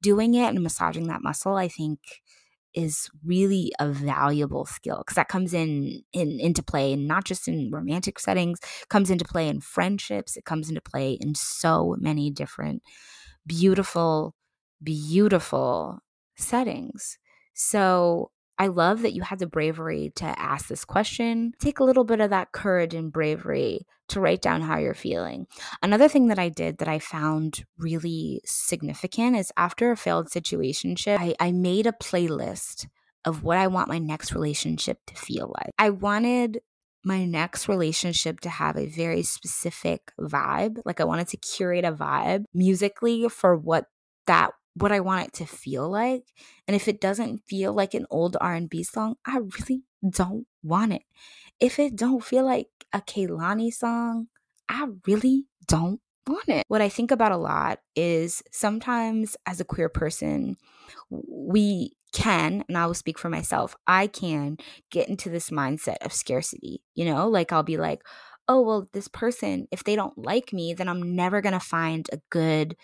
doing 0.01 0.33
it 0.33 0.49
and 0.49 0.61
massaging 0.63 1.07
that 1.07 1.23
muscle, 1.23 1.55
I 1.55 1.69
think 1.69 1.99
is 2.73 3.09
really 3.25 3.71
a 3.79 3.87
valuable 3.87 4.65
skill 4.65 4.99
because 4.99 5.15
that 5.15 5.27
comes 5.29 5.53
in, 5.53 6.01
in 6.13 6.39
into 6.39 6.63
play 6.63 6.93
and 6.93 7.07
not 7.07 7.25
just 7.25 7.47
in 7.47 7.69
romantic 7.71 8.19
settings 8.19 8.59
comes 8.89 9.09
into 9.09 9.25
play 9.25 9.47
in 9.47 9.59
friendships 9.59 10.37
it 10.37 10.45
comes 10.45 10.69
into 10.69 10.81
play 10.81 11.13
in 11.19 11.35
so 11.35 11.95
many 11.99 12.29
different 12.29 12.81
beautiful 13.45 14.35
beautiful 14.83 15.99
settings. 16.35 17.17
So 17.53 18.31
I 18.61 18.67
love 18.67 19.01
that 19.01 19.13
you 19.13 19.23
had 19.23 19.39
the 19.39 19.47
bravery 19.47 20.11
to 20.17 20.25
ask 20.39 20.67
this 20.67 20.85
question. 20.85 21.53
Take 21.59 21.79
a 21.79 21.83
little 21.83 22.03
bit 22.03 22.21
of 22.21 22.29
that 22.29 22.51
courage 22.51 22.93
and 22.93 23.11
bravery 23.11 23.87
to 24.09 24.19
write 24.19 24.43
down 24.43 24.61
how 24.61 24.77
you're 24.77 24.93
feeling. 24.93 25.47
Another 25.81 26.07
thing 26.07 26.27
that 26.27 26.37
I 26.37 26.49
did 26.49 26.77
that 26.77 26.87
I 26.87 26.99
found 26.99 27.65
really 27.79 28.39
significant 28.45 29.35
is 29.35 29.51
after 29.57 29.89
a 29.89 29.97
failed 29.97 30.29
situationship, 30.29 31.17
I, 31.19 31.33
I 31.39 31.51
made 31.51 31.87
a 31.87 31.91
playlist 31.91 32.85
of 33.25 33.41
what 33.41 33.57
I 33.57 33.65
want 33.65 33.89
my 33.89 33.97
next 33.97 34.31
relationship 34.31 34.99
to 35.07 35.15
feel 35.15 35.51
like. 35.57 35.71
I 35.79 35.89
wanted 35.89 36.61
my 37.03 37.25
next 37.25 37.67
relationship 37.67 38.41
to 38.41 38.49
have 38.49 38.77
a 38.77 38.85
very 38.85 39.23
specific 39.23 40.11
vibe. 40.19 40.77
Like 40.85 41.01
I 41.01 41.05
wanted 41.05 41.29
to 41.29 41.37
curate 41.37 41.83
a 41.83 41.91
vibe 41.91 42.43
musically 42.53 43.27
for 43.27 43.57
what 43.57 43.85
that 44.27 44.51
what 44.75 44.91
I 44.91 44.99
want 44.99 45.27
it 45.27 45.33
to 45.33 45.45
feel 45.45 45.89
like. 45.89 46.23
And 46.67 46.75
if 46.75 46.87
it 46.87 47.01
doesn't 47.01 47.43
feel 47.47 47.73
like 47.73 47.93
an 47.93 48.05
old 48.09 48.37
R&B 48.39 48.83
song, 48.83 49.15
I 49.25 49.39
really 49.39 49.83
don't 50.09 50.47
want 50.63 50.93
it. 50.93 51.03
If 51.59 51.79
it 51.79 51.95
don't 51.95 52.23
feel 52.23 52.45
like 52.45 52.69
a 52.93 53.01
Kehlani 53.01 53.73
song, 53.73 54.27
I 54.69 54.87
really 55.05 55.45
don't 55.67 55.99
want 56.27 56.47
it. 56.47 56.65
What 56.67 56.81
I 56.81 56.89
think 56.89 57.11
about 57.11 57.31
a 57.31 57.37
lot 57.37 57.79
is 57.95 58.41
sometimes 58.51 59.35
as 59.45 59.59
a 59.59 59.65
queer 59.65 59.89
person, 59.89 60.57
we 61.09 61.93
can, 62.13 62.63
and 62.67 62.77
I 62.77 62.85
will 62.85 62.93
speak 62.93 63.17
for 63.17 63.29
myself, 63.29 63.75
I 63.87 64.07
can 64.07 64.57
get 64.89 65.09
into 65.09 65.29
this 65.29 65.49
mindset 65.49 65.97
of 66.01 66.13
scarcity. 66.13 66.83
You 66.95 67.05
know, 67.05 67.27
like 67.29 67.51
I'll 67.51 67.63
be 67.63 67.77
like, 67.77 68.01
oh, 68.47 68.61
well, 68.61 68.89
this 68.91 69.07
person, 69.07 69.67
if 69.71 69.83
they 69.83 69.95
don't 69.95 70.17
like 70.17 70.51
me, 70.51 70.73
then 70.73 70.89
I'm 70.89 71.15
never 71.15 71.41
going 71.41 71.53
to 71.53 71.59
find 71.59 72.09
a 72.11 72.19
good 72.29 72.75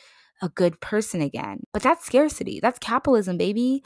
a 0.42 0.50
good 0.50 0.80
person 0.82 1.22
again. 1.22 1.62
But 1.74 1.82
that's 1.82 2.06
scarcity. 2.06 2.60
That's 2.62 2.80
capitalism, 2.80 3.38
baby. 3.38 3.84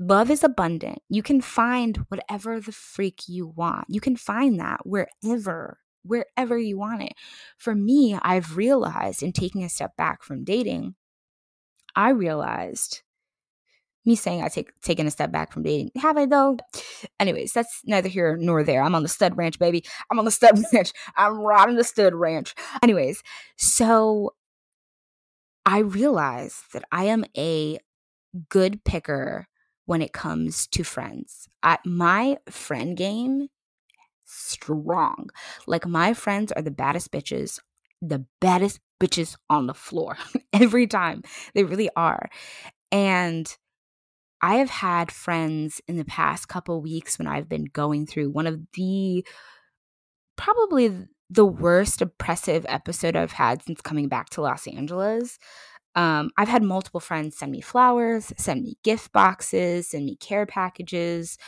Love 0.00 0.30
is 0.30 0.42
abundant. 0.42 0.98
You 1.08 1.22
can 1.22 1.40
find 1.40 1.98
whatever 2.08 2.60
the 2.60 2.72
freak 2.72 3.28
you 3.28 3.46
want. 3.46 3.86
You 3.88 4.00
can 4.00 4.16
find 4.16 4.58
that 4.58 4.80
wherever, 4.84 5.78
wherever 6.02 6.58
you 6.58 6.78
want 6.78 7.02
it. 7.02 7.12
For 7.58 7.74
me, 7.74 8.18
I've 8.20 8.56
realized 8.56 9.22
in 9.22 9.32
taking 9.32 9.62
a 9.62 9.68
step 9.68 9.96
back 9.96 10.22
from 10.22 10.44
dating, 10.44 10.96
I 11.94 12.10
realized 12.10 13.02
me 14.04 14.16
saying 14.16 14.42
I 14.42 14.48
take 14.48 14.78
taking 14.82 15.06
a 15.06 15.10
step 15.10 15.32
back 15.32 15.52
from 15.52 15.62
dating. 15.62 15.90
Have 15.96 16.16
I 16.16 16.26
though? 16.26 16.58
Anyways, 17.18 17.52
that's 17.52 17.80
neither 17.84 18.08
here 18.08 18.36
nor 18.36 18.62
there. 18.62 18.82
I'm 18.82 18.94
on 18.94 19.02
the 19.02 19.08
stud 19.08 19.36
ranch, 19.36 19.58
baby. 19.58 19.84
I'm 20.10 20.18
on 20.18 20.24
the 20.24 20.30
stud 20.30 20.60
ranch. 20.72 20.92
I'm 21.16 21.38
riding 21.38 21.76
the 21.76 21.84
stud 21.84 22.14
ranch. 22.14 22.54
Anyways, 22.82 23.22
so 23.56 24.34
I 25.66 25.78
realize 25.78 26.62
that 26.72 26.84
I 26.92 27.04
am 27.04 27.24
a 27.36 27.78
good 28.48 28.84
picker 28.84 29.48
when 29.86 30.02
it 30.02 30.12
comes 30.12 30.66
to 30.68 30.84
friends. 30.84 31.48
I, 31.62 31.78
my 31.84 32.38
friend 32.50 32.96
game 32.96 33.48
strong. 34.24 35.30
Like 35.66 35.86
my 35.86 36.14
friends 36.14 36.52
are 36.52 36.62
the 36.62 36.70
baddest 36.70 37.12
bitches, 37.12 37.60
the 38.00 38.24
baddest 38.40 38.80
bitches 39.00 39.36
on 39.50 39.66
the 39.66 39.74
floor 39.74 40.16
every 40.52 40.86
time. 40.86 41.22
They 41.54 41.64
really 41.64 41.90
are. 41.96 42.28
And 42.90 43.54
I 44.40 44.56
have 44.56 44.70
had 44.70 45.10
friends 45.10 45.80
in 45.88 45.96
the 45.96 46.04
past 46.04 46.48
couple 46.48 46.82
weeks 46.82 47.18
when 47.18 47.26
I've 47.26 47.48
been 47.48 47.64
going 47.64 48.06
through 48.06 48.30
one 48.30 48.46
of 48.46 48.60
the 48.74 49.24
probably 50.36 51.06
the 51.30 51.46
worst 51.46 52.02
oppressive 52.02 52.66
episode 52.68 53.16
I've 53.16 53.32
had 53.32 53.62
since 53.62 53.80
coming 53.80 54.08
back 54.08 54.30
to 54.30 54.42
Los 54.42 54.66
Angeles. 54.66 55.38
Um, 55.94 56.30
I've 56.36 56.48
had 56.48 56.62
multiple 56.62 57.00
friends 57.00 57.36
send 57.36 57.52
me 57.52 57.60
flowers, 57.60 58.32
send 58.36 58.62
me 58.62 58.76
gift 58.84 59.12
boxes, 59.12 59.90
send 59.90 60.04
me 60.06 60.16
care 60.16 60.46
packages. 60.46 61.38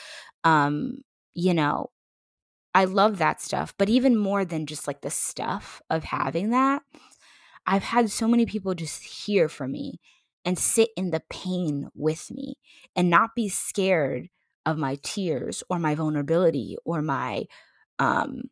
Um, 0.45 0.99
you 1.35 1.55
know, 1.55 1.91
I 2.75 2.85
love 2.85 3.19
that 3.19 3.41
stuff. 3.41 3.75
But 3.79 3.89
even 3.89 4.17
more 4.17 4.45
than 4.45 4.67
just 4.67 4.87
like 4.87 5.01
the 5.01 5.11
stuff 5.11 5.83
of 5.91 6.05
having 6.05 6.51
that, 6.51 6.83
I've 7.67 7.85
had 7.85 8.11
so 8.11 8.29
many 8.29 8.47
people 8.47 8.75
just 8.75 9.03
hear 9.03 9.49
from 9.49 9.73
me 9.73 10.01
and 10.45 10.59
sit 10.59 10.91
in 10.97 11.11
the 11.11 11.23
pain 11.31 11.89
with 11.95 12.31
me 12.31 12.57
and 12.95 13.11
not 13.11 13.35
be 13.35 13.49
scared 13.49 14.29
of 14.65 14.79
my 14.79 14.97
tears 15.03 15.63
or 15.69 15.79
my 15.79 15.95
vulnerability 15.95 16.77
or 16.85 17.03
my 17.03 17.45
um 17.99 18.43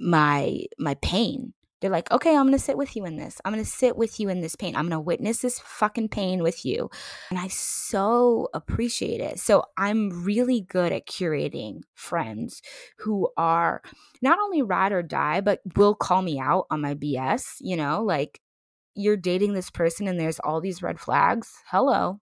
my 0.00 0.64
my 0.78 0.94
pain. 0.96 1.54
They're 1.80 1.90
like 1.90 2.10
okay 2.10 2.36
i'm 2.36 2.46
gonna 2.46 2.58
sit 2.58 2.76
with 2.76 2.94
you 2.94 3.06
in 3.06 3.16
this. 3.16 3.40
I'm 3.44 3.52
gonna 3.52 3.64
sit 3.64 3.96
with 3.96 4.20
you 4.20 4.28
in 4.28 4.40
this 4.40 4.56
pain. 4.56 4.76
I'm 4.76 4.86
gonna 4.88 5.00
witness 5.00 5.38
this 5.38 5.60
fucking 5.60 6.08
pain 6.08 6.42
with 6.42 6.64
you. 6.64 6.90
And 7.30 7.38
i 7.38 7.48
so 7.48 8.48
appreciate 8.52 9.20
it. 9.20 9.38
So 9.38 9.64
i'm 9.78 10.24
really 10.24 10.60
good 10.62 10.92
at 10.92 11.06
curating 11.06 11.82
friends 11.94 12.60
who 12.98 13.30
are 13.36 13.82
not 14.20 14.38
only 14.38 14.62
ride 14.62 14.92
or 14.92 15.02
die 15.02 15.40
but 15.40 15.60
will 15.76 15.94
call 15.94 16.22
me 16.22 16.38
out 16.38 16.66
on 16.70 16.80
my 16.80 16.94
bs 16.94 17.56
you 17.60 17.76
know 17.76 18.02
like 18.02 18.40
you're 18.94 19.16
dating 19.16 19.54
this 19.54 19.70
person 19.70 20.08
and 20.08 20.18
there's 20.18 20.40
all 20.40 20.60
these 20.60 20.82
red 20.82 20.98
flags. 21.00 21.54
Hello 21.66 22.20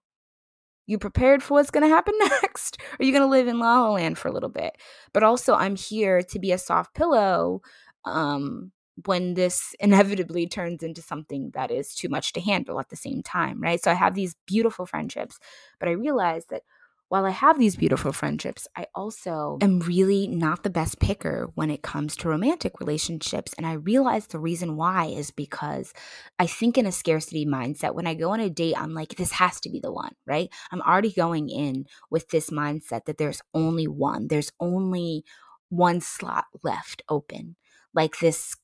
you 0.89 0.97
prepared 0.97 1.43
for 1.43 1.53
what's 1.53 1.69
going 1.69 1.87
to 1.87 1.95
happen 1.95 2.15
next? 2.41 2.79
Are 2.99 3.05
you 3.05 3.11
going 3.11 3.21
to 3.21 3.29
live 3.29 3.47
in 3.47 3.59
La 3.59 3.81
La 3.81 3.91
Land 3.91 4.17
for 4.17 4.27
a 4.27 4.31
little 4.31 4.49
bit? 4.49 4.73
But 5.13 5.21
also, 5.21 5.53
I'm 5.53 5.75
here 5.75 6.23
to 6.23 6.39
be 6.39 6.51
a 6.51 6.57
soft 6.57 6.95
pillow 6.95 7.61
um, 8.05 8.71
when 9.05 9.35
this 9.35 9.75
inevitably 9.79 10.47
turns 10.47 10.81
into 10.81 11.03
something 11.03 11.51
that 11.53 11.69
is 11.69 11.93
too 11.93 12.09
much 12.09 12.33
to 12.33 12.41
handle 12.41 12.79
at 12.79 12.89
the 12.89 12.95
same 12.95 13.21
time, 13.21 13.61
right? 13.61 13.81
So 13.81 13.91
I 13.91 13.93
have 13.93 14.15
these 14.15 14.35
beautiful 14.47 14.87
friendships, 14.87 15.37
but 15.79 15.89
I 15.89 15.91
realize 15.91 16.47
that 16.49 16.63
while 17.09 17.25
I 17.25 17.31
have 17.31 17.57
these 17.57 17.75
beautiful 17.75 18.11
friendships, 18.11 18.67
I 18.77 18.85
also 18.93 19.57
am 19.61 19.79
really 19.79 20.27
not 20.27 20.61
the 20.63 20.69
best 20.69 20.99
picker 20.99 21.49
when 21.55 21.71
it 21.71 21.81
comes 21.81 22.15
to 22.17 22.29
romantic 22.29 22.79
relationships. 22.79 23.53
And 23.57 23.65
I 23.65 23.73
realize 23.73 24.27
the 24.27 24.39
reason 24.39 24.77
why 24.77 25.05
is 25.05 25.31
because 25.31 25.91
I 26.37 26.45
think 26.45 26.77
in 26.77 26.85
a 26.85 26.91
scarcity 26.91 27.47
mindset. 27.47 27.95
When 27.95 28.05
I 28.05 28.13
go 28.13 28.29
on 28.29 28.39
a 28.39 28.49
date, 28.49 28.79
I'm 28.79 28.93
like, 28.93 29.15
this 29.15 29.31
has 29.33 29.59
to 29.61 29.69
be 29.69 29.79
the 29.79 29.91
one, 29.91 30.13
right? 30.27 30.49
I'm 30.71 30.81
already 30.81 31.11
going 31.11 31.49
in 31.49 31.85
with 32.11 32.29
this 32.29 32.51
mindset 32.51 33.05
that 33.05 33.17
there's 33.17 33.41
only 33.55 33.87
one, 33.87 34.27
there's 34.27 34.51
only 34.59 35.23
one 35.69 36.01
slot 36.01 36.45
left 36.63 37.01
open, 37.09 37.55
like 37.93 38.19
this 38.19 38.55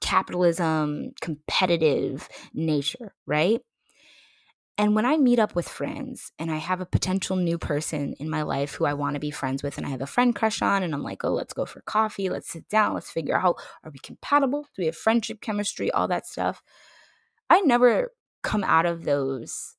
capitalism, 0.00 1.12
competitive 1.20 2.28
nature, 2.52 3.14
right? 3.26 3.60
And 4.78 4.94
when 4.94 5.04
I 5.04 5.18
meet 5.18 5.38
up 5.38 5.54
with 5.54 5.68
friends 5.68 6.32
and 6.38 6.50
I 6.50 6.56
have 6.56 6.80
a 6.80 6.86
potential 6.86 7.36
new 7.36 7.58
person 7.58 8.14
in 8.14 8.30
my 8.30 8.42
life 8.42 8.74
who 8.74 8.86
I 8.86 8.94
want 8.94 9.14
to 9.14 9.20
be 9.20 9.30
friends 9.30 9.62
with 9.62 9.76
and 9.76 9.86
I 9.86 9.90
have 9.90 10.00
a 10.00 10.06
friend 10.06 10.34
crush 10.34 10.62
on 10.62 10.82
and 10.82 10.94
I'm 10.94 11.02
like, 11.02 11.24
oh, 11.24 11.32
let's 11.32 11.52
go 11.52 11.66
for 11.66 11.82
coffee, 11.82 12.30
let's 12.30 12.48
sit 12.48 12.68
down, 12.68 12.94
let's 12.94 13.10
figure 13.10 13.36
out 13.36 13.60
are 13.84 13.90
we 13.90 13.98
compatible? 13.98 14.62
Do 14.74 14.82
we 14.82 14.86
have 14.86 14.96
friendship 14.96 15.40
chemistry, 15.40 15.90
all 15.90 16.08
that 16.08 16.26
stuff. 16.26 16.62
I 17.50 17.60
never 17.60 18.12
come 18.42 18.64
out 18.64 18.86
of 18.86 19.04
those 19.04 19.76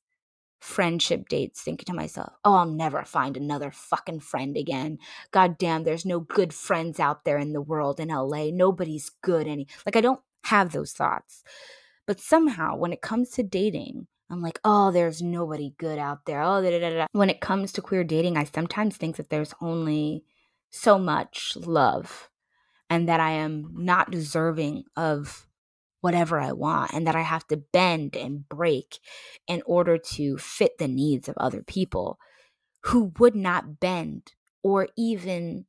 friendship 0.60 1.28
dates 1.28 1.60
thinking 1.60 1.84
to 1.86 1.92
myself, 1.92 2.32
oh, 2.44 2.54
I'll 2.54 2.64
never 2.64 3.04
find 3.04 3.36
another 3.36 3.70
fucking 3.70 4.20
friend 4.20 4.56
again. 4.56 4.98
God 5.32 5.58
damn, 5.58 5.84
there's 5.84 6.06
no 6.06 6.20
good 6.20 6.54
friends 6.54 6.98
out 6.98 7.24
there 7.24 7.36
in 7.36 7.52
the 7.52 7.60
world 7.60 8.00
in 8.00 8.08
LA. 8.08 8.46
Nobody's 8.50 9.10
good 9.22 9.46
any 9.46 9.66
like 9.84 9.96
I 9.96 10.00
don't 10.00 10.20
have 10.44 10.72
those 10.72 10.92
thoughts. 10.92 11.42
But 12.06 12.20
somehow 12.20 12.76
when 12.76 12.92
it 12.92 13.02
comes 13.02 13.30
to 13.30 13.42
dating, 13.42 14.06
I'm 14.34 14.42
like, 14.42 14.58
oh, 14.64 14.90
there's 14.90 15.22
nobody 15.22 15.74
good 15.78 15.98
out 15.98 16.26
there. 16.26 16.42
Oh, 16.42 16.60
da, 16.60 16.78
da, 16.78 16.90
da. 16.90 17.06
when 17.12 17.30
it 17.30 17.40
comes 17.40 17.70
to 17.72 17.82
queer 17.82 18.02
dating, 18.02 18.36
I 18.36 18.44
sometimes 18.44 18.96
think 18.96 19.14
that 19.16 19.30
there's 19.30 19.54
only 19.60 20.24
so 20.70 20.98
much 20.98 21.56
love 21.56 22.28
and 22.90 23.08
that 23.08 23.20
I 23.20 23.30
am 23.30 23.70
not 23.76 24.10
deserving 24.10 24.84
of 24.96 25.46
whatever 26.00 26.40
I 26.40 26.50
want 26.50 26.92
and 26.92 27.06
that 27.06 27.14
I 27.14 27.22
have 27.22 27.46
to 27.46 27.56
bend 27.56 28.16
and 28.16 28.48
break 28.48 28.98
in 29.46 29.62
order 29.66 29.98
to 29.98 30.36
fit 30.36 30.78
the 30.78 30.88
needs 30.88 31.28
of 31.28 31.36
other 31.38 31.62
people 31.62 32.18
who 32.82 33.12
would 33.20 33.36
not 33.36 33.78
bend 33.78 34.32
or 34.64 34.88
even 34.96 35.66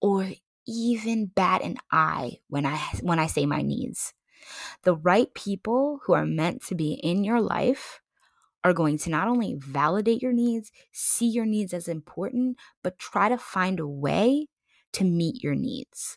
or 0.00 0.30
even 0.66 1.26
bat 1.26 1.62
an 1.62 1.76
eye 1.92 2.38
when 2.48 2.64
I 2.64 2.76
when 3.02 3.18
I 3.18 3.26
say 3.26 3.44
my 3.44 3.60
needs. 3.60 4.14
The 4.82 4.94
right 4.94 5.32
people 5.34 6.00
who 6.04 6.12
are 6.12 6.26
meant 6.26 6.64
to 6.66 6.74
be 6.74 6.92
in 6.94 7.24
your 7.24 7.40
life 7.40 8.00
are 8.64 8.72
going 8.72 8.98
to 8.98 9.10
not 9.10 9.28
only 9.28 9.54
validate 9.54 10.22
your 10.22 10.32
needs, 10.32 10.72
see 10.92 11.28
your 11.28 11.46
needs 11.46 11.72
as 11.72 11.88
important, 11.88 12.56
but 12.82 12.98
try 12.98 13.28
to 13.28 13.38
find 13.38 13.80
a 13.80 13.86
way 13.86 14.48
to 14.92 15.04
meet 15.04 15.42
your 15.42 15.54
needs. 15.54 16.16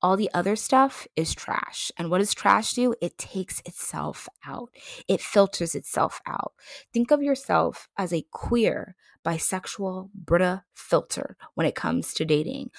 All 0.00 0.16
the 0.16 0.30
other 0.34 0.56
stuff 0.56 1.06
is 1.14 1.32
trash. 1.32 1.92
And 1.96 2.10
what 2.10 2.18
does 2.18 2.34
trash 2.34 2.74
do? 2.74 2.94
It 3.00 3.18
takes 3.18 3.60
itself 3.60 4.28
out, 4.44 4.70
it 5.06 5.20
filters 5.20 5.74
itself 5.74 6.20
out. 6.26 6.54
Think 6.92 7.10
of 7.10 7.22
yourself 7.22 7.88
as 7.96 8.12
a 8.12 8.26
queer, 8.32 8.96
bisexual 9.24 10.10
Brita 10.12 10.64
filter 10.74 11.36
when 11.54 11.66
it 11.66 11.76
comes 11.76 12.14
to 12.14 12.24
dating. 12.24 12.70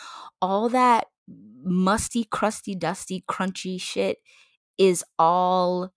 All 0.41 0.68
that 0.70 1.08
musty, 1.64 2.26
crusty, 2.26 2.76
dusty, 2.76 3.24
crunchy 3.30 3.80
shit 3.80 4.18
is 4.78 5.03
all 5.17 5.91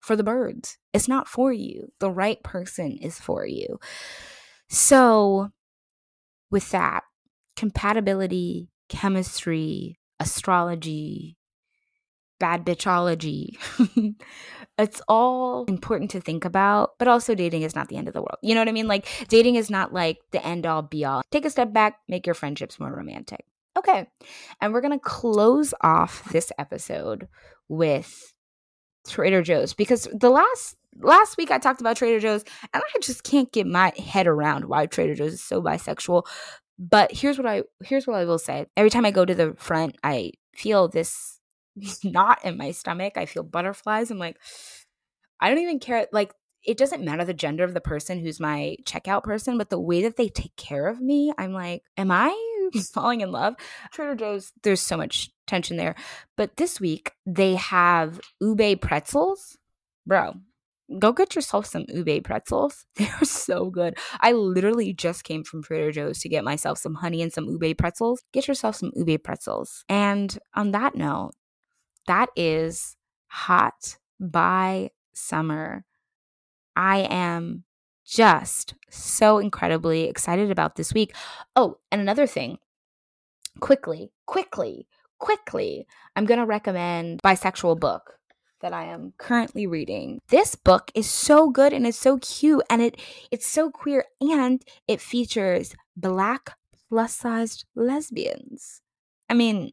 for 0.00 0.16
the 0.16 0.24
birds. 0.24 0.78
It's 0.92 1.08
not 1.08 1.28
for 1.28 1.52
you. 1.52 1.92
The 2.00 2.10
right 2.10 2.42
person 2.42 2.98
is 2.98 3.18
for 3.18 3.46
you. 3.46 3.78
So, 4.68 5.50
with 6.50 6.70
that, 6.70 7.04
compatibility, 7.56 8.68
chemistry, 8.88 9.98
astrology, 10.20 11.36
bad 12.38 12.64
bitchology. 12.64 13.56
it's 14.78 15.00
all 15.08 15.64
important 15.64 16.10
to 16.10 16.20
think 16.20 16.44
about, 16.44 16.90
but 16.98 17.08
also 17.08 17.34
dating 17.34 17.62
is 17.62 17.74
not 17.74 17.88
the 17.88 17.96
end 17.96 18.08
of 18.08 18.14
the 18.14 18.20
world. 18.20 18.38
You 18.42 18.54
know 18.54 18.60
what 18.60 18.68
I 18.68 18.72
mean? 18.72 18.88
Like, 18.88 19.06
dating 19.28 19.56
is 19.56 19.70
not 19.70 19.92
like 19.92 20.18
the 20.32 20.44
end 20.44 20.66
all 20.66 20.82
be 20.82 21.04
all. 21.04 21.22
Take 21.30 21.44
a 21.44 21.50
step 21.50 21.72
back, 21.72 21.98
make 22.08 22.26
your 22.26 22.34
friendships 22.34 22.78
more 22.78 22.94
romantic. 22.94 23.44
Okay. 23.76 24.06
And 24.60 24.72
we're 24.72 24.80
going 24.80 24.98
to 24.98 25.04
close 25.04 25.74
off 25.80 26.30
this 26.30 26.52
episode 26.58 27.28
with 27.68 28.34
Trader 29.08 29.42
Joe's 29.42 29.74
because 29.74 30.08
the 30.12 30.30
last 30.30 30.76
last 31.00 31.36
week 31.36 31.50
I 31.50 31.58
talked 31.58 31.80
about 31.80 31.96
Trader 31.96 32.20
Joe's 32.20 32.44
and 32.72 32.82
I 32.82 32.98
just 33.00 33.24
can't 33.24 33.50
get 33.52 33.66
my 33.66 33.92
head 33.98 34.26
around 34.26 34.66
why 34.66 34.86
Trader 34.86 35.14
Joe's 35.14 35.34
is 35.34 35.42
so 35.42 35.60
bisexual. 35.60 36.24
But 36.78 37.12
here's 37.12 37.38
what 37.38 37.46
I 37.46 37.62
here's 37.84 38.06
what 38.06 38.16
I 38.16 38.24
will 38.24 38.38
say. 38.38 38.66
Every 38.76 38.90
time 38.90 39.04
I 39.04 39.10
go 39.10 39.24
to 39.24 39.34
the 39.34 39.54
front, 39.58 39.96
I 40.02 40.32
feel 40.54 40.88
this 40.88 41.40
knot 42.04 42.44
in 42.44 42.56
my 42.56 42.70
stomach. 42.70 43.16
I 43.16 43.26
feel 43.26 43.42
butterflies. 43.42 44.10
I'm 44.10 44.18
like, 44.18 44.38
I 45.40 45.48
don't 45.48 45.62
even 45.62 45.78
care. 45.78 46.06
Like, 46.12 46.32
it 46.64 46.78
doesn't 46.78 47.04
matter 47.04 47.24
the 47.24 47.34
gender 47.34 47.64
of 47.64 47.74
the 47.74 47.80
person 47.80 48.18
who's 48.18 48.40
my 48.40 48.76
checkout 48.84 49.22
person, 49.22 49.58
but 49.58 49.68
the 49.68 49.78
way 49.80 50.02
that 50.02 50.16
they 50.16 50.28
take 50.28 50.56
care 50.56 50.86
of 50.86 51.00
me, 51.00 51.32
I'm 51.36 51.52
like, 51.52 51.82
am 51.96 52.10
I 52.10 52.34
falling 52.92 53.20
in 53.20 53.30
love. 53.30 53.54
Trader 53.92 54.14
Joe's, 54.14 54.52
there's 54.62 54.80
so 54.80 54.96
much 54.96 55.30
tension 55.46 55.76
there. 55.76 55.94
But 56.36 56.56
this 56.56 56.80
week, 56.80 57.12
they 57.26 57.54
have 57.56 58.20
ube 58.40 58.80
pretzels. 58.80 59.56
Bro, 60.06 60.34
go 60.98 61.12
get 61.12 61.34
yourself 61.34 61.66
some 61.66 61.86
ube 61.88 62.24
pretzels. 62.24 62.86
They 62.96 63.08
are 63.08 63.24
so 63.24 63.70
good. 63.70 63.98
I 64.20 64.32
literally 64.32 64.92
just 64.92 65.24
came 65.24 65.44
from 65.44 65.62
Trader 65.62 65.92
Joe's 65.92 66.20
to 66.20 66.28
get 66.28 66.44
myself 66.44 66.78
some 66.78 66.94
honey 66.94 67.22
and 67.22 67.32
some 67.32 67.46
ube 67.46 67.76
pretzels. 67.76 68.22
Get 68.32 68.48
yourself 68.48 68.76
some 68.76 68.92
ube 68.94 69.22
pretzels. 69.22 69.84
And 69.88 70.36
on 70.54 70.72
that 70.72 70.94
note, 70.94 71.32
that 72.06 72.28
is 72.36 72.96
Hot 73.28 73.96
Bi 74.20 74.90
Summer. 75.14 75.84
I 76.76 77.06
am 77.10 77.64
just 78.04 78.74
so 78.90 79.38
incredibly 79.38 80.04
excited 80.04 80.50
about 80.50 80.76
this 80.76 80.92
week. 80.92 81.14
Oh, 81.56 81.78
and 81.90 82.00
another 82.00 82.26
thing 82.26 82.58
quickly, 83.60 84.12
quickly, 84.26 84.86
quickly, 85.24 85.86
I'm 86.14 86.26
going 86.26 86.38
to 86.38 86.44
recommend 86.44 87.22
bisexual 87.22 87.80
book 87.80 88.18
that 88.60 88.74
I 88.74 88.84
am 88.84 89.14
currently 89.16 89.66
reading. 89.66 90.20
This 90.28 90.54
book 90.54 90.90
is 90.94 91.08
so 91.08 91.48
good 91.48 91.72
and 91.72 91.86
it's 91.86 91.98
so 91.98 92.18
cute 92.18 92.62
and 92.68 92.82
it 92.82 93.00
it's 93.30 93.46
so 93.46 93.70
queer 93.70 94.04
and 94.20 94.62
it 94.86 95.00
features 95.00 95.74
black 95.96 96.58
plus-sized 96.90 97.64
lesbians. 97.74 98.82
I 99.30 99.34
mean, 99.34 99.72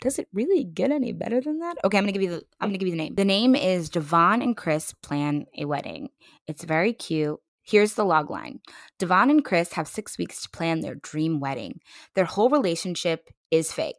does 0.00 0.20
it 0.20 0.28
really 0.32 0.62
get 0.62 0.92
any 0.92 1.12
better 1.12 1.40
than 1.40 1.58
that? 1.58 1.78
Okay, 1.84 1.98
I'm 1.98 2.04
gonna 2.04 2.12
give 2.12 2.22
you 2.22 2.30
the 2.30 2.42
I'm 2.60 2.68
gonna 2.68 2.78
give 2.78 2.86
you 2.86 2.94
the 2.94 3.04
name. 3.04 3.16
The 3.16 3.24
name 3.24 3.56
is 3.56 3.90
Devon 3.90 4.40
and 4.40 4.56
Chris 4.56 4.94
Plan 5.02 5.46
a 5.58 5.64
Wedding. 5.64 6.10
It's 6.46 6.62
very 6.62 6.92
cute. 6.92 7.40
Here's 7.62 7.94
the 7.94 8.04
logline 8.04 8.60
Devon 9.00 9.30
and 9.30 9.44
Chris 9.44 9.72
have 9.72 9.88
six 9.88 10.16
weeks 10.16 10.42
to 10.42 10.50
plan 10.50 10.80
their 10.80 10.94
dream 10.94 11.40
wedding. 11.40 11.80
Their 12.14 12.24
whole 12.24 12.50
relationship 12.50 13.30
is 13.50 13.72
fake. 13.72 13.96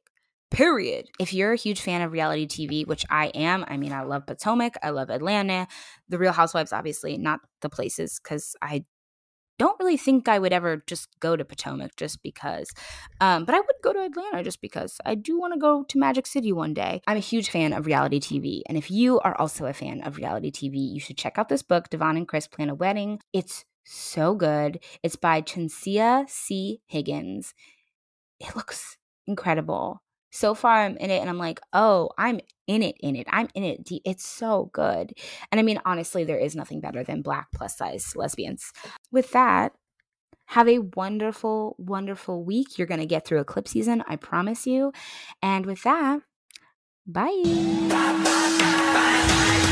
Period. 0.54 1.10
If 1.20 1.34
you're 1.34 1.52
a 1.52 1.58
huge 1.58 1.82
fan 1.82 2.02
of 2.02 2.12
reality 2.12 2.48
TV, 2.48 2.88
which 2.88 3.06
I 3.10 3.28
am, 3.28 3.66
I 3.68 3.76
mean, 3.76 3.92
I 3.92 4.04
love 4.04 4.28
Potomac, 4.28 4.76
I 4.84 4.92
love 4.92 5.10
Atlanta, 5.10 5.68
The 6.10 6.20
Real 6.20 6.32
Housewives, 6.32 6.72
obviously, 6.72 7.18
not 7.18 7.42
the 7.62 7.70
places, 7.70 8.22
because 8.24 8.56
I 8.62 8.86
don't 9.60 9.80
really 9.80 9.98
think 9.98 10.28
I 10.28 10.40
would 10.40 10.54
ever 10.54 10.84
just 10.88 11.08
go 11.20 11.36
to 11.36 11.44
Potomac 11.44 11.96
just 11.96 12.22
because. 12.22 12.70
Um, 13.20 13.46
but 13.46 13.56
I 13.56 13.60
would 13.60 13.76
go 13.84 13.94
to 13.94 14.04
Atlanta 14.04 14.44
just 14.44 14.62
because 14.62 14.98
I 15.06 15.16
do 15.16 15.40
want 15.40 15.54
to 15.54 15.60
go 15.60 15.84
to 15.84 16.00
Magic 16.00 16.28
City 16.28 16.52
one 16.52 16.74
day. 16.74 17.02
I'm 17.08 17.18
a 17.18 17.22
huge 17.22 17.50
fan 17.50 17.74
of 17.74 17.86
reality 17.86 18.20
TV. 18.20 18.62
And 18.68 18.78
if 18.78 18.92
you 18.92 19.20
are 19.20 19.36
also 19.40 19.66
a 19.66 19.74
fan 19.74 20.02
of 20.02 20.18
reality 20.18 20.52
TV, 20.52 20.94
you 20.94 21.00
should 21.00 21.18
check 21.18 21.38
out 21.38 21.50
this 21.50 21.64
book, 21.64 21.90
Devon 21.90 22.18
and 22.18 22.28
Chris 22.28 22.48
Plan 22.48 22.70
a 22.70 22.76
Wedding. 22.76 23.20
It's 23.32 23.66
so 23.86 24.36
good. 24.36 24.80
It's 25.02 25.16
by 25.16 25.42
Chinsia 25.42 26.30
C. 26.30 26.82
Higgins. 26.88 27.54
It 28.40 28.56
looks 28.56 28.98
incredible 29.28 30.02
so 30.34 30.56
far 30.56 30.82
I'm 30.82 30.98
in 30.98 31.12
it 31.12 31.22
and 31.22 31.30
I'm 31.30 31.38
like, 31.38 31.62
oh, 31.74 32.10
I'm 32.18 32.40
in 32.66 32.82
it, 32.82 32.96
in 33.00 33.16
it. 33.16 33.28
I'm 33.30 33.48
in 33.54 33.64
it. 33.64 33.88
It's 34.04 34.28
so 34.28 34.72
good. 34.74 35.14
And 35.52 35.60
I 35.60 35.64
mean, 35.64 35.80
honestly, 35.86 36.24
there 36.24 36.40
is 36.40 36.56
nothing 36.56 36.82
better 36.82 37.04
than 37.04 37.22
black 37.22 37.50
plus 37.54 37.78
size 37.78 38.16
lesbians. 38.16 38.72
With 39.12 39.32
that, 39.32 39.74
have 40.48 40.68
a 40.68 40.80
wonderful, 40.80 41.76
wonderful 41.78 42.44
week. 42.44 42.78
You're 42.78 42.88
going 42.88 43.00
to 43.00 43.06
get 43.06 43.26
through 43.26 43.40
eclipse 43.42 43.72
season, 43.72 44.04
I 44.08 44.16
promise 44.16 44.66
you. 44.66 44.92
And 45.42 45.68
with 45.68 45.84
that, 45.84 46.22
bye. 47.06 47.44
bye, 47.46 48.24
bye, 48.24 48.58
bye 48.60 49.63